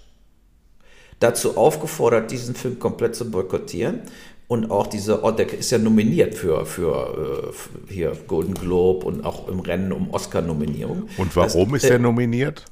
dazu 1.21 1.57
aufgefordert, 1.57 2.31
diesen 2.31 2.55
Film 2.55 2.79
komplett 2.79 3.15
zu 3.15 3.31
boykottieren. 3.31 4.01
Und 4.49 4.71
auch 4.71 4.87
dieser 4.87 5.23
Ort, 5.23 5.39
der 5.39 5.51
ist 5.51 5.71
ja 5.71 5.79
nominiert 5.79 6.35
für, 6.35 6.67
für, 6.67 7.53
äh, 7.89 7.93
hier 7.93 8.13
Golden 8.27 8.55
Globe 8.55 9.07
und 9.07 9.25
auch 9.25 9.49
im 9.49 9.61
Rennen 9.61 9.93
um 9.93 10.11
Oscar-Nominierung. 10.11 11.09
Und 11.17 11.37
warum 11.37 11.73
das, 11.73 11.85
ist 11.85 11.89
er 11.89 11.97
äh, 11.97 11.99
nominiert? 12.01 12.65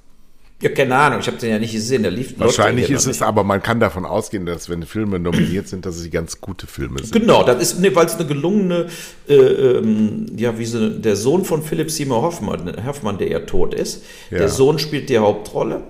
Ja, 0.63 0.69
keine 0.69 0.95
Ahnung, 0.95 1.21
ich 1.21 1.27
habe 1.27 1.39
den 1.39 1.51
ja 1.51 1.59
nicht 1.59 1.73
gesehen, 1.73 2.03
der 2.03 2.13
lief. 2.13 2.35
Wahrscheinlich 2.39 2.91
ist 2.91 3.07
es, 3.07 3.23
aber 3.23 3.45
man 3.45 3.63
kann 3.63 3.81
davon 3.81 4.05
ausgehen, 4.05 4.45
dass 4.45 4.69
wenn 4.69 4.83
Filme 4.83 5.19
nominiert 5.19 5.69
sind, 5.69 5.87
dass 5.87 5.99
sie 5.99 6.11
ganz 6.11 6.41
gute 6.41 6.67
Filme 6.67 6.99
sind. 6.99 7.13
Genau, 7.13 7.43
das 7.45 7.63
ist, 7.63 7.81
nee, 7.81 7.95
weil 7.95 8.05
es 8.05 8.17
eine 8.17 8.27
gelungene, 8.27 8.87
äh, 9.27 9.35
ähm, 9.35 10.27
ja, 10.37 10.59
wie 10.59 10.67
so, 10.67 10.91
der 10.91 11.17
Sohn 11.17 11.47
von 11.47 11.63
Philipp 11.63 11.91
Seymour 11.91 12.21
Hoffmann, 12.21 12.85
Hoffmann, 12.85 13.17
der 13.17 13.29
ja 13.29 13.41
tot 13.41 13.73
ist, 13.73 14.05
ja. 14.31 14.39
der 14.39 14.49
Sohn 14.51 14.79
spielt 14.79 15.09
die 15.09 15.19
Hauptrolle. 15.19 15.83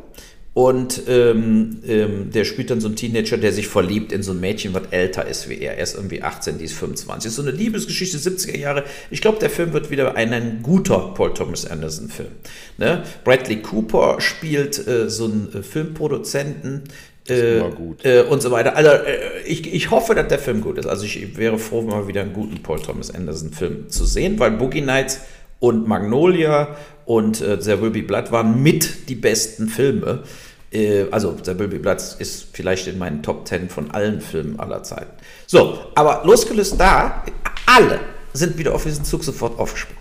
Und 0.52 1.02
ähm, 1.06 1.80
ähm, 1.86 2.30
der 2.32 2.44
spielt 2.44 2.70
dann 2.70 2.80
so 2.80 2.88
einen 2.88 2.96
Teenager, 2.96 3.36
der 3.36 3.52
sich 3.52 3.68
verliebt 3.68 4.10
in 4.10 4.24
so 4.24 4.32
ein 4.32 4.40
Mädchen, 4.40 4.74
was 4.74 4.82
älter 4.90 5.24
ist 5.26 5.48
wie 5.48 5.60
er. 5.60 5.76
Er 5.76 5.84
ist 5.84 5.94
irgendwie 5.94 6.22
18, 6.22 6.58
die 6.58 6.64
ist 6.64 6.74
25. 6.74 7.22
Das 7.24 7.26
ist 7.26 7.36
so 7.36 7.42
eine 7.42 7.52
Liebesgeschichte 7.52 8.18
70er 8.18 8.58
Jahre. 8.58 8.84
Ich 9.10 9.20
glaube, 9.20 9.38
der 9.38 9.50
Film 9.50 9.72
wird 9.72 9.90
wieder 9.90 10.16
ein, 10.16 10.32
ein 10.32 10.58
guter 10.62 11.12
Paul 11.14 11.34
Thomas 11.34 11.66
Anderson-Film. 11.66 12.30
Ne? 12.78 13.04
Bradley 13.22 13.62
Cooper 13.62 14.20
spielt 14.20 14.86
äh, 14.88 15.08
so 15.08 15.26
einen 15.26 15.54
äh, 15.54 15.62
Filmproduzenten. 15.62 16.82
Äh, 17.28 17.58
äh, 17.58 18.22
und 18.22 18.42
so 18.42 18.50
weiter. 18.50 18.74
Also 18.74 18.90
äh, 18.90 19.42
ich, 19.46 19.72
ich 19.72 19.90
hoffe, 19.92 20.16
dass 20.16 20.26
der 20.26 20.40
Film 20.40 20.62
gut 20.62 20.78
ist. 20.78 20.86
Also 20.86 21.04
ich 21.04 21.36
wäre 21.36 21.60
froh, 21.60 21.82
mal 21.82 22.08
wieder 22.08 22.22
einen 22.22 22.32
guten 22.32 22.60
Paul 22.60 22.80
Thomas 22.80 23.14
Anderson-Film 23.14 23.88
zu 23.88 24.04
sehen, 24.04 24.40
weil 24.40 24.50
Boogie 24.52 24.80
Nights 24.80 25.20
und 25.60 25.86
Magnolia 25.86 26.76
und 27.10 27.40
äh, 27.40 27.58
There 27.58 27.82
Will 27.82 27.90
Be 27.90 28.04
Blood 28.04 28.30
waren 28.30 28.62
mit 28.62 29.08
die 29.08 29.16
besten 29.16 29.68
Filme. 29.68 30.22
Äh, 30.70 31.06
also 31.10 31.32
There 31.32 31.58
Will 31.58 31.66
Be 31.66 31.80
Blood 31.80 31.98
ist 32.20 32.46
vielleicht 32.52 32.86
in 32.86 32.98
meinen 32.98 33.20
Top 33.20 33.48
10 33.48 33.68
von 33.68 33.90
allen 33.90 34.20
Filmen 34.20 34.60
aller 34.60 34.84
Zeiten. 34.84 35.10
So, 35.44 35.86
aber 35.96 36.22
losgelöst 36.24 36.76
da, 36.78 37.24
alle 37.66 37.98
sind 38.32 38.56
wieder 38.58 38.76
auf 38.76 38.84
diesen 38.84 39.04
Zug 39.04 39.24
sofort 39.24 39.58
aufgesprungen 39.58 39.99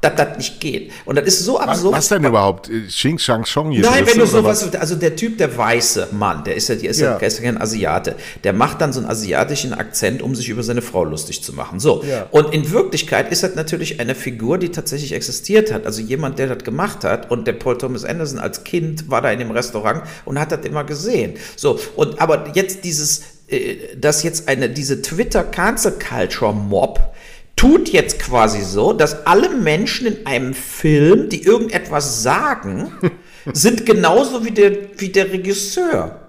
dass 0.00 0.14
das 0.14 0.36
nicht 0.36 0.60
geht. 0.60 0.92
Und 1.04 1.16
das 1.16 1.26
ist 1.26 1.44
so 1.44 1.58
absurd. 1.58 1.92
Was, 1.92 1.98
was 1.98 2.08
denn 2.08 2.24
überhaupt? 2.24 2.70
Xing 2.88 3.18
Shang 3.18 3.44
Chong 3.44 3.70
hier? 3.70 3.82
Nein, 3.82 4.06
wenn 4.06 4.18
du 4.18 4.26
sowas, 4.26 4.74
also 4.74 4.94
der 4.94 5.16
Typ, 5.16 5.38
der 5.38 5.56
weiße 5.56 6.08
Mann, 6.12 6.44
der 6.44 6.56
ist 6.56 6.68
ja, 6.68 6.74
der 6.74 6.90
ist 6.90 7.00
ja, 7.00 7.18
ja 7.18 7.28
kein 7.40 7.60
Asiate, 7.60 8.16
der 8.44 8.52
macht 8.52 8.80
dann 8.80 8.92
so 8.92 9.00
einen 9.00 9.08
asiatischen 9.08 9.72
Akzent, 9.72 10.22
um 10.22 10.34
sich 10.34 10.48
über 10.48 10.62
seine 10.62 10.82
Frau 10.82 11.04
lustig 11.04 11.42
zu 11.42 11.52
machen. 11.52 11.80
So. 11.80 12.02
Ja. 12.04 12.26
Und 12.30 12.52
in 12.52 12.70
Wirklichkeit 12.70 13.30
ist 13.32 13.42
das 13.42 13.54
natürlich 13.54 14.00
eine 14.00 14.14
Figur, 14.14 14.58
die 14.58 14.70
tatsächlich 14.70 15.12
existiert 15.12 15.72
hat. 15.72 15.86
Also 15.86 16.02
jemand, 16.02 16.38
der 16.38 16.48
das 16.48 16.64
gemacht 16.64 17.04
hat. 17.04 17.30
Und 17.30 17.46
der 17.46 17.54
Paul 17.54 17.78
Thomas 17.78 18.04
Anderson 18.04 18.38
als 18.38 18.64
Kind 18.64 19.10
war 19.10 19.22
da 19.22 19.30
in 19.30 19.38
dem 19.38 19.50
Restaurant 19.50 20.02
und 20.24 20.38
hat 20.38 20.52
das 20.52 20.64
immer 20.64 20.84
gesehen. 20.84 21.34
So. 21.56 21.78
Und 21.96 22.20
aber 22.20 22.50
jetzt 22.54 22.84
dieses, 22.84 23.22
äh, 23.48 23.96
dass 23.96 24.22
jetzt 24.22 24.48
eine, 24.48 24.68
diese 24.68 25.02
Twitter 25.02 25.44
Cancel 25.44 25.92
Culture 25.92 26.52
Mob, 26.52 27.14
tut 27.56 27.88
jetzt 27.88 28.18
quasi 28.18 28.60
so, 28.62 28.92
dass 28.92 29.26
alle 29.26 29.48
Menschen 29.48 30.06
in 30.06 30.26
einem 30.26 30.54
Film, 30.54 31.28
die 31.30 31.42
irgendetwas 31.42 32.22
sagen, 32.22 32.92
sind 33.52 33.86
genauso 33.86 34.44
wie 34.44 34.50
der, 34.50 34.72
wie 34.98 35.08
der 35.08 35.32
Regisseur. 35.32 36.20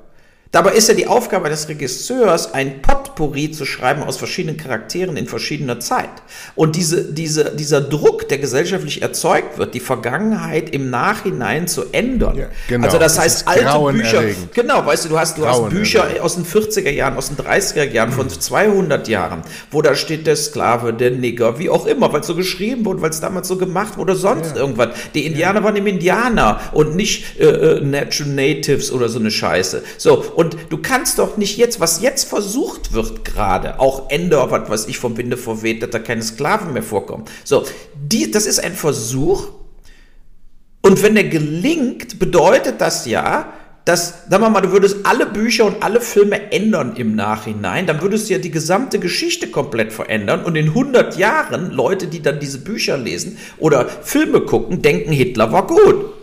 Dabei 0.51 0.71
ist 0.73 0.87
ja 0.87 0.95
die 0.95 1.07
Aufgabe 1.07 1.49
des 1.49 1.67
Regisseurs, 1.67 2.53
ein 2.53 2.81
Potpourri 3.17 3.51
zu 3.51 3.65
schreiben 3.65 4.03
aus 4.03 4.17
verschiedenen 4.17 4.57
Charakteren 4.57 5.17
in 5.17 5.27
verschiedener 5.27 5.79
Zeit. 5.79 6.09
Und 6.55 6.75
diese, 6.75 7.11
diese, 7.11 7.55
dieser 7.55 7.81
Druck, 7.81 8.29
der 8.29 8.37
gesellschaftlich 8.37 9.01
erzeugt 9.01 9.57
wird, 9.57 9.73
die 9.73 9.79
Vergangenheit 9.79 10.69
im 10.69 10.89
Nachhinein 10.89 11.67
zu 11.67 11.85
ändern. 11.91 12.37
Ja, 12.37 12.47
genau. 12.67 12.85
Also 12.85 12.99
das, 12.99 13.15
das 13.15 13.23
heißt, 13.23 13.47
alte 13.47 13.97
Bücher. 13.97 14.23
Genau, 14.53 14.85
weißt 14.85 15.05
du, 15.05 15.09
du 15.09 15.19
hast, 15.19 15.37
du 15.37 15.47
hast 15.47 15.69
Bücher 15.69 16.05
aus 16.21 16.35
den 16.35 16.45
40er 16.45 16.91
Jahren, 16.91 17.17
aus 17.17 17.29
den 17.29 17.37
30er 17.37 17.89
Jahren, 17.91 18.11
von 18.11 18.29
200 18.29 19.07
Jahren, 19.07 19.41
wo 19.71 19.81
da 19.81 19.95
steht 19.95 20.27
der 20.27 20.35
Sklave, 20.35 20.93
der 20.93 21.11
Nigger, 21.11 21.59
wie 21.59 21.69
auch 21.69 21.85
immer, 21.85 22.13
weil 22.13 22.21
es 22.21 22.27
so 22.27 22.35
geschrieben 22.35 22.85
wurde, 22.85 23.01
weil 23.01 23.09
es 23.09 23.19
damals 23.19 23.47
so 23.47 23.57
gemacht 23.57 23.97
wurde, 23.97 24.15
sonst 24.15 24.51
ja. 24.55 24.61
irgendwas. 24.61 24.89
Die 25.13 25.25
Indianer 25.25 25.59
ja. 25.59 25.65
waren 25.65 25.75
im 25.75 25.87
Indianer 25.87 26.59
und 26.73 26.95
nicht 26.95 27.39
äh, 27.39 27.45
äh, 27.45 27.81
Natural 27.81 28.31
Natives 28.31 28.91
oder 28.91 29.09
so 29.09 29.19
eine 29.19 29.31
Scheiße. 29.31 29.83
So, 29.97 30.23
und 30.35 30.57
du 30.69 30.77
kannst 30.77 31.19
doch 31.19 31.37
nicht 31.37 31.57
jetzt, 31.57 31.79
was 31.79 32.01
jetzt 32.01 32.27
versucht 32.29 32.93
wird 32.93 33.06
gerade, 33.23 33.79
auch 33.79 34.09
Ende, 34.09 34.37
was 34.49 34.69
weiß 34.69 34.87
ich, 34.87 34.97
vom 34.97 35.17
Winde 35.17 35.37
verweht, 35.37 35.83
dass 35.83 35.89
da 35.89 35.99
keine 35.99 36.21
Sklaven 36.21 36.73
mehr 36.73 36.83
vorkommen. 36.83 37.25
So, 37.43 37.65
die, 37.95 38.31
das 38.31 38.45
ist 38.45 38.59
ein 38.59 38.73
Versuch, 38.73 39.49
und 40.81 41.03
wenn 41.03 41.15
der 41.15 41.25
gelingt, 41.25 42.17
bedeutet 42.17 42.79
das 42.79 43.05
ja, 43.05 43.51
dass, 43.83 44.29
sagen 44.29 44.43
wir 44.43 44.49
mal, 44.49 44.61
du 44.61 44.71
würdest 44.71 45.05
alle 45.05 45.25
Bücher 45.25 45.65
und 45.65 45.81
alle 45.81 46.01
Filme 46.01 46.51
ändern 46.51 46.95
im 46.97 47.15
Nachhinein, 47.15 47.87
dann 47.87 48.01
würdest 48.01 48.29
du 48.29 48.33
ja 48.33 48.39
die 48.39 48.51
gesamte 48.51 48.99
Geschichte 48.99 49.47
komplett 49.47 49.93
verändern 49.93 50.43
und 50.43 50.55
in 50.55 50.67
100 50.67 51.17
Jahren 51.17 51.71
Leute, 51.71 52.07
die 52.07 52.21
dann 52.21 52.39
diese 52.39 52.59
Bücher 52.59 52.97
lesen 52.97 53.37
oder 53.57 53.85
Filme 53.85 54.41
gucken, 54.41 54.81
denken, 54.81 55.11
Hitler 55.11 55.51
war 55.53 55.67
gut. 55.67 56.16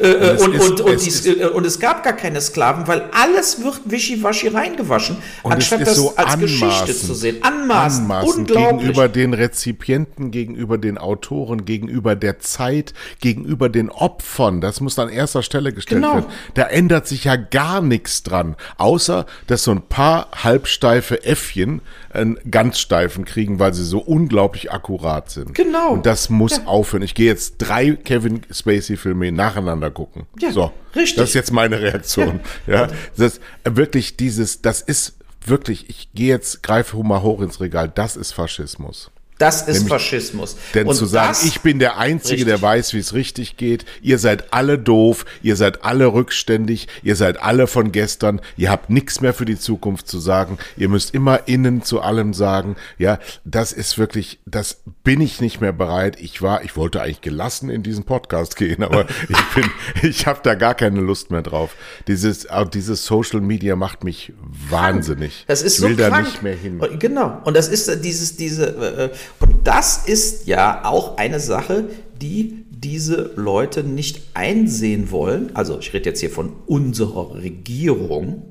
Äh, 0.00 0.36
und, 0.38 0.48
und, 0.48 0.54
ist, 0.54 0.80
und, 0.80 0.94
es 0.94 1.22
die, 1.22 1.34
und, 1.34 1.66
es 1.66 1.80
gab 1.80 2.04
gar 2.04 2.12
keine 2.12 2.40
Sklaven, 2.40 2.86
weil 2.86 3.08
alles 3.12 3.62
wird 3.62 3.80
wischiwaschi 3.84 4.48
reingewaschen, 4.48 5.16
anstatt 5.42 5.82
das 5.82 5.96
so 5.96 6.14
als 6.14 6.38
Geschichte 6.38 6.94
zu 6.94 7.14
sehen. 7.14 7.38
Anmaßen, 7.42 8.04
anmaßen 8.04 8.46
gegenüber 8.46 9.08
den 9.08 9.34
Rezipienten, 9.34 10.30
gegenüber 10.30 10.78
den 10.78 10.98
Autoren, 10.98 11.64
gegenüber 11.64 12.14
der 12.14 12.38
Zeit, 12.38 12.94
gegenüber 13.20 13.68
den 13.68 13.90
Opfern. 13.90 14.60
Das 14.60 14.80
muss 14.80 14.98
an 14.98 15.08
erster 15.08 15.42
Stelle 15.42 15.72
gestellt 15.72 16.02
genau. 16.02 16.14
werden. 16.14 16.26
Da 16.54 16.64
ändert 16.64 17.08
sich 17.08 17.24
ja 17.24 17.36
gar 17.36 17.80
nichts 17.80 18.22
dran, 18.22 18.56
außer 18.76 19.26
dass 19.48 19.64
so 19.64 19.72
ein 19.72 19.82
paar 19.82 20.28
halbsteife 20.32 21.24
Äffchen 21.24 21.80
einen 22.10 22.38
ganz 22.50 22.78
steifen 22.78 23.24
kriegen, 23.24 23.58
weil 23.58 23.74
sie 23.74 23.84
so 23.84 23.98
unglaublich 23.98 24.70
akkurat 24.72 25.30
sind. 25.30 25.54
Genau. 25.54 25.90
Und 25.94 26.06
das 26.06 26.30
muss 26.30 26.58
ja. 26.58 26.66
aufhören. 26.66 27.02
Ich 27.02 27.14
gehe 27.14 27.26
jetzt 27.26 27.56
drei 27.58 27.92
Kevin 27.92 28.42
Spacey-Filme 28.50 29.32
nacheinander 29.32 29.87
gucken. 29.90 30.26
Ja, 30.38 30.52
so. 30.52 30.72
Richtig. 30.94 31.16
Das 31.16 31.30
ist 31.30 31.34
jetzt 31.34 31.52
meine 31.52 31.80
Reaktion. 31.80 32.40
Ja. 32.66 32.86
ja. 32.86 32.88
Das 33.16 33.40
wirklich 33.64 34.16
dieses, 34.16 34.62
das 34.62 34.80
ist 34.80 35.18
wirklich, 35.44 35.88
ich 35.88 36.12
gehe 36.12 36.28
jetzt, 36.28 36.62
greife 36.62 36.96
mal 37.02 37.22
hoch 37.22 37.40
ins 37.40 37.60
Regal, 37.60 37.88
das 37.88 38.16
ist 38.16 38.32
Faschismus. 38.32 39.10
Das 39.38 39.62
ist 39.62 39.74
Nämlich, 39.74 39.88
Faschismus. 39.88 40.56
Denn 40.74 40.88
und 40.88 40.96
zu 40.96 41.06
sagen, 41.06 41.38
ich 41.44 41.60
bin 41.60 41.78
der 41.78 41.96
Einzige, 41.96 42.38
richtig. 42.38 42.46
der 42.46 42.60
weiß, 42.60 42.92
wie 42.92 42.98
es 42.98 43.14
richtig 43.14 43.56
geht, 43.56 43.84
ihr 44.02 44.18
seid 44.18 44.52
alle 44.52 44.78
doof, 44.78 45.24
ihr 45.42 45.54
seid 45.54 45.84
alle 45.84 46.12
rückständig, 46.12 46.88
ihr 47.04 47.14
seid 47.14 47.40
alle 47.40 47.68
von 47.68 47.92
gestern, 47.92 48.40
ihr 48.56 48.70
habt 48.70 48.90
nichts 48.90 49.20
mehr 49.20 49.32
für 49.32 49.44
die 49.44 49.58
Zukunft 49.58 50.08
zu 50.08 50.18
sagen, 50.18 50.58
ihr 50.76 50.88
müsst 50.88 51.14
immer 51.14 51.46
innen 51.46 51.82
zu 51.82 52.00
allem 52.00 52.34
sagen, 52.34 52.74
ja, 52.98 53.20
das 53.44 53.72
ist 53.72 53.96
wirklich, 53.96 54.40
das 54.44 54.82
bin 55.04 55.20
ich 55.20 55.40
nicht 55.40 55.60
mehr 55.60 55.72
bereit. 55.72 56.18
Ich 56.20 56.42
war, 56.42 56.64
ich 56.64 56.76
wollte 56.76 57.00
eigentlich 57.00 57.20
gelassen 57.20 57.70
in 57.70 57.84
diesen 57.84 58.04
Podcast 58.04 58.56
gehen, 58.56 58.82
aber 58.82 59.06
ich 59.28 59.44
bin, 59.54 59.70
ich 60.02 60.26
habe 60.26 60.40
da 60.42 60.54
gar 60.54 60.74
keine 60.74 61.00
Lust 61.00 61.30
mehr 61.30 61.42
drauf. 61.42 61.76
Dieses, 62.08 62.48
dieses 62.74 63.04
Social 63.04 63.40
Media 63.40 63.76
macht 63.76 64.02
mich 64.02 64.32
wahnsinnig. 64.40 65.44
Das 65.46 65.62
ist 65.62 65.78
ich 65.78 65.84
will 65.84 65.90
so 65.92 65.96
da 65.96 66.08
krank. 66.08 66.26
nicht 66.26 66.42
mehr 66.42 66.56
hin. 66.56 66.80
Genau. 66.98 67.40
Und 67.44 67.56
das 67.56 67.68
ist 67.68 68.04
dieses, 68.04 68.36
diese, 68.36 68.66
äh, 68.66 69.10
und 69.40 69.66
das 69.66 70.06
ist 70.06 70.46
ja 70.46 70.84
auch 70.84 71.16
eine 71.16 71.40
Sache, 71.40 71.90
die 72.20 72.64
diese 72.70 73.32
Leute 73.36 73.82
nicht 73.82 74.22
einsehen 74.34 75.10
wollen. 75.10 75.54
Also 75.54 75.78
ich 75.78 75.92
rede 75.92 76.10
jetzt 76.10 76.20
hier 76.20 76.30
von 76.30 76.52
unserer 76.66 77.34
Regierung 77.34 78.42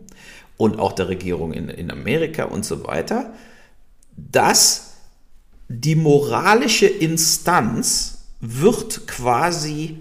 und 0.58 0.80
auch 0.80 0.94
der 0.94 1.08
Regierung 1.08 1.54
in, 1.54 1.70
in 1.70 1.92
Amerika 1.92 2.46
und 2.46 2.66
so 2.66 2.86
weiter, 2.86 3.34
dass 4.16 4.94
die 5.70 5.96
moralische 5.96 6.88
Instanz 6.88 8.26
wird 8.40 9.08
quasi 9.08 9.98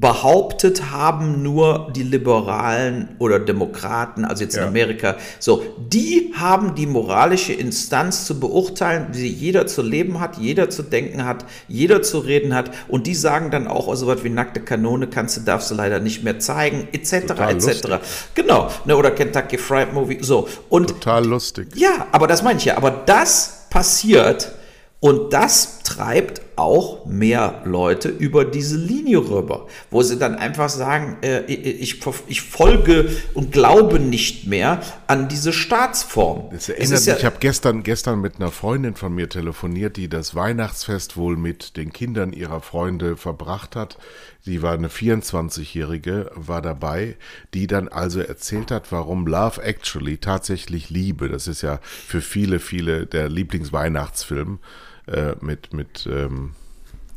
behauptet 0.00 0.90
haben 0.90 1.42
nur 1.42 1.90
die 1.94 2.02
Liberalen 2.02 3.16
oder 3.18 3.38
Demokraten, 3.38 4.24
also 4.26 4.44
jetzt 4.44 4.56
in 4.56 4.62
Amerika, 4.62 5.16
so, 5.38 5.62
die 5.78 6.34
haben 6.36 6.74
die 6.74 6.86
moralische 6.86 7.54
Instanz 7.54 8.26
zu 8.26 8.38
beurteilen, 8.38 9.08
wie 9.12 9.26
jeder 9.26 9.66
zu 9.66 9.80
leben 9.82 10.20
hat, 10.20 10.36
jeder 10.36 10.68
zu 10.68 10.82
denken 10.82 11.24
hat, 11.24 11.46
jeder 11.66 12.02
zu 12.02 12.18
reden 12.18 12.54
hat 12.54 12.70
und 12.88 13.06
die 13.06 13.14
sagen 13.14 13.50
dann 13.50 13.66
auch, 13.66 13.88
also 13.88 14.06
was 14.06 14.22
wie 14.22 14.28
nackte 14.28 14.60
Kanone 14.60 15.06
kannst 15.06 15.38
du, 15.38 15.40
darfst 15.40 15.70
du 15.70 15.74
leider 15.74 15.98
nicht 16.00 16.22
mehr 16.22 16.38
zeigen, 16.40 16.88
etc., 16.92 17.30
etc. 17.48 17.88
Genau, 18.34 18.68
ne, 18.84 18.96
oder 18.96 19.10
Kentucky 19.12 19.56
Fried 19.56 19.94
Movie, 19.94 20.18
so. 20.20 20.46
Und, 20.68 20.88
Total 20.88 21.24
lustig. 21.24 21.68
Ja, 21.74 22.06
aber 22.12 22.26
das 22.26 22.42
meine 22.42 22.58
ich 22.58 22.66
ja, 22.66 22.76
aber 22.76 22.90
das 22.90 23.66
passiert 23.70 24.52
und 25.00 25.32
das 25.32 25.82
treibt 25.82 26.40
auch 26.56 27.04
mehr 27.04 27.60
Leute 27.66 28.08
über 28.08 28.46
diese 28.46 28.78
Linie 28.78 29.18
rüber, 29.18 29.66
wo 29.90 30.02
sie 30.02 30.18
dann 30.18 30.36
einfach 30.36 30.70
sagen, 30.70 31.18
äh, 31.20 31.44
ich, 31.44 32.00
ich, 32.28 32.40
folge 32.40 33.10
und 33.34 33.52
glaube 33.52 34.00
nicht 34.00 34.46
mehr 34.46 34.80
an 35.06 35.28
diese 35.28 35.52
Staatsform. 35.52 36.48
Das 36.50 36.70
erinnert 36.70 36.92
mich, 36.92 37.06
ja 37.06 37.16
ich 37.16 37.24
habe 37.26 37.36
gestern, 37.40 37.82
gestern 37.82 38.22
mit 38.22 38.36
einer 38.36 38.50
Freundin 38.50 38.94
von 38.94 39.14
mir 39.14 39.28
telefoniert, 39.28 39.98
die 39.98 40.08
das 40.08 40.34
Weihnachtsfest 40.34 41.18
wohl 41.18 41.36
mit 41.36 41.76
den 41.76 41.92
Kindern 41.92 42.32
ihrer 42.32 42.62
Freunde 42.62 43.18
verbracht 43.18 43.76
hat. 43.76 43.98
Sie 44.46 44.62
war 44.62 44.74
eine 44.74 44.86
24-Jährige, 44.86 46.30
war 46.36 46.62
dabei, 46.62 47.16
die 47.52 47.66
dann 47.66 47.88
also 47.88 48.20
erzählt 48.20 48.70
hat, 48.70 48.92
warum 48.92 49.26
Love 49.26 49.60
Actually 49.60 50.18
tatsächlich 50.18 50.88
Liebe, 50.88 51.28
das 51.28 51.48
ist 51.48 51.62
ja 51.62 51.80
für 51.82 52.20
viele, 52.20 52.60
viele 52.60 53.06
der 53.06 53.28
Lieblingsweihnachtsfilm, 53.28 54.60
äh, 55.08 55.32
mit, 55.40 55.74
mit 55.74 56.08
ähm, 56.08 56.52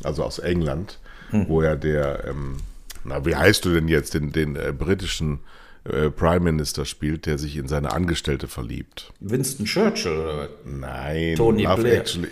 also 0.04 0.24
aus 0.24 0.40
England, 0.40 0.98
hm. 1.30 1.48
wo 1.48 1.62
ja 1.62 1.76
der, 1.76 2.26
ähm, 2.26 2.58
na, 3.04 3.24
wie 3.28 3.36
heißt 3.36 3.64
du 3.64 3.76
denn 3.76 3.88
jetzt, 3.88 4.16
den, 4.16 4.32
den 4.32 4.56
äh, 4.56 4.74
britischen 4.76 5.42
äh, 5.84 6.10
Prime 6.10 6.40
Minister 6.40 6.84
spielt, 6.84 7.28
der 7.28 7.38
sich 7.38 7.58
in 7.58 7.68
seine 7.68 7.92
Angestellte 7.92 8.48
verliebt. 8.48 9.14
Winston 9.20 9.68
Churchill 9.68 10.18
oder? 10.18 10.50
Nein. 10.66 11.36
Tony 11.36 11.62
Love 11.62 11.84
Blair. 11.84 12.00
Actually, 12.00 12.30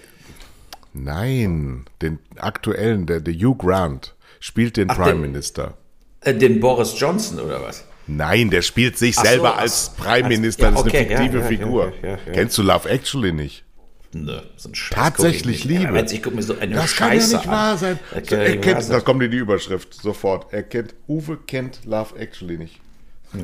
nein, 0.94 1.86
den 2.02 2.18
aktuellen, 2.38 3.06
der, 3.06 3.20
der 3.20 3.36
Hugh 3.36 3.56
Grant 3.56 4.16
spielt 4.40 4.78
den 4.78 4.90
Ach, 4.90 4.98
Prime 4.98 5.14
den, 5.14 5.22
Minister. 5.22 5.78
Äh, 6.22 6.34
den 6.34 6.60
Boris 6.60 7.00
Johnson 7.00 7.40
oder 7.40 7.62
was? 7.62 7.84
Nein, 8.08 8.50
der 8.50 8.62
spielt 8.62 8.98
sich 8.98 9.18
Ach 9.18 9.26
selber 9.26 9.50
so, 9.50 9.54
als, 9.54 9.62
als 9.62 9.90
Prime 9.96 10.28
Minister, 10.30 10.68
als, 10.68 10.76
ja, 10.76 10.82
okay, 10.82 10.92
das 10.92 11.02
ist 11.02 11.10
eine 11.12 11.18
fiktive 11.18 11.38
ja, 11.38 11.44
ja, 11.44 11.48
Figur. 11.48 11.94
Kennst 12.34 12.58
du 12.58 12.64
Love 12.64 12.90
Actually 12.90 13.34
nicht? 13.34 13.64
Ne, 14.14 14.44
so 14.56 14.70
ein 14.70 14.76
Scheiß 14.76 14.96
Tatsächlich 14.96 15.66
Liebe. 15.66 15.84
Ja, 15.84 16.04
ich 16.04 16.24
gucke 16.24 16.36
mir 16.36 16.42
so 16.42 16.58
eine 16.58 16.76
das 16.76 16.90
Scheiße 16.92 17.32
kann 17.32 17.32
ja 17.32 17.38
nicht 17.38 17.48
wahr 17.48 17.78
sein. 17.78 18.00
So, 18.28 18.36
er 18.36 18.58
kennt, 18.58 18.90
da 18.90 19.00
kommt 19.02 19.22
in 19.22 19.32
die 19.32 19.38
Überschrift 19.38 19.94
sofort. 19.94 20.52
Er 20.54 20.64
kennt, 20.64 20.96
Uwe 21.08 21.38
kennt 21.46 21.82
Love 21.86 22.18
Actually 22.18 22.58
nicht. 22.58 22.80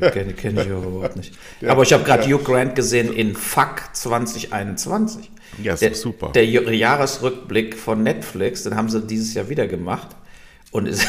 Kenne 0.00 0.32
kenn 0.32 0.56
ich 0.56 0.66
überhaupt 0.66 1.16
nicht. 1.16 1.34
Der, 1.60 1.70
Aber 1.70 1.82
ich 1.82 1.92
habe 1.92 2.04
gerade 2.04 2.24
Hugh 2.24 2.42
Grant 2.42 2.74
gesehen 2.74 3.12
in 3.12 3.36
Fuck 3.36 3.82
2021. 3.92 5.30
Ja, 5.62 5.74
ist 5.74 5.82
der, 5.82 5.94
super. 5.94 6.32
Der 6.34 6.46
Jahresrückblick 6.46 7.76
von 7.76 8.02
Netflix, 8.02 8.62
den 8.64 8.74
haben 8.74 8.88
sie 8.88 9.02
dieses 9.02 9.34
Jahr 9.34 9.48
wieder 9.48 9.68
gemacht. 9.68 10.08
Und 10.74 10.86
ist, 10.86 11.06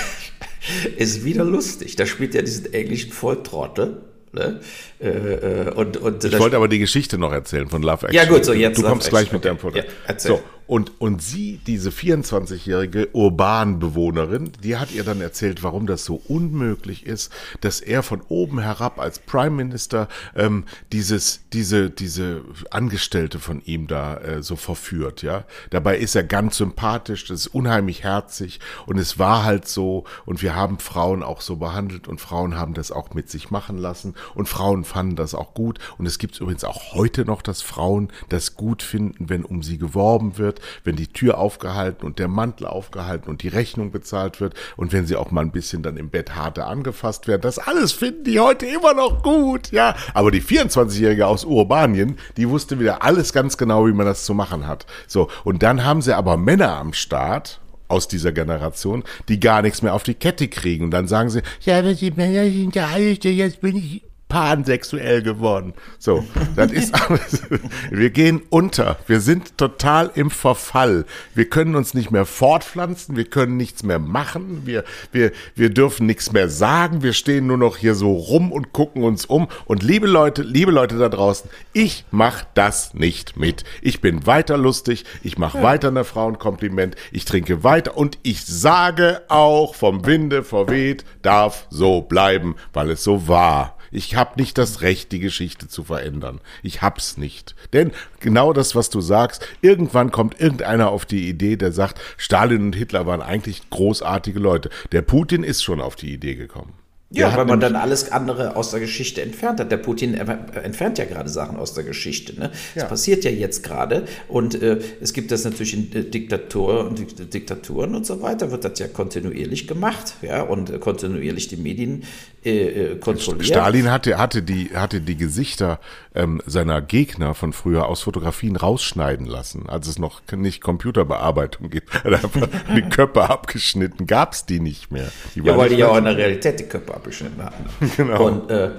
ist 0.98 1.26
wieder 1.26 1.44
lustig. 1.44 1.96
Da 1.96 2.06
spielt 2.06 2.36
ja 2.36 2.44
diesen 2.44 2.72
englischen 2.72 3.12
Volltrottel 3.12 3.98
Ne? 4.36 4.60
Äh, 5.00 5.08
äh, 5.08 5.70
und, 5.76 5.96
und 5.96 6.24
ich 6.26 6.38
wollte 6.38 6.58
aber 6.58 6.68
die 6.68 6.80
Geschichte 6.80 7.18
noch 7.18 7.32
erzählen 7.32 7.70
von 7.70 7.82
Love 7.82 8.08
Action. 8.08 8.14
Ja 8.14 8.26
gut, 8.26 8.44
so 8.44 8.52
jetzt. 8.52 8.78
Du 8.78 8.84
kommst 8.84 9.10
gleich 9.10 9.32
mit 9.32 9.40
okay. 9.40 9.48
deinem 9.48 9.60
Vortrag. 9.60 9.86
Ja, 10.10 10.20
so, 10.20 10.42
und, 10.68 11.00
und 11.00 11.22
sie, 11.22 11.60
diese 11.68 11.92
24-jährige 11.92 13.10
Urbanbewohnerin, 13.14 14.52
die 14.64 14.78
hat 14.78 14.92
ihr 14.92 15.04
dann 15.04 15.22
erzählt, 15.22 15.62
warum 15.64 15.86
das 15.86 16.06
so 16.06 16.22
unmöglich 16.28 17.06
ist, 17.06 17.32
dass 17.62 17.82
er 17.82 18.02
von 18.02 18.22
oben 18.30 18.60
herab 18.60 19.00
als 19.00 19.20
Prime 19.20 19.56
Minister 19.56 20.08
ähm, 20.36 20.66
dieses, 20.92 21.42
diese, 21.54 21.92
diese 21.92 22.42
Angestellte 22.72 23.40
von 23.40 23.62
ihm 23.66 23.86
da 23.88 24.18
äh, 24.18 24.44
so 24.44 24.56
verführt, 24.56 25.22
ja. 25.22 25.46
Dabei 25.70 25.98
ist 25.98 26.16
er 26.16 26.24
ganz 26.24 26.58
sympathisch, 26.58 27.26
das 27.26 27.42
ist 27.42 27.48
unheimlich 27.48 28.04
herzig 28.04 28.60
und 28.88 28.98
es 28.98 29.20
war 29.20 29.44
halt 29.44 29.68
so. 29.68 30.06
Und 30.26 30.42
wir 30.42 30.56
haben 30.56 30.80
Frauen 30.80 31.22
auch 31.22 31.42
so 31.42 31.58
behandelt 31.58 32.08
und 32.08 32.22
Frauen 32.22 32.58
haben 32.58 32.74
das 32.74 32.92
auch 32.92 33.14
mit 33.14 33.30
sich 33.30 33.52
machen 33.52 33.78
lassen 33.78 34.16
und 34.34 34.50
Frauen 34.50 34.84
fanden 34.84 35.16
das 35.16 35.36
auch 35.36 35.54
gut. 35.54 35.80
Und 35.98 36.06
es 36.06 36.18
gibt 36.18 36.40
übrigens 36.40 36.64
auch 36.64 36.94
heute 36.94 37.26
noch, 37.26 37.42
dass 37.42 37.62
Frauen 37.62 38.10
das 38.30 38.56
gut 38.56 38.82
finden, 38.82 39.30
wenn 39.30 39.46
um 39.46 39.62
sie 39.62 39.78
geworben 39.78 40.38
wird 40.38 40.55
wird, 40.56 40.62
wenn 40.84 40.96
die 40.96 41.08
Tür 41.08 41.38
aufgehalten 41.38 42.06
und 42.06 42.20
der 42.20 42.28
Mantel 42.28 42.68
aufgehalten 42.68 43.30
und 43.30 43.44
die 43.44 43.48
Rechnung 43.48 43.92
bezahlt 43.92 44.40
wird 44.42 44.54
und 44.78 44.94
wenn 44.94 45.06
sie 45.06 45.16
auch 45.16 45.32
mal 45.32 45.42
ein 45.42 45.52
bisschen 45.52 45.84
dann 45.84 45.98
im 45.98 46.10
Bett 46.10 46.36
harte 46.36 46.66
angefasst 46.66 47.28
werden. 47.28 47.42
Das 47.42 47.60
alles 47.60 47.92
finden 47.92 48.24
die 48.24 48.40
heute 48.40 48.66
immer 48.66 48.94
noch 48.94 49.24
gut, 49.24 49.72
ja. 49.72 49.96
Aber 50.14 50.32
die 50.32 50.42
24-Jährige 50.42 51.28
aus 51.28 51.46
Urbanien, 51.46 52.18
die 52.38 52.50
wusste 52.50 52.80
wieder 52.80 53.04
alles 53.04 53.34
ganz 53.34 53.58
genau, 53.58 53.88
wie 53.88 53.94
man 53.94 54.06
das 54.06 54.26
zu 54.26 54.34
machen 54.34 54.68
hat. 54.68 54.86
So. 55.08 55.30
Und 55.44 55.64
dann 55.64 55.84
haben 55.84 56.02
sie 56.02 56.16
aber 56.16 56.38
Männer 56.38 56.78
am 56.78 56.94
Start, 56.94 57.60
aus 57.88 58.08
dieser 58.08 58.32
Generation, 58.32 59.04
die 59.30 59.40
gar 59.40 59.62
nichts 59.62 59.84
mehr 59.84 59.94
auf 59.94 60.02
die 60.02 60.16
Kette 60.16 60.48
kriegen. 60.48 60.86
Und 60.86 60.92
dann 60.92 61.08
sagen 61.08 61.30
sie, 61.30 61.44
ja, 61.62 61.78
aber 61.78 61.94
die 61.94 62.10
Männer 62.10 62.44
sind 62.50 62.74
ja 62.74 62.88
alt, 62.88 63.24
jetzt 63.26 63.62
bin 63.62 63.78
ich 63.78 64.02
pansexuell 64.28 65.22
geworden. 65.22 65.74
So, 66.00 66.26
das 66.56 66.72
ist 66.72 66.94
alles. 67.10 67.44
Wir 67.92 68.10
gehen 68.10 68.42
unter. 68.50 68.98
Wir 69.08 69.22
sind 69.22 69.58
total 69.58 70.12
im 70.16 70.32
Verfall. 70.32 71.06
Wir 71.36 71.50
können 71.50 71.76
uns 71.76 71.94
nicht 71.94 72.12
mehr 72.12 72.26
fortpflanzen. 72.26 73.16
Wir 73.16 73.26
können 73.26 73.56
nichts 73.56 73.84
mehr 73.84 74.00
machen. 74.00 74.64
Wir, 74.66 74.84
wir, 75.12 75.32
wir 75.56 75.70
dürfen 75.70 76.08
nichts 76.08 76.32
mehr 76.32 76.50
sagen. 76.50 77.04
Wir 77.04 77.14
stehen 77.14 77.48
nur 77.48 77.58
noch 77.58 77.78
hier 77.78 77.94
so 77.94 78.14
rum 78.14 78.52
und 78.52 78.74
gucken 78.74 79.04
uns 79.04 79.26
um. 79.26 79.48
Und 79.66 79.84
liebe 79.84 80.08
Leute, 80.08 80.42
liebe 80.42 80.72
Leute 80.72 80.98
da 80.98 81.10
draußen, 81.10 81.50
ich 81.74 82.06
mach 82.10 82.44
das 82.56 82.94
nicht 82.94 83.38
mit. 83.38 83.64
Ich 83.82 84.02
bin 84.02 84.26
weiter 84.26 84.58
lustig. 84.58 85.06
Ich 85.22 85.38
mache 85.38 85.60
ja. 85.60 85.64
weiter 85.64 85.88
eine 85.90 86.04
Frauenkompliment. 86.04 86.96
Ich 87.12 87.26
trinke 87.26 87.64
weiter 87.64 87.96
und 87.96 88.18
ich 88.24 88.44
sage 88.44 89.22
auch 89.28 89.76
vom 89.76 90.06
Winde 90.06 90.44
verweht, 90.44 91.06
darf 91.22 91.68
so 91.70 92.02
bleiben, 92.02 92.56
weil 92.74 92.90
es 92.90 93.04
so 93.04 93.28
war. 93.28 93.75
Ich 93.96 94.16
habe 94.16 94.40
nicht 94.40 94.58
das 94.58 94.82
Recht, 94.82 95.14
die 95.14 95.20
Geschichte 95.20 95.70
zu 95.70 95.86
verändern. 95.86 96.42
Ich 96.64 96.82
hab's 96.82 97.16
nicht. 97.18 97.56
Denn 97.72 97.92
genau 98.20 98.52
das, 98.52 98.76
was 98.76 98.90
du 98.90 99.00
sagst, 99.00 99.48
irgendwann 99.62 100.12
kommt 100.12 100.40
irgendeiner 100.40 100.90
auf 100.90 101.06
die 101.06 101.30
Idee, 101.30 101.56
der 101.56 101.72
sagt, 101.72 102.00
Stalin 102.18 102.62
und 102.62 102.76
Hitler 102.76 103.06
waren 103.06 103.22
eigentlich 103.22 103.70
großartige 103.70 104.40
Leute. 104.40 104.70
Der 104.92 105.02
Putin 105.02 105.44
ist 105.44 105.64
schon 105.64 105.80
auf 105.80 105.96
die 105.96 106.14
Idee 106.14 106.36
gekommen. 106.36 106.74
Ja, 107.12 107.38
weil 107.38 107.46
man 107.46 107.60
dann 107.60 107.76
alles 107.76 108.12
andere 108.12 108.56
aus 108.56 108.72
der 108.72 108.80
Geschichte 108.80 109.22
entfernt 109.22 109.60
hat. 109.60 109.72
Der 109.72 109.78
Putin 109.78 110.16
entfernt 110.16 110.98
ja 110.98 111.06
gerade 111.06 111.30
Sachen 111.30 111.56
aus 111.56 111.74
der 111.74 111.84
Geschichte. 111.84 112.38
Ne? 112.38 112.52
Ja. 112.74 112.82
Das 112.82 112.90
passiert 112.90 113.24
ja 113.24 113.32
jetzt 113.32 113.64
gerade. 113.64 114.06
Und 114.28 114.62
äh, 114.62 114.80
es 115.00 115.14
gibt 115.14 115.32
das 115.32 115.46
natürlich 115.46 115.74
in 115.76 115.94
äh, 115.94 116.04
Diktatur 116.04 116.86
und 116.86 117.34
Diktaturen 117.34 117.96
und 117.96 118.06
so 118.06 118.22
weiter, 118.22 118.52
wird 118.52 118.66
das 118.66 118.80
ja 118.80 118.88
kontinuierlich 118.88 119.68
gemacht. 119.68 120.16
Ja, 120.24 120.42
und 120.42 120.72
äh, 120.72 120.80
kontinuierlich 120.80 121.48
die 121.48 121.58
Medien 121.58 122.04
äh, 122.46 122.94
äh 122.94 122.96
kontrolliert. 122.98 123.48
Stalin 123.48 123.92
hatte, 123.92 124.18
hatte, 124.18 124.44
die, 124.44 124.72
hatte 124.76 125.02
die 125.02 125.18
Gesichter 125.18 125.80
ähm, 126.14 126.42
seiner 126.46 126.82
Gegner 126.82 127.34
von 127.34 127.54
früher 127.54 127.88
aus 127.88 128.02
Fotografien 128.04 128.56
rausschneiden 128.56 129.26
lassen, 129.26 129.68
als 129.68 129.88
es 129.88 130.00
noch 130.00 130.22
nicht 130.32 130.62
Computerbearbeitung 130.62 131.70
gibt. 131.70 131.94
Hat 131.94 132.14
einfach 132.14 132.48
die 132.76 132.84
Köpfe 132.84 133.30
abgeschnitten, 133.30 134.06
gab 134.08 134.34
es 134.34 134.46
die 134.46 134.60
nicht 134.60 134.92
mehr. 134.92 135.12
Die 135.34 135.42
ja, 135.42 135.58
weil 135.58 135.70
die 135.70 135.76
ja 135.76 135.90
auch 135.90 135.98
in 135.98 136.06
der 136.06 136.18
Realität 136.18 136.60
die 136.60 136.66
Köpfe 136.66 136.94
abgeschnitten 136.94 137.44
hatten. 137.44 137.66
Genau. 137.96 138.28
Und 138.28 138.52
äh, 138.52 138.72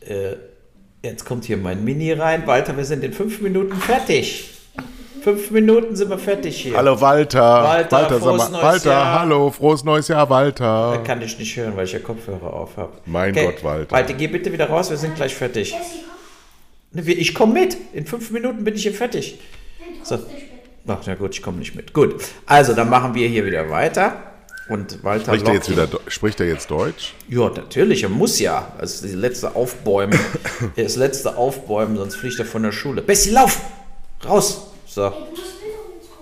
äh, 0.00 0.36
jetzt 1.02 1.24
kommt 1.24 1.44
hier 1.44 1.56
mein 1.56 1.82
Mini 1.82 2.12
rein. 2.12 2.46
Walter, 2.46 2.76
wir 2.76 2.84
sind 2.84 3.02
in 3.02 3.12
fünf 3.12 3.40
Minuten 3.40 3.74
fertig. 3.74 4.59
Fünf 5.22 5.50
Minuten 5.50 5.96
sind 5.96 6.08
wir 6.08 6.18
fertig 6.18 6.62
hier. 6.62 6.76
Hallo 6.76 6.98
Walter. 7.00 7.40
Walter, 7.40 7.96
Walter, 7.96 8.20
frohes 8.20 8.50
mal, 8.50 8.62
Walter 8.62 8.90
Jahr. 8.90 9.20
hallo, 9.20 9.50
frohes 9.50 9.84
neues 9.84 10.08
Jahr, 10.08 10.30
Walter. 10.30 10.92
Da 10.94 10.98
kann 10.98 11.20
ich 11.20 11.38
nicht 11.38 11.56
hören, 11.56 11.76
weil 11.76 11.84
ich 11.84 11.92
ja 11.92 11.98
Kopfhörer 11.98 12.52
auf 12.52 12.76
habe. 12.76 12.92
Mein 13.04 13.32
okay. 13.32 13.46
Gott, 13.46 13.64
Walter. 13.64 13.92
Walter, 13.92 14.14
geh 14.14 14.28
bitte 14.28 14.52
wieder 14.52 14.68
raus, 14.68 14.88
wir 14.88 14.96
sind 14.96 15.16
gleich 15.16 15.34
fertig. 15.34 15.74
Ich 16.94 17.34
komme 17.34 17.52
mit. 17.52 17.76
In 17.92 18.06
fünf 18.06 18.30
Minuten 18.30 18.64
bin 18.64 18.74
ich 18.74 18.82
hier 18.82 18.94
fertig. 18.94 19.38
So. 20.02 20.18
Ach, 20.86 20.98
na 21.06 21.14
gut, 21.14 21.34
ich 21.34 21.42
komme 21.42 21.58
nicht 21.58 21.74
mit. 21.74 21.92
Gut. 21.92 22.14
Also, 22.46 22.72
dann 22.72 22.88
machen 22.88 23.14
wir 23.14 23.28
hier 23.28 23.44
wieder 23.44 23.68
weiter. 23.70 24.22
Und 24.68 25.02
Walter 25.04 25.34
spricht 25.34 25.48
er, 25.48 25.54
jetzt 25.54 25.70
wieder, 25.70 25.88
spricht 26.06 26.40
er 26.40 26.46
jetzt 26.46 26.70
Deutsch? 26.70 27.14
Ja, 27.28 27.50
natürlich, 27.50 28.04
er 28.04 28.08
muss 28.08 28.38
ja. 28.38 28.72
Das 28.80 28.94
ist 28.94 29.04
das 29.04 29.12
letzte 29.12 29.54
Aufbäumen. 29.54 30.18
das 30.76 30.96
letzte 30.96 31.36
Aufbäumen, 31.36 31.96
sonst 31.96 32.16
fliegt 32.16 32.38
er 32.38 32.44
von 32.44 32.62
der 32.62 32.72
Schule. 32.72 33.02
Bessie, 33.02 33.30
lauf! 33.30 33.60
Raus! 34.24 34.69
So. 34.92 35.12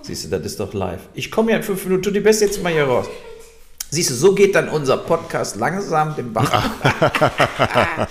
Siehst 0.03 0.27
du, 0.27 0.29
das 0.29 0.45
ist 0.45 0.61
doch 0.61 0.75
live. 0.75 1.01
Ich 1.15 1.31
komme 1.31 1.53
ja 1.53 1.57
in 1.57 1.63
fünf 1.63 1.85
Minuten, 1.85 2.03
tu 2.03 2.11
die 2.11 2.21
Bessie 2.21 2.45
jetzt 2.45 2.63
mal 2.63 2.71
hier 2.71 2.85
raus. 2.85 3.07
Siehst 3.91 4.11
du, 4.11 4.15
so 4.15 4.35
geht 4.35 4.55
dann 4.55 4.69
unser 4.69 4.99
Podcast 4.99 5.57
langsam 5.57 6.15
den 6.15 6.35
Bach. 6.35 6.71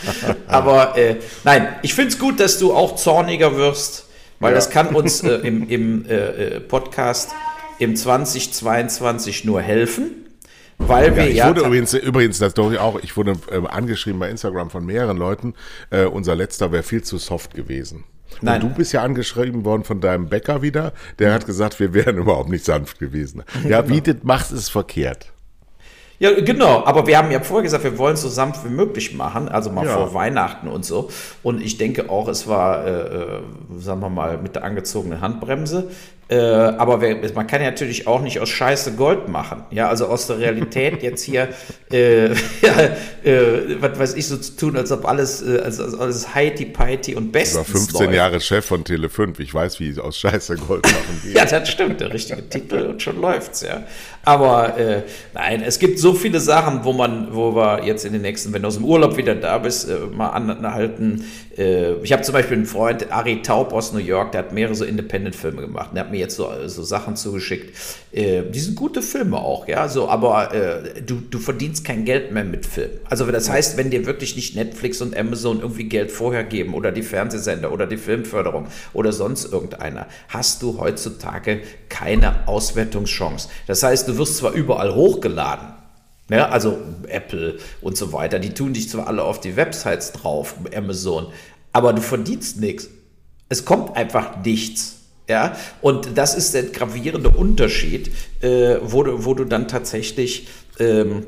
Aber 0.47 0.97
äh, 0.97 1.17
nein, 1.43 1.75
ich 1.83 1.93
finde 1.93 2.09
es 2.09 2.17
gut, 2.17 2.39
dass 2.39 2.57
du 2.57 2.73
auch 2.73 2.95
zorniger 2.95 3.55
wirst, 3.55 4.05
weil 4.39 4.51
ja. 4.51 4.55
das 4.55 4.71
kann 4.71 4.95
uns 4.95 5.21
äh, 5.21 5.35
im, 5.35 5.69
im 5.69 6.05
äh, 6.07 6.15
äh 6.15 6.59
Podcast 6.59 7.35
im 7.77 7.95
2022 7.95 9.45
nur 9.45 9.61
helfen. 9.61 10.25
Weil 10.79 11.15
wir 11.15 11.25
ja, 11.25 11.29
ich 11.29 11.37
ja 11.37 11.49
wurde 11.49 11.61
übrigens, 11.61 11.93
übrigens, 11.93 12.39
das 12.39 12.55
doch 12.55 12.75
auch, 12.77 12.99
ich 13.03 13.15
wurde 13.15 13.35
äh, 13.51 13.57
angeschrieben 13.67 14.19
bei 14.19 14.31
Instagram 14.31 14.71
von 14.71 14.83
mehreren 14.83 15.17
Leuten, 15.17 15.53
äh, 15.91 16.05
unser 16.05 16.35
letzter 16.35 16.71
wäre 16.71 16.81
viel 16.81 17.03
zu 17.03 17.19
soft 17.19 17.53
gewesen. 17.53 18.05
Nein. 18.41 18.61
Und 18.61 18.69
du 18.69 18.75
bist 18.75 18.93
ja 18.93 19.03
angeschrieben 19.03 19.65
worden 19.65 19.83
von 19.83 20.01
deinem 20.01 20.29
Bäcker 20.29 20.61
wieder, 20.61 20.93
der 21.19 21.33
hat 21.33 21.45
gesagt, 21.45 21.79
wir 21.79 21.93
wären 21.93 22.17
überhaupt 22.17 22.49
nicht 22.49 22.65
sanft 22.65 22.99
gewesen. 22.99 23.43
Ja, 23.63 23.81
genau. 23.81 23.93
bietet, 23.95 24.23
macht 24.23 24.51
es 24.51 24.69
verkehrt. 24.69 25.33
Ja, 26.19 26.33
genau, 26.33 26.83
aber 26.83 27.05
wir 27.05 27.15
haben 27.19 27.29
ja 27.29 27.39
vorher 27.41 27.61
gesagt, 27.61 27.83
wir 27.83 27.97
wollen 27.99 28.15
es 28.15 28.23
so 28.23 28.29
sanft 28.29 28.65
wie 28.65 28.73
möglich 28.73 29.13
machen, 29.13 29.49
also 29.49 29.69
mal 29.69 29.85
ja. 29.85 29.93
vor 29.93 30.15
Weihnachten 30.15 30.67
und 30.67 30.83
so. 30.83 31.09
Und 31.43 31.61
ich 31.61 31.77
denke 31.77 32.09
auch, 32.09 32.27
es 32.27 32.47
war, 32.47 32.87
äh, 32.87 32.91
äh 32.91 33.41
sagen 33.77 33.99
wir 34.01 34.09
mal, 34.09 34.39
mit 34.39 34.55
der 34.55 34.63
angezogenen 34.63 35.21
Handbremse. 35.21 35.91
Äh, 36.29 36.35
aber 36.37 36.99
wer, 36.99 37.15
man 37.35 37.47
kann 37.47 37.61
ja 37.61 37.69
natürlich 37.69 38.05
auch 38.05 38.21
nicht 38.21 38.41
aus 38.41 38.49
Scheiße 38.49 38.93
Gold 38.93 39.29
machen. 39.29 39.63
Ja, 39.71 39.87
also 39.87 40.07
aus 40.07 40.27
der 40.27 40.39
Realität 40.39 41.01
jetzt 41.01 41.23
hier, 41.23 41.47
äh, 41.91 42.27
ja, 42.61 42.79
äh, 43.23 43.79
was 43.79 43.97
weiß 43.97 44.13
ich, 44.15 44.27
so 44.27 44.35
zu 44.35 44.57
tun, 44.57 44.75
als 44.75 44.91
ob 44.91 45.05
alles, 45.07 45.41
äh, 45.41 45.59
als, 45.59 45.79
als 45.79 45.95
alles 45.95 46.35
heiti 46.35 46.65
peiti 46.65 47.15
und 47.15 47.31
bestens 47.31 47.67
Ich 47.67 47.73
war 47.73 47.79
15 47.79 48.05
läuft. 48.07 48.15
Jahre 48.15 48.41
Chef 48.41 48.65
von 48.65 48.83
Tele5. 48.83 49.39
Ich 49.39 49.53
weiß, 49.53 49.79
wie 49.79 49.89
es 49.89 49.99
aus 49.99 50.17
Scheiße 50.17 50.55
Gold 50.55 50.83
machen 50.83 51.21
geht. 51.23 51.35
ja, 51.37 51.45
das 51.45 51.69
stimmt. 51.69 52.01
Der 52.01 52.13
richtige 52.13 52.47
Titel 52.49 52.87
und 52.87 53.01
schon 53.01 53.21
läuft's, 53.21 53.61
ja. 53.61 53.83
Aber 54.25 54.77
äh, 54.77 55.03
nein, 55.33 55.63
es 55.65 55.79
gibt 55.79 55.97
so 55.97 56.13
viele 56.13 56.41
Sachen, 56.41 56.83
wo 56.83 56.91
man, 56.91 57.33
wo 57.33 57.55
wir 57.55 57.85
jetzt 57.85 58.03
in 58.03 58.11
den 58.11 58.21
nächsten, 58.21 58.51
wenn 58.51 58.63
du 58.63 58.67
aus 58.67 58.75
dem 58.75 58.83
Urlaub 58.83 59.15
wieder 59.15 59.35
da 59.35 59.59
bist, 59.59 59.89
äh, 59.89 59.95
mal 60.13 60.29
anhalten. 60.29 61.23
Ich 62.03 62.13
habe 62.13 62.21
zum 62.21 62.33
Beispiel 62.33 62.57
einen 62.57 62.67
Freund, 62.67 63.11
Ari 63.11 63.41
Taub 63.41 63.73
aus 63.73 63.91
New 63.91 63.97
York, 63.97 64.31
der 64.31 64.43
hat 64.43 64.53
mehrere 64.53 64.75
so 64.75 64.85
Independent-Filme 64.85 65.61
gemacht. 65.61 65.89
Der 65.95 66.03
hat 66.03 66.11
mir 66.11 66.16
jetzt 66.17 66.35
so, 66.35 66.49
so 66.67 66.83
Sachen 66.83 67.15
zugeschickt. 67.15 67.75
Äh, 68.11 68.43
die 68.43 68.59
sind 68.59 68.75
gute 68.75 69.01
Filme 69.01 69.37
auch, 69.37 69.67
ja. 69.67 69.87
So, 69.87 70.09
aber 70.09 70.53
äh, 70.53 71.01
du, 71.01 71.21
du 71.29 71.39
verdienst 71.39 71.85
kein 71.85 72.05
Geld 72.05 72.31
mehr 72.31 72.43
mit 72.43 72.65
Film. 72.65 72.91
Also 73.09 73.25
das 73.25 73.49
heißt, 73.49 73.77
wenn 73.77 73.89
dir 73.89 74.05
wirklich 74.05 74.35
nicht 74.35 74.55
Netflix 74.55 75.01
und 75.01 75.15
Amazon 75.15 75.61
irgendwie 75.61 75.85
Geld 75.85 76.11
vorher 76.11 76.43
geben 76.43 76.73
oder 76.73 76.91
die 76.91 77.03
Fernsehsender 77.03 77.71
oder 77.71 77.87
die 77.87 77.97
Filmförderung 77.97 78.67
oder 78.93 79.13
sonst 79.13 79.51
irgendeiner, 79.51 80.07
hast 80.29 80.61
du 80.61 80.79
heutzutage 80.79 81.61
keine 81.89 82.47
Auswertungschance. 82.47 83.49
Das 83.67 83.83
heißt, 83.83 84.07
du 84.07 84.17
wirst 84.17 84.37
zwar 84.37 84.53
überall 84.53 84.93
hochgeladen, 84.93 85.77
ja, 86.29 86.37
ne, 86.37 86.51
also 86.51 86.77
Apple 87.07 87.57
und 87.81 87.97
so 87.97 88.11
weiter, 88.11 88.39
die 88.39 88.53
tun 88.53 88.73
dich 88.73 88.89
zwar 88.89 89.07
alle 89.07 89.23
auf 89.23 89.39
die 89.39 89.55
Websites 89.55 90.11
drauf, 90.11 90.55
Amazon, 90.75 91.27
aber 91.71 91.93
du 91.93 92.01
verdienst 92.01 92.59
nichts. 92.59 92.89
Es 93.49 93.63
kommt 93.63 93.95
einfach 93.95 94.43
nichts. 94.43 94.96
Ja, 95.29 95.57
und 95.81 96.17
das 96.17 96.35
ist 96.35 96.53
der 96.53 96.63
gravierende 96.63 97.29
Unterschied, 97.29 98.11
äh, 98.41 98.77
wo, 98.81 99.03
du, 99.03 99.25
wo 99.25 99.33
du 99.33 99.43
dann 99.43 99.67
tatsächlich 99.67 100.47
ähm, 100.79 101.27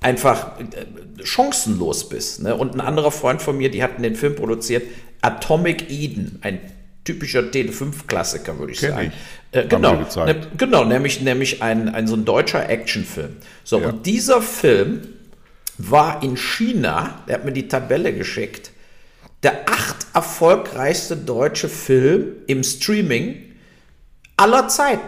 einfach 0.00 0.58
äh, 0.60 0.64
chancenlos 1.24 2.08
bist. 2.08 2.42
Ne? 2.42 2.54
Und 2.54 2.74
ein 2.74 2.80
anderer 2.80 3.10
Freund 3.10 3.42
von 3.42 3.56
mir, 3.58 3.70
die 3.70 3.82
hatten 3.82 4.02
den 4.02 4.16
Film 4.16 4.34
produziert, 4.34 4.84
Atomic 5.20 5.90
Eden, 5.90 6.38
ein 6.42 6.60
typischer 7.04 7.40
Tele5-Klassiker, 7.40 8.58
würde 8.58 8.72
ich 8.72 8.80
Kenn 8.80 8.90
sagen. 8.90 9.12
Ich. 9.52 9.58
Äh, 9.58 9.66
genau, 9.66 9.94
ne, 9.94 10.36
genau, 10.56 10.84
nämlich, 10.84 11.20
nämlich 11.20 11.62
ein, 11.62 11.94
ein 11.94 12.06
so 12.06 12.16
ein 12.16 12.24
deutscher 12.24 12.68
Actionfilm. 12.68 13.36
So, 13.62 13.80
ja. 13.80 13.88
und 13.88 14.06
dieser 14.06 14.42
Film 14.42 15.02
war 15.78 16.22
in 16.22 16.36
China, 16.36 17.22
der 17.28 17.36
hat 17.36 17.44
mir 17.44 17.52
die 17.52 17.68
Tabelle 17.68 18.14
geschickt, 18.14 18.70
der 19.44 19.68
acht 19.68 20.06
erfolgreichste 20.14 21.16
deutsche 21.16 21.68
Film 21.68 22.36
im 22.46 22.64
Streaming 22.64 23.36
aller 24.36 24.68
Zeiten. 24.68 25.06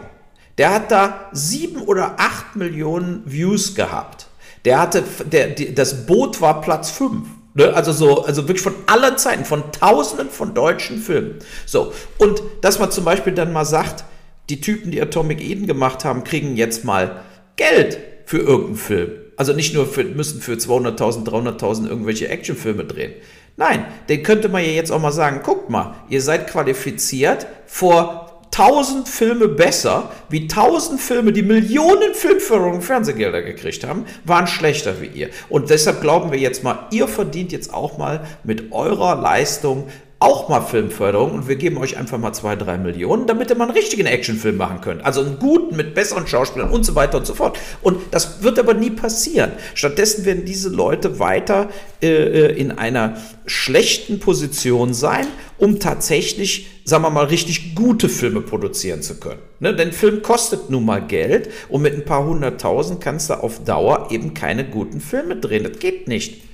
Der 0.59 0.73
hat 0.73 0.91
da 0.91 1.29
sieben 1.33 1.83
oder 1.83 2.17
acht 2.19 2.57
Millionen 2.57 3.23
Views 3.25 3.75
gehabt. 3.75 4.29
Der 4.65 4.79
hatte, 4.81 5.05
der, 5.25 5.49
die, 5.49 5.75
das 5.75 6.07
Boot 6.07 6.41
war 6.41 6.61
Platz 6.61 6.91
fünf. 6.91 7.29
Ne? 7.55 7.73
Also 7.73 7.93
so, 7.93 8.25
also 8.25 8.43
wirklich 8.49 8.63
von 8.63 8.75
aller 8.87 9.17
Zeiten, 9.17 9.45
von 9.45 9.73
Tausenden 9.73 10.31
von 10.31 10.55
deutschen 10.55 10.99
Filmen. 10.99 11.39
So 11.65 11.93
und 12.19 12.43
dass 12.61 12.79
man 12.79 12.91
zum 12.91 13.05
Beispiel 13.05 13.33
dann 13.33 13.53
mal 13.53 13.65
sagt, 13.65 14.05
die 14.49 14.61
Typen, 14.61 14.91
die 14.91 15.01
Atomic 15.01 15.41
Eden 15.41 15.67
gemacht 15.67 16.05
haben, 16.05 16.25
kriegen 16.25 16.57
jetzt 16.57 16.85
mal 16.85 17.23
Geld 17.57 17.99
für 18.27 18.39
irgendeinen 18.39 18.77
Film. 18.77 19.11
Also 19.37 19.53
nicht 19.53 19.75
nur 19.75 19.87
für, 19.87 20.05
müssen 20.05 20.41
für 20.41 20.55
200.000, 20.55 21.27
300.000 21.27 21.89
irgendwelche 21.89 22.29
Actionfilme 22.29 22.85
drehen. 22.85 23.13
Nein, 23.57 23.87
den 24.09 24.23
könnte 24.23 24.49
man 24.49 24.63
ja 24.63 24.71
jetzt 24.71 24.91
auch 24.91 25.01
mal 25.01 25.13
sagen, 25.13 25.41
guckt 25.43 25.71
mal, 25.71 25.95
ihr 26.09 26.21
seid 26.21 26.47
qualifiziert 26.47 27.47
vor 27.67 28.27
tausend 28.51 29.09
Filme 29.09 29.49
besser, 29.49 30.11
wie 30.31 30.47
tausend 30.49 31.01
Filme, 31.01 31.33
die 31.33 31.43
Millionen 31.43 32.15
Filmförderungen 32.15 32.81
Fernsehgelder 32.81 33.43
gekriegt 33.43 33.85
haben, 33.85 34.07
waren 34.25 34.47
schlechter 34.47 35.01
wie 35.01 35.07
ihr. 35.07 35.29
Und 35.49 35.69
deshalb 35.69 36.01
glauben 36.01 36.33
wir 36.33 36.39
jetzt 36.39 36.65
mal, 36.65 36.87
ihr 36.91 37.07
verdient 37.07 37.53
jetzt 37.53 37.73
auch 37.73 37.99
mal 37.99 38.27
mit 38.45 38.73
eurer 38.73 39.15
Leistung 39.15 39.89
auch 40.19 40.49
mal 40.49 40.63
Filmförderung 40.63 41.33
und 41.33 41.49
wir 41.49 41.57
geben 41.57 41.77
euch 41.77 41.99
einfach 41.99 42.17
mal 42.17 42.33
zwei, 42.33 42.57
drei 42.57 42.79
Millionen, 42.79 43.27
damit 43.27 43.51
ihr 43.51 43.57
mal 43.57 43.65
einen 43.65 43.77
richtigen 43.77 44.07
Actionfilm 44.07 44.57
machen 44.57 44.81
könnt. 44.81 45.05
Also 45.05 45.21
einen 45.21 45.39
guten 45.39 45.77
mit 45.77 45.95
besseren 45.95 46.27
Schauspielern 46.27 46.71
und 46.71 46.85
so 46.85 46.95
weiter 46.95 47.19
und 47.19 47.27
so 47.27 47.35
fort. 47.35 47.59
Und 47.83 47.99
das 48.13 48.43
wird 48.43 48.59
aber 48.59 48.73
nie 48.73 48.91
passieren. 48.91 49.53
Stattdessen 49.75 50.25
werden 50.25 50.47
diese 50.47 50.71
Leute 50.71 51.19
weiter 51.19 51.69
äh, 52.03 52.09
äh 52.09 52.57
in 52.57 52.73
einer 52.73 53.19
schlechten 53.45 54.19
Position 54.19 54.95
sein, 54.95 55.27
um 55.59 55.81
tatsächlich, 55.81 56.69
sagen 56.85 57.03
wir 57.03 57.11
mal, 57.11 57.27
richtig 57.27 57.75
gute 57.75 58.09
Filme 58.09 58.41
produzieren 58.41 59.03
zu 59.03 59.21
können. 59.21 59.41
Ne? 59.61 59.77
Denn 59.77 59.93
Film 59.93 60.23
kostet 60.23 60.71
nun 60.71 60.87
mal 60.87 61.07
Geld 61.07 61.51
und 61.69 61.83
mit 61.83 61.93
ein 61.93 62.07
paar 62.07 62.25
hunderttausend 62.25 63.03
kannst 63.03 63.29
du 63.29 63.35
auf 63.35 63.65
Dauer 63.65 64.09
eben 64.11 64.33
keine 64.33 64.65
guten 64.65 65.01
Filme 65.01 65.37
drehen. 65.37 65.65
Das 65.65 65.79
geht 65.79 66.09
nicht. 66.09 66.46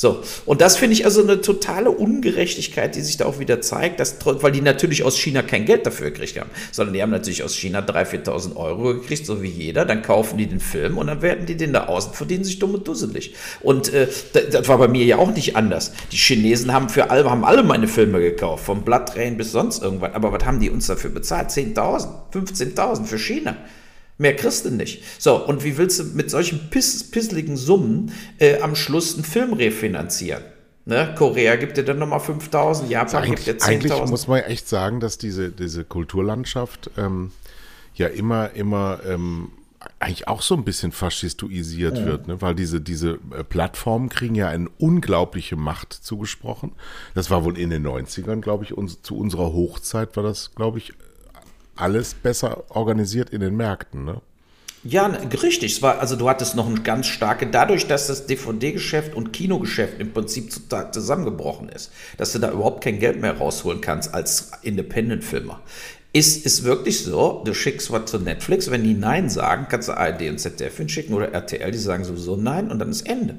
So, 0.00 0.22
und 0.46 0.62
das 0.62 0.78
finde 0.78 0.94
ich 0.94 1.04
also 1.04 1.22
eine 1.22 1.42
totale 1.42 1.90
Ungerechtigkeit, 1.90 2.94
die 2.94 3.02
sich 3.02 3.18
da 3.18 3.26
auch 3.26 3.38
wieder 3.38 3.60
zeigt, 3.60 4.00
dass, 4.00 4.16
weil 4.24 4.50
die 4.50 4.62
natürlich 4.62 5.02
aus 5.02 5.18
China 5.18 5.42
kein 5.42 5.66
Geld 5.66 5.84
dafür 5.84 6.10
gekriegt 6.10 6.40
haben, 6.40 6.48
sondern 6.72 6.94
die 6.94 7.02
haben 7.02 7.10
natürlich 7.10 7.42
aus 7.42 7.54
China 7.54 7.80
3.000, 7.80 8.24
4.000 8.24 8.56
Euro 8.56 8.94
gekriegt, 8.94 9.26
so 9.26 9.42
wie 9.42 9.50
jeder, 9.50 9.84
dann 9.84 10.00
kaufen 10.00 10.38
die 10.38 10.46
den 10.46 10.58
Film 10.58 10.96
und 10.96 11.08
dann 11.08 11.20
werten 11.20 11.44
die 11.44 11.54
den 11.54 11.74
da 11.74 11.84
aus 11.84 12.06
und 12.06 12.16
verdienen 12.16 12.44
sich 12.44 12.58
dumm 12.58 12.76
und 12.76 12.88
dusselig. 12.88 13.34
Und 13.60 13.92
äh, 13.92 14.08
das 14.50 14.68
war 14.68 14.78
bei 14.78 14.88
mir 14.88 15.04
ja 15.04 15.18
auch 15.18 15.32
nicht 15.32 15.54
anders. 15.54 15.92
Die 16.10 16.16
Chinesen 16.16 16.72
haben 16.72 16.88
für 16.88 17.10
alle, 17.10 17.28
haben 17.28 17.44
alle 17.44 17.62
meine 17.62 17.86
Filme 17.86 18.20
gekauft, 18.20 18.64
vom 18.64 18.84
Blood 18.84 19.16
Rain 19.16 19.36
bis 19.36 19.52
sonst 19.52 19.82
irgendwas, 19.82 20.14
aber 20.14 20.32
was 20.32 20.46
haben 20.46 20.60
die 20.60 20.70
uns 20.70 20.86
dafür 20.86 21.10
bezahlt? 21.10 21.50
10.000, 21.50 22.08
15.000 22.32 23.04
für 23.04 23.18
China. 23.18 23.54
Mehr 24.20 24.36
kriegst 24.36 24.66
du 24.66 24.70
nicht. 24.70 25.02
So, 25.18 25.46
und 25.46 25.64
wie 25.64 25.78
willst 25.78 25.98
du 25.98 26.04
mit 26.04 26.28
solchen 26.28 26.68
piss, 26.68 27.10
pisseligen 27.10 27.56
Summen 27.56 28.12
äh, 28.38 28.60
am 28.60 28.76
Schluss 28.76 29.14
einen 29.14 29.24
Film 29.24 29.54
refinanzieren? 29.54 30.42
Ne? 30.84 31.14
Korea 31.16 31.56
gibt 31.56 31.78
dir 31.78 31.84
dann 31.84 31.98
nochmal 31.98 32.20
5000, 32.20 32.90
Japan 32.90 33.24
gibt 33.24 33.46
dir 33.46 33.54
10.000. 33.54 33.64
Eigentlich 33.64 34.10
muss 34.10 34.28
man 34.28 34.42
echt 34.42 34.68
sagen, 34.68 35.00
dass 35.00 35.16
diese, 35.16 35.48
diese 35.50 35.84
Kulturlandschaft 35.84 36.90
ähm, 36.98 37.32
ja 37.94 38.08
immer, 38.08 38.50
immer 38.50 39.00
ähm, 39.08 39.52
eigentlich 39.98 40.28
auch 40.28 40.42
so 40.42 40.54
ein 40.54 40.64
bisschen 40.64 40.92
faschistoisiert 40.92 41.96
ja. 41.96 42.04
wird, 42.04 42.28
ne? 42.28 42.42
weil 42.42 42.54
diese, 42.54 42.82
diese 42.82 43.18
äh, 43.30 43.42
Plattformen 43.42 44.10
kriegen 44.10 44.34
ja 44.34 44.48
eine 44.48 44.68
unglaubliche 44.76 45.56
Macht 45.56 45.94
zugesprochen. 45.94 46.72
Das 47.14 47.30
war 47.30 47.42
wohl 47.44 47.56
in 47.56 47.70
den 47.70 47.86
90ern, 47.86 48.42
glaube 48.42 48.64
ich, 48.64 48.76
uns, 48.76 49.00
zu 49.00 49.16
unserer 49.16 49.54
Hochzeit 49.54 50.14
war 50.14 50.22
das, 50.22 50.54
glaube 50.54 50.76
ich, 50.76 50.92
alles 51.80 52.14
besser 52.14 52.64
organisiert 52.68 53.30
in 53.30 53.40
den 53.40 53.56
Märkten, 53.56 54.04
ne? 54.04 54.20
Ja, 54.82 55.06
richtig. 55.42 55.74
Es 55.74 55.82
war, 55.82 55.98
also 55.98 56.16
du 56.16 56.26
hattest 56.28 56.56
noch 56.56 56.66
ein 56.66 56.82
ganz 56.82 57.06
starke, 57.06 57.46
dadurch, 57.46 57.86
dass 57.86 58.06
das 58.06 58.26
DVD-Geschäft 58.26 59.14
und 59.14 59.32
Kinogeschäft 59.32 60.00
im 60.00 60.12
Prinzip 60.12 60.50
zusammengebrochen 60.92 61.68
ist, 61.68 61.92
dass 62.16 62.32
du 62.32 62.38
da 62.38 62.50
überhaupt 62.50 62.82
kein 62.82 62.98
Geld 62.98 63.20
mehr 63.20 63.36
rausholen 63.36 63.82
kannst 63.82 64.14
als 64.14 64.52
Independent-Filmer. 64.62 65.60
Ist 66.14 66.46
es 66.46 66.64
wirklich 66.64 67.04
so, 67.04 67.42
du 67.44 67.52
schickst 67.54 67.92
was 67.92 68.10
zu 68.10 68.18
Netflix, 68.18 68.70
wenn 68.70 68.82
die 68.82 68.94
Nein 68.94 69.28
sagen, 69.28 69.66
kannst 69.68 69.88
du 69.88 69.92
ARD 69.92 70.30
und 70.30 70.40
ZDF 70.40 70.78
hinschicken 70.78 71.14
oder 71.14 71.30
RTL, 71.30 71.70
die 71.70 71.78
sagen 71.78 72.04
sowieso 72.04 72.36
Nein 72.36 72.70
und 72.70 72.78
dann 72.78 72.90
ist 72.90 73.06
Ende. 73.06 73.36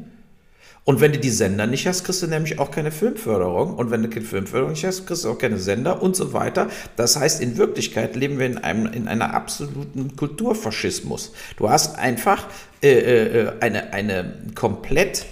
Und 0.84 0.99
wenn 0.99 1.11
du 1.11 1.19
die 1.19 1.29
Sender 1.29 1.67
nicht 1.67 1.86
hast, 1.86 2.03
kriegst 2.03 2.23
du 2.23 2.27
nämlich 2.27 2.57
auch 2.57 2.71
keine 2.71 2.91
Filmförderung. 2.91 3.75
Und 3.75 3.91
wenn 3.91 4.01
du 4.01 4.09
keine 4.09 4.25
Filmförderung 4.25 4.71
nicht 4.71 4.84
hast, 4.84 5.05
kriegst 5.05 5.23
du 5.23 5.29
auch 5.29 5.38
keine 5.38 5.59
Sender 5.59 6.01
und 6.01 6.15
so 6.15 6.34
weiter. 6.34 6.69
Das 6.95 7.19
heißt, 7.19 7.39
in 7.39 7.57
Wirklichkeit 7.57 8.15
leben 8.15 8.39
wir 8.39 8.47
in 8.47 8.57
einem 8.57 8.88
in 8.88 9.07
einer 9.07 9.34
absoluten 9.36 10.15
Kulturfaschismus. 10.15 11.34
Du 11.57 11.69
hast 11.69 11.99
einfach 11.99 12.47
äh, 12.82 12.89
äh, 12.89 13.51
eine, 13.59 13.93
eine 13.93 14.34
komplett 14.55 15.27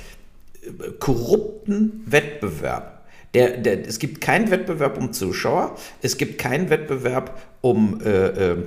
äh, 0.61 0.91
korrupten 0.99 2.03
Wettbewerb. 2.05 2.99
Der, 3.33 3.57
der, 3.57 3.87
es 3.87 3.99
gibt 3.99 4.21
keinen 4.21 4.51
Wettbewerb 4.51 4.97
um 4.97 5.13
Zuschauer, 5.13 5.75
es 6.01 6.17
gibt 6.17 6.39
keinen 6.39 6.69
Wettbewerb 6.69 7.39
um 7.61 8.01
äh, 8.01 8.27
äh, 8.27 8.57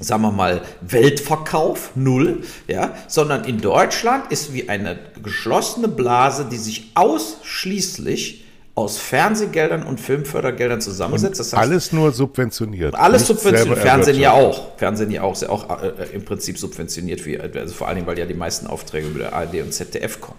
sagen 0.00 0.22
wir 0.22 0.32
mal, 0.32 0.62
Weltverkauf, 0.80 1.90
null, 1.94 2.42
ja, 2.66 2.94
sondern 3.06 3.44
in 3.44 3.60
Deutschland 3.60 4.32
ist 4.32 4.52
wie 4.52 4.68
eine 4.68 4.98
geschlossene 5.22 5.88
Blase, 5.88 6.46
die 6.50 6.56
sich 6.56 6.92
ausschließlich 6.94 8.44
aus 8.74 8.96
Fernsehgeldern 8.96 9.82
und 9.82 10.00
Filmfördergeldern 10.00 10.80
zusammensetzt. 10.80 11.38
Das 11.38 11.52
heißt, 11.52 11.62
alles 11.62 11.92
nur 11.92 12.12
subventioniert. 12.12 12.94
Alles 12.94 13.26
subventioniert. 13.26 13.78
Fernsehen 13.78 14.18
ja 14.18 14.32
auch. 14.32 14.78
Fernsehen 14.78 15.10
ja 15.10 15.22
auch, 15.22 15.34
ist 15.34 15.42
ja 15.42 15.50
auch 15.50 15.82
äh, 15.82 15.92
im 16.14 16.24
Prinzip 16.24 16.56
subventioniert, 16.56 17.26
wie, 17.26 17.38
also 17.38 17.74
vor 17.74 17.88
allen 17.88 17.96
Dingen, 17.96 18.06
weil 18.06 18.18
ja 18.18 18.24
die 18.24 18.34
meisten 18.34 18.66
Aufträge 18.66 19.08
über 19.08 19.18
der 19.18 19.34
ARD 19.34 19.56
und 19.62 19.74
ZDF 19.74 20.20
kommen. 20.20 20.38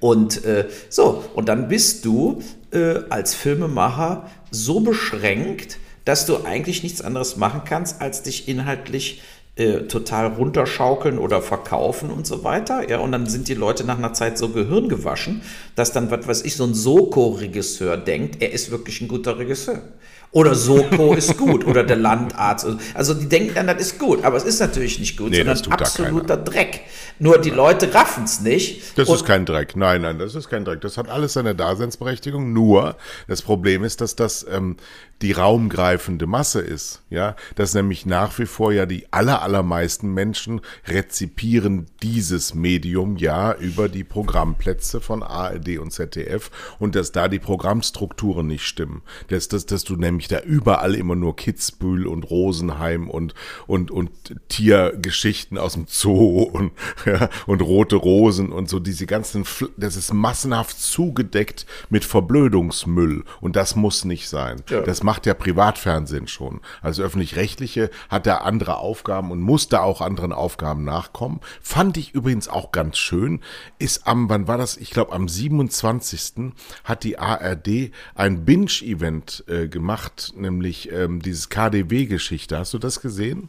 Und 0.00 0.44
äh, 0.44 0.66
so, 0.90 1.24
und 1.34 1.48
dann 1.48 1.68
bist 1.68 2.04
du 2.04 2.42
äh, 2.72 3.00
als 3.08 3.34
Filmemacher 3.34 4.28
so 4.50 4.80
beschränkt, 4.80 5.78
dass 6.08 6.24
du 6.24 6.42
eigentlich 6.46 6.82
nichts 6.82 7.02
anderes 7.02 7.36
machen 7.36 7.64
kannst, 7.66 8.00
als 8.00 8.22
dich 8.22 8.48
inhaltlich 8.48 9.20
äh, 9.56 9.80
total 9.88 10.28
runterschaukeln 10.28 11.18
oder 11.18 11.42
verkaufen 11.42 12.10
und 12.10 12.26
so 12.26 12.44
weiter. 12.44 12.88
Ja, 12.88 13.00
und 13.00 13.12
dann 13.12 13.26
sind 13.26 13.46
die 13.46 13.54
Leute 13.54 13.84
nach 13.84 13.98
einer 13.98 14.14
Zeit 14.14 14.38
so 14.38 14.48
gehirngewaschen, 14.48 15.42
dass 15.74 15.92
dann, 15.92 16.10
was 16.10 16.26
weiß 16.26 16.44
ich, 16.46 16.56
so 16.56 16.64
ein 16.64 16.72
Soko-Regisseur 16.72 17.98
denkt, 17.98 18.40
er 18.40 18.52
ist 18.52 18.70
wirklich 18.70 19.02
ein 19.02 19.08
guter 19.08 19.38
Regisseur. 19.38 19.82
Oder 20.30 20.54
Soko 20.54 21.14
ist 21.14 21.38
gut 21.38 21.66
oder 21.66 21.84
der 21.84 21.96
Landarzt. 21.96 22.66
Also 22.94 23.14
die 23.14 23.28
denken 23.28 23.54
dann, 23.54 23.66
das 23.66 23.78
ist 23.80 23.98
gut, 23.98 24.24
aber 24.24 24.36
es 24.36 24.44
ist 24.44 24.60
natürlich 24.60 24.98
nicht 24.98 25.16
gut, 25.16 25.30
nee, 25.30 25.38
sondern 25.38 25.72
absoluter 25.72 26.36
Dreck. 26.36 26.82
Nur 27.18 27.38
die 27.38 27.50
Leute 27.50 27.92
raffen 27.94 28.24
es 28.24 28.40
nicht. 28.40 28.96
Das 28.98 29.08
ist 29.08 29.24
kein 29.24 29.46
Dreck. 29.46 29.74
Nein, 29.74 30.02
nein, 30.02 30.18
das 30.18 30.34
ist 30.34 30.48
kein 30.48 30.64
Dreck. 30.64 30.82
Das 30.82 30.98
hat 30.98 31.08
alles 31.08 31.32
seine 31.32 31.54
Daseinsberechtigung. 31.54 32.52
Nur 32.52 32.96
das 33.26 33.42
Problem 33.42 33.82
ist, 33.82 34.00
dass 34.00 34.16
das 34.16 34.46
ähm, 34.48 34.76
die 35.22 35.32
raumgreifende 35.32 36.26
Masse 36.26 36.60
ist. 36.60 37.02
Ja, 37.10 37.34
dass 37.56 37.74
nämlich 37.74 38.06
nach 38.06 38.38
wie 38.38 38.46
vor 38.46 38.72
ja 38.72 38.86
die 38.86 39.06
aller 39.10 39.42
allermeisten 39.42 40.12
Menschen 40.12 40.60
rezipieren 40.86 41.86
dieses 42.02 42.54
Medium 42.54 43.16
ja 43.16 43.54
über 43.54 43.88
die 43.88 44.04
Programmplätze 44.04 45.00
von 45.00 45.22
ARD 45.22 45.78
und 45.78 45.90
ZDF 45.90 46.50
und 46.78 46.94
dass 46.94 47.12
da 47.12 47.28
die 47.28 47.40
Programmstrukturen 47.40 48.46
nicht 48.46 48.66
stimmen. 48.66 49.02
Dass, 49.28 49.48
dass, 49.48 49.66
dass 49.66 49.84
du 49.84 49.96
nämlich 49.96 50.17
da 50.26 50.40
überall 50.40 50.96
immer 50.96 51.14
nur 51.14 51.36
Kitzbühel 51.36 52.08
und 52.08 52.24
Rosenheim 52.24 53.08
und 53.08 53.34
und 53.68 53.92
und 53.92 54.10
Tiergeschichten 54.48 55.56
aus 55.58 55.74
dem 55.74 55.84
Zoo 55.86 56.42
und 56.42 56.72
ja, 57.06 57.28
und 57.46 57.62
rote 57.62 57.96
Rosen 57.96 58.50
und 58.50 58.68
so 58.68 58.80
diese 58.80 59.06
ganzen, 59.06 59.44
das 59.76 59.96
ist 59.96 60.12
massenhaft 60.12 60.80
zugedeckt 60.80 61.66
mit 61.90 62.04
Verblödungsmüll 62.04 63.24
und 63.40 63.54
das 63.54 63.76
muss 63.76 64.04
nicht 64.04 64.28
sein. 64.28 64.62
Ja. 64.68 64.80
Das 64.80 65.02
macht 65.02 65.26
ja 65.26 65.34
Privatfernsehen 65.34 66.26
schon. 66.26 66.60
Also 66.82 67.02
öffentlich-rechtliche 67.02 67.90
hat 68.08 68.26
da 68.26 68.38
andere 68.38 68.78
Aufgaben 68.78 69.30
und 69.30 69.40
muss 69.40 69.68
da 69.68 69.80
auch 69.80 70.00
anderen 70.00 70.32
Aufgaben 70.32 70.84
nachkommen. 70.84 71.40
Fand 71.60 71.96
ich 71.96 72.14
übrigens 72.14 72.48
auch 72.48 72.72
ganz 72.72 72.98
schön, 72.98 73.40
ist 73.78 74.06
am, 74.06 74.28
wann 74.28 74.48
war 74.48 74.58
das? 74.58 74.76
Ich 74.76 74.90
glaube 74.90 75.12
am 75.12 75.28
27. 75.28 76.52
hat 76.84 77.04
die 77.04 77.18
ARD 77.18 77.92
ein 78.14 78.44
Binge-Event 78.44 79.44
äh, 79.48 79.68
gemacht, 79.68 80.07
nämlich 80.36 80.90
ähm, 80.92 81.20
dieses 81.22 81.48
KDW-Geschichte. 81.48 82.58
Hast 82.58 82.74
du 82.74 82.78
das 82.78 83.00
gesehen? 83.00 83.48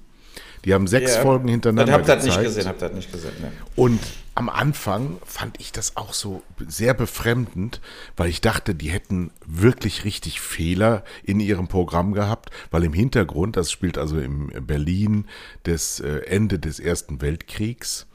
Die 0.65 0.73
haben 0.73 0.87
sechs 0.87 1.13
yeah. 1.13 1.21
Folgen 1.21 1.47
hintereinander 1.47 1.91
ich 1.91 1.93
hab 1.93 2.01
gezeigt. 2.01 2.19
das 2.19 2.25
nicht 2.25 2.43
gesehen, 2.43 2.67
hab 2.67 2.79
das 2.79 2.93
nicht 2.93 3.11
gesehen. 3.11 3.31
Ne. 3.41 3.51
Und 3.75 3.99
am 4.35 4.49
Anfang 4.49 5.17
fand 5.25 5.59
ich 5.59 5.71
das 5.71 5.97
auch 5.97 6.13
so 6.13 6.43
sehr 6.65 6.93
befremdend, 6.93 7.81
weil 8.15 8.29
ich 8.29 8.41
dachte, 8.41 8.75
die 8.75 8.89
hätten 8.89 9.31
wirklich 9.45 10.05
richtig 10.05 10.39
Fehler 10.39 11.03
in 11.23 11.39
ihrem 11.39 11.67
Programm 11.67 12.13
gehabt, 12.13 12.49
weil 12.71 12.83
im 12.83 12.93
Hintergrund, 12.93 13.57
das 13.57 13.71
spielt 13.71 13.97
also 13.97 14.19
im 14.19 14.47
Berlin 14.65 15.25
des 15.65 15.99
äh, 15.99 16.19
Ende 16.25 16.59
des 16.59 16.79
Ersten 16.79 17.21
Weltkriegs, 17.21 18.07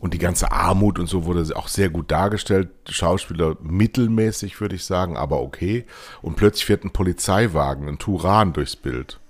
und 0.00 0.14
die 0.14 0.18
ganze 0.18 0.50
Armut 0.50 0.98
und 0.98 1.06
so 1.06 1.24
wurde 1.24 1.54
auch 1.56 1.68
sehr 1.68 1.90
gut 1.90 2.10
dargestellt. 2.10 2.70
Schauspieler 2.88 3.56
mittelmäßig, 3.62 4.60
würde 4.60 4.76
ich 4.76 4.84
sagen, 4.84 5.16
aber 5.16 5.40
okay. 5.40 5.84
Und 6.22 6.36
plötzlich 6.36 6.64
fährt 6.64 6.84
ein 6.84 6.92
Polizeiwagen, 6.92 7.88
ein 7.88 7.98
Turan 7.98 8.52
durchs 8.52 8.76
Bild. 8.76 9.20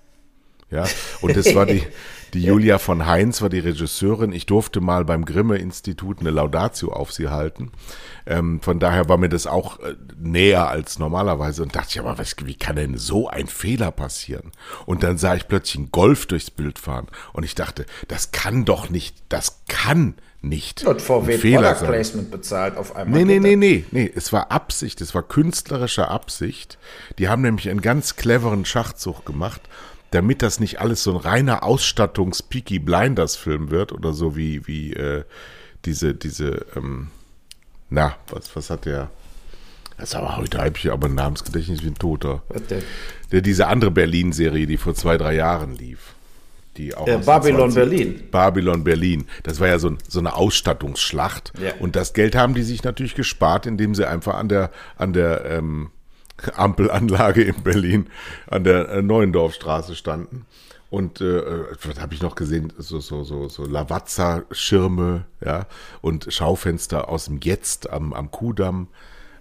Ja, 0.70 0.86
und 1.20 1.36
das 1.36 1.54
war 1.54 1.66
die, 1.66 1.82
die 2.34 2.42
Julia 2.42 2.78
von 2.78 3.06
Heinz 3.06 3.42
war 3.42 3.48
die 3.48 3.58
Regisseurin. 3.58 4.32
Ich 4.32 4.46
durfte 4.46 4.80
mal 4.80 5.04
beim 5.04 5.24
Grimme-Institut 5.24 6.20
eine 6.20 6.30
Laudatio 6.30 6.92
auf 6.92 7.12
sie 7.12 7.28
halten. 7.28 7.72
Ähm, 8.26 8.60
von 8.60 8.78
daher 8.78 9.08
war 9.08 9.16
mir 9.16 9.28
das 9.28 9.46
auch 9.46 9.80
äh, 9.80 9.94
näher 10.18 10.68
als 10.68 10.98
normalerweise 10.98 11.62
und 11.62 11.74
dachte 11.74 11.88
ich, 11.90 12.00
aber 12.00 12.18
was, 12.18 12.36
wie 12.44 12.54
kann 12.54 12.76
denn 12.76 12.96
so 12.96 13.28
ein 13.28 13.46
Fehler 13.46 13.90
passieren? 13.90 14.52
Und 14.86 15.02
dann 15.02 15.18
sah 15.18 15.34
ich 15.34 15.48
plötzlich 15.48 15.76
einen 15.76 15.90
Golf 15.90 16.26
durchs 16.26 16.50
Bild 16.50 16.78
fahren 16.78 17.08
und 17.32 17.44
ich 17.44 17.54
dachte, 17.54 17.86
das 18.08 18.32
kann 18.32 18.64
doch 18.64 18.90
nicht, 18.90 19.16
das 19.28 19.62
kann 19.68 20.14
nicht. 20.42 20.84
Und 20.84 21.02
VW 21.02 21.38
Fehler 21.38 21.74
Product 21.74 21.86
Placement 21.92 22.30
bezahlt 22.30 22.76
auf 22.76 22.96
einmal. 22.96 23.24
Nee, 23.24 23.38
nee, 23.38 23.40
nee, 23.40 23.56
nee, 23.56 23.84
nee. 23.90 24.10
Es 24.14 24.32
war 24.32 24.50
Absicht, 24.50 25.00
es 25.00 25.14
war 25.14 25.22
künstlerische 25.22 26.08
Absicht. 26.08 26.78
Die 27.18 27.28
haben 27.28 27.42
nämlich 27.42 27.68
einen 27.68 27.82
ganz 27.82 28.16
cleveren 28.16 28.64
Schachzug 28.64 29.26
gemacht 29.26 29.62
damit 30.10 30.42
das 30.42 30.60
nicht 30.60 30.80
alles 30.80 31.02
so 31.02 31.12
ein 31.12 31.16
reiner 31.16 31.62
Ausstattungs-Peaky 31.62 32.80
Blinders-Film 32.80 33.70
wird 33.70 33.92
oder 33.92 34.12
so 34.12 34.36
wie, 34.36 34.66
wie 34.66 34.92
äh, 34.92 35.24
diese, 35.84 36.14
diese, 36.14 36.66
ähm, 36.76 37.08
na, 37.88 38.16
was, 38.28 38.54
was 38.54 38.70
hat 38.70 38.86
der? 38.86 39.10
Das 39.96 40.10
ist 40.10 40.14
aber 40.14 40.36
heute 40.36 40.58
habe 40.58 40.72
ich 40.76 40.90
aber 40.90 41.08
ein 41.08 41.14
Namensgedächtnis 41.14 41.82
wie 41.82 41.88
ein 41.88 41.94
Toter. 41.94 42.42
Was 42.48 42.66
denn? 42.66 42.82
Der, 43.32 43.42
diese 43.42 43.66
andere 43.66 43.90
Berlin-Serie, 43.90 44.66
die 44.66 44.78
vor 44.78 44.94
zwei, 44.94 45.18
drei 45.18 45.34
Jahren 45.34 45.76
lief. 45.76 46.14
Die 46.76 46.94
auch 46.94 47.06
Äh, 47.06 47.18
Babylon 47.18 47.70
20 47.70 47.74
Berlin. 47.74 48.22
Babylon 48.30 48.84
Berlin. 48.84 49.26
Das 49.42 49.60
war 49.60 49.68
ja 49.68 49.78
so, 49.78 49.90
ein, 49.90 49.98
so 50.08 50.18
eine 50.18 50.34
Ausstattungsschlacht. 50.34 51.52
Ja. 51.60 51.74
Und 51.80 51.96
das 51.96 52.14
Geld 52.14 52.34
haben 52.34 52.54
die 52.54 52.62
sich 52.62 52.82
natürlich 52.82 53.14
gespart, 53.14 53.66
indem 53.66 53.94
sie 53.94 54.08
einfach 54.08 54.34
an 54.34 54.48
der, 54.48 54.70
an 54.96 55.12
der 55.12 55.44
ähm, 55.44 55.90
Ampelanlage 56.54 57.42
in 57.42 57.62
Berlin, 57.62 58.06
an 58.48 58.64
der 58.64 58.88
äh, 58.88 59.02
Neuendorfstraße 59.02 59.94
standen. 59.94 60.46
Und 60.90 61.20
äh, 61.20 61.42
was 61.84 62.00
habe 62.00 62.14
ich 62.14 62.22
noch 62.22 62.34
gesehen? 62.34 62.72
So, 62.76 62.98
so, 62.98 63.22
so, 63.22 63.48
so 63.48 63.64
Lavazza-Schirme, 63.64 65.24
ja, 65.44 65.66
und 66.00 66.32
Schaufenster 66.32 67.08
aus 67.08 67.26
dem 67.26 67.38
Jetzt 67.40 67.88
am, 67.88 68.12
am 68.12 68.30
Kudamm. 68.32 68.88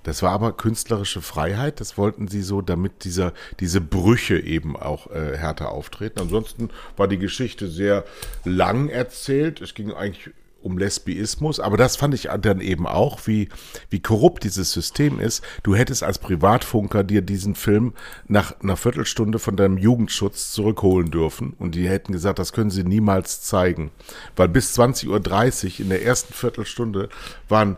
Das 0.04 0.24
war 0.24 0.32
aber 0.32 0.54
künstlerische 0.54 1.22
Freiheit. 1.22 1.82
Das 1.82 1.97
wollten 1.97 2.28
sie 2.28 2.41
so, 2.41 2.62
damit 2.62 3.04
dieser, 3.04 3.34
diese 3.60 3.82
Brüche 3.82 4.39
eben 4.39 4.78
auch 4.78 5.08
äh, 5.08 5.36
härter 5.38 5.72
auftreten. 5.72 6.20
Ansonsten 6.20 6.70
war 6.95 7.08
die 7.08 7.18
Geschichte 7.18 7.68
sehr 7.68 8.06
lang 8.45 8.88
erzählt. 8.88 9.60
Es 9.60 9.74
ging 9.74 9.91
eigentlich 9.91 10.32
um 10.62 10.78
Lesbiismus, 10.78 11.60
aber 11.60 11.78
das 11.78 11.95
fand 11.95 12.14
ich 12.14 12.30
dann 12.41 12.62
eben 12.62 12.88
auch, 12.88 13.28
wie, 13.28 13.49
wie 13.89 13.99
korrupt 13.99 14.43
dieses 14.43 14.72
System 14.72 15.20
ist. 15.20 15.43
Du 15.64 15.76
hättest 15.76 16.03
als 16.03 16.20
Privatfunker 16.20 17.03
dir 17.03 17.22
diesen 17.22 17.55
Film 17.55 17.93
nach 18.28 18.60
einer 18.62 18.78
Viertelstunde 18.78 19.39
von 19.39 19.55
deinem 19.55 19.78
Jugendschutz 19.78 20.51
zurückholen 20.51 21.12
dürfen 21.12 21.53
und 21.60 21.76
die 21.76 21.88
hätten 21.88 22.12
gesagt, 22.12 22.39
das 22.39 22.53
können 22.53 22.72
sie 22.72 22.84
niemals 22.84 23.41
zeigen. 23.41 23.91
Weil 24.36 24.49
bis 24.49 24.78
20.30 24.78 25.07
Uhr 25.66 25.80
in 25.80 25.89
der 25.89 26.03
ersten 26.03 26.34
Viertelstunde 26.34 27.10
waren 27.47 27.78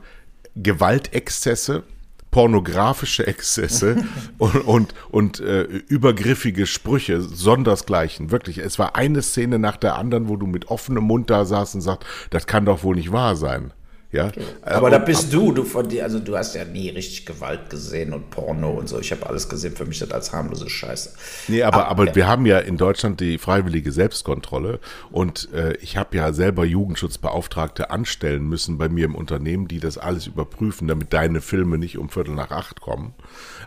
Gewaltexzesse, 0.55 1.83
pornografische 2.31 3.27
Exzesse 3.27 4.03
und, 4.37 4.55
und, 4.55 4.95
und 5.11 5.39
äh, 5.41 5.63
übergriffige 5.63 6.65
Sprüche, 6.65 7.21
sondersgleichen. 7.21 8.31
Wirklich, 8.31 8.57
es 8.57 8.79
war 8.79 8.95
eine 8.95 9.21
Szene 9.21 9.59
nach 9.59 9.77
der 9.77 9.95
anderen, 9.95 10.29
wo 10.29 10.37
du 10.37 10.47
mit 10.47 10.69
offenem 10.69 11.03
Mund 11.03 11.29
da 11.29 11.45
saßt 11.45 11.75
und 11.75 11.81
sagst, 11.81 12.07
das 12.29 12.47
kann 12.47 12.65
doch 12.65 12.83
wohl 12.83 12.95
nicht 12.95 13.11
wahr 13.11 13.35
sein. 13.35 13.73
Ja, 14.11 14.29
Aber 14.61 14.87
Äh, 14.87 14.91
da 14.91 14.97
und- 14.97 15.05
bist 15.05 15.31
du, 15.33 15.53
du 15.53 15.63
von 15.63 15.87
dir, 15.87 16.03
also 16.03 16.19
du 16.19 16.35
hast 16.35 16.53
ja 16.53 16.65
nie 16.65 16.89
richtig 16.89 17.25
Gewalt 17.25 17.69
gesehen 17.69 18.11
und 18.13 18.29
Porno 18.29 18.71
und 18.71 18.89
so. 18.89 18.99
Ich 18.99 19.11
habe 19.11 19.25
alles 19.27 19.47
gesehen, 19.47 19.73
für 19.75 19.85
mich 19.85 19.99
das 19.99 20.11
als 20.11 20.33
harmlose 20.33 20.69
Scheiße. 20.69 21.13
Nee, 21.47 21.63
aber, 21.63 21.87
aber 21.87 22.13
wir 22.13 22.27
haben 22.27 22.45
ja 22.45 22.59
in 22.59 22.75
Deutschland 22.77 23.21
die 23.21 23.37
freiwillige 23.37 23.91
Selbstkontrolle 23.93 24.79
und 25.11 25.47
äh, 25.53 25.75
ich 25.77 25.95
habe 25.95 26.17
ja 26.17 26.33
selber 26.33 26.65
Jugendschutzbeauftragte 26.65 27.89
anstellen 27.91 28.47
müssen 28.49 28.77
bei 28.77 28.89
mir 28.89 29.05
im 29.05 29.15
Unternehmen, 29.15 29.67
die 29.67 29.79
das 29.79 29.97
alles 29.97 30.27
überprüfen, 30.27 30.87
damit 30.89 31.13
deine 31.13 31.39
Filme 31.41 31.77
nicht 31.77 31.97
um 31.97 32.09
Viertel 32.09 32.35
nach 32.35 32.51
acht 32.51 32.81
kommen. 32.81 33.13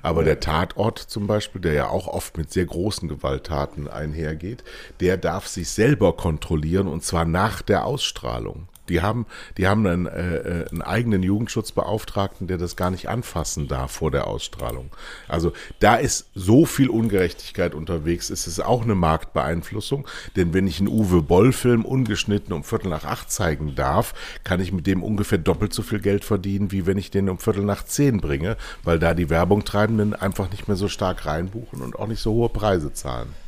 Aber 0.02 0.24
der 0.24 0.40
Tatort 0.40 0.98
zum 0.98 1.26
Beispiel, 1.26 1.62
der 1.62 1.72
ja 1.72 1.88
auch 1.88 2.06
oft 2.06 2.36
mit 2.36 2.52
sehr 2.52 2.66
großen 2.66 3.08
Gewalttaten 3.08 3.88
einhergeht, 3.88 4.62
der 5.00 5.16
darf 5.16 5.46
sich 5.46 5.70
selber 5.70 6.14
kontrollieren 6.14 6.86
und 6.88 7.02
zwar 7.02 7.24
nach 7.24 7.62
der 7.62 7.86
Ausstrahlung. 7.86 8.68
Die 8.88 9.00
haben, 9.00 9.26
die 9.56 9.66
haben 9.66 9.86
einen, 9.86 10.06
äh, 10.06 10.36
äh, 10.36 10.68
einen 10.70 10.82
eigenen 10.82 11.22
Jugendschutzbeauftragten, 11.22 12.46
der 12.46 12.58
das 12.58 12.76
gar 12.76 12.90
nicht 12.90 13.08
anfassen 13.08 13.68
darf 13.68 13.92
vor 13.92 14.10
der 14.10 14.26
Ausstrahlung. 14.26 14.90
Also 15.28 15.52
da 15.80 15.96
ist 15.96 16.30
so 16.34 16.66
viel 16.66 16.88
Ungerechtigkeit 16.88 17.74
unterwegs. 17.74 18.30
Es 18.30 18.46
ist 18.46 18.60
auch 18.60 18.82
eine 18.82 18.94
Marktbeeinflussung, 18.94 20.06
denn 20.36 20.52
wenn 20.54 20.66
ich 20.66 20.80
einen 20.80 20.88
Uwe 20.88 21.22
Boll-Film 21.22 21.84
ungeschnitten 21.84 22.52
um 22.52 22.64
Viertel 22.64 22.88
nach 22.88 23.04
acht 23.04 23.30
zeigen 23.30 23.74
darf, 23.74 24.14
kann 24.44 24.60
ich 24.60 24.72
mit 24.72 24.86
dem 24.86 25.02
ungefähr 25.02 25.38
doppelt 25.38 25.72
so 25.72 25.82
viel 25.82 26.00
Geld 26.00 26.24
verdienen, 26.24 26.72
wie 26.72 26.86
wenn 26.86 26.98
ich 26.98 27.10
den 27.10 27.28
um 27.28 27.38
Viertel 27.38 27.64
nach 27.64 27.84
zehn 27.84 28.20
bringe, 28.20 28.56
weil 28.82 28.98
da 28.98 29.14
die 29.14 29.30
Werbungtreibenden 29.30 30.14
einfach 30.14 30.50
nicht 30.50 30.68
mehr 30.68 30.76
so 30.76 30.88
stark 30.88 31.26
reinbuchen 31.26 31.80
und 31.80 31.98
auch 31.98 32.06
nicht 32.06 32.20
so 32.20 32.32
hohe 32.32 32.48
Preise 32.48 32.92
zahlen. 32.92 33.43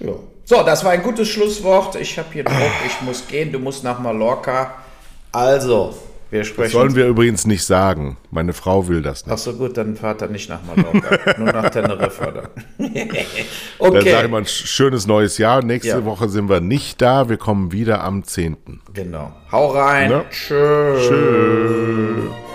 Ja. 0.00 0.12
So, 0.44 0.62
das 0.64 0.84
war 0.84 0.92
ein 0.92 1.02
gutes 1.02 1.28
Schlusswort. 1.28 1.94
Ich 1.96 2.18
habe 2.18 2.28
hier 2.32 2.44
Druck, 2.44 2.56
ich 2.86 3.00
muss 3.02 3.26
gehen, 3.28 3.52
du 3.52 3.58
musst 3.58 3.84
nach 3.84 4.00
Mallorca. 4.00 4.74
Also, 5.30 5.94
wir 6.30 6.44
sprechen. 6.44 6.72
Sollen 6.72 6.96
wir 6.96 7.06
übrigens 7.06 7.46
nicht 7.46 7.64
sagen. 7.64 8.16
Meine 8.30 8.52
Frau 8.52 8.88
will 8.88 9.00
das 9.02 9.26
nicht. 9.26 9.32
Ach 9.32 9.38
so, 9.38 9.52
gut, 9.52 9.76
dann 9.76 9.96
fahrt 9.96 10.22
er 10.22 10.28
nicht 10.28 10.48
nach 10.48 10.60
Mallorca, 10.64 11.34
nur 11.38 11.52
nach 11.52 11.70
Teneriffa 11.70 12.30
dann. 12.32 12.48
Dann 12.78 12.94
okay, 13.78 14.10
sage 14.10 14.24
ich 14.26 14.30
mal 14.30 14.38
ein 14.38 14.46
schönes 14.46 15.06
neues 15.06 15.38
Jahr. 15.38 15.62
Nächste 15.62 15.88
Ja. 15.88 16.04
Woche 16.04 16.28
sind 16.28 16.48
wir 16.48 16.60
nicht 16.60 17.00
da. 17.00 17.28
Wir 17.28 17.36
kommen 17.36 17.70
wieder 17.72 18.02
am 18.02 18.24
10. 18.24 18.56
genau. 18.92 19.32
Hau 19.52 19.68
rein. 19.68 20.10
Ne? 20.10 20.24
Tschö. 20.30 20.96
Tschüss. 20.98 22.49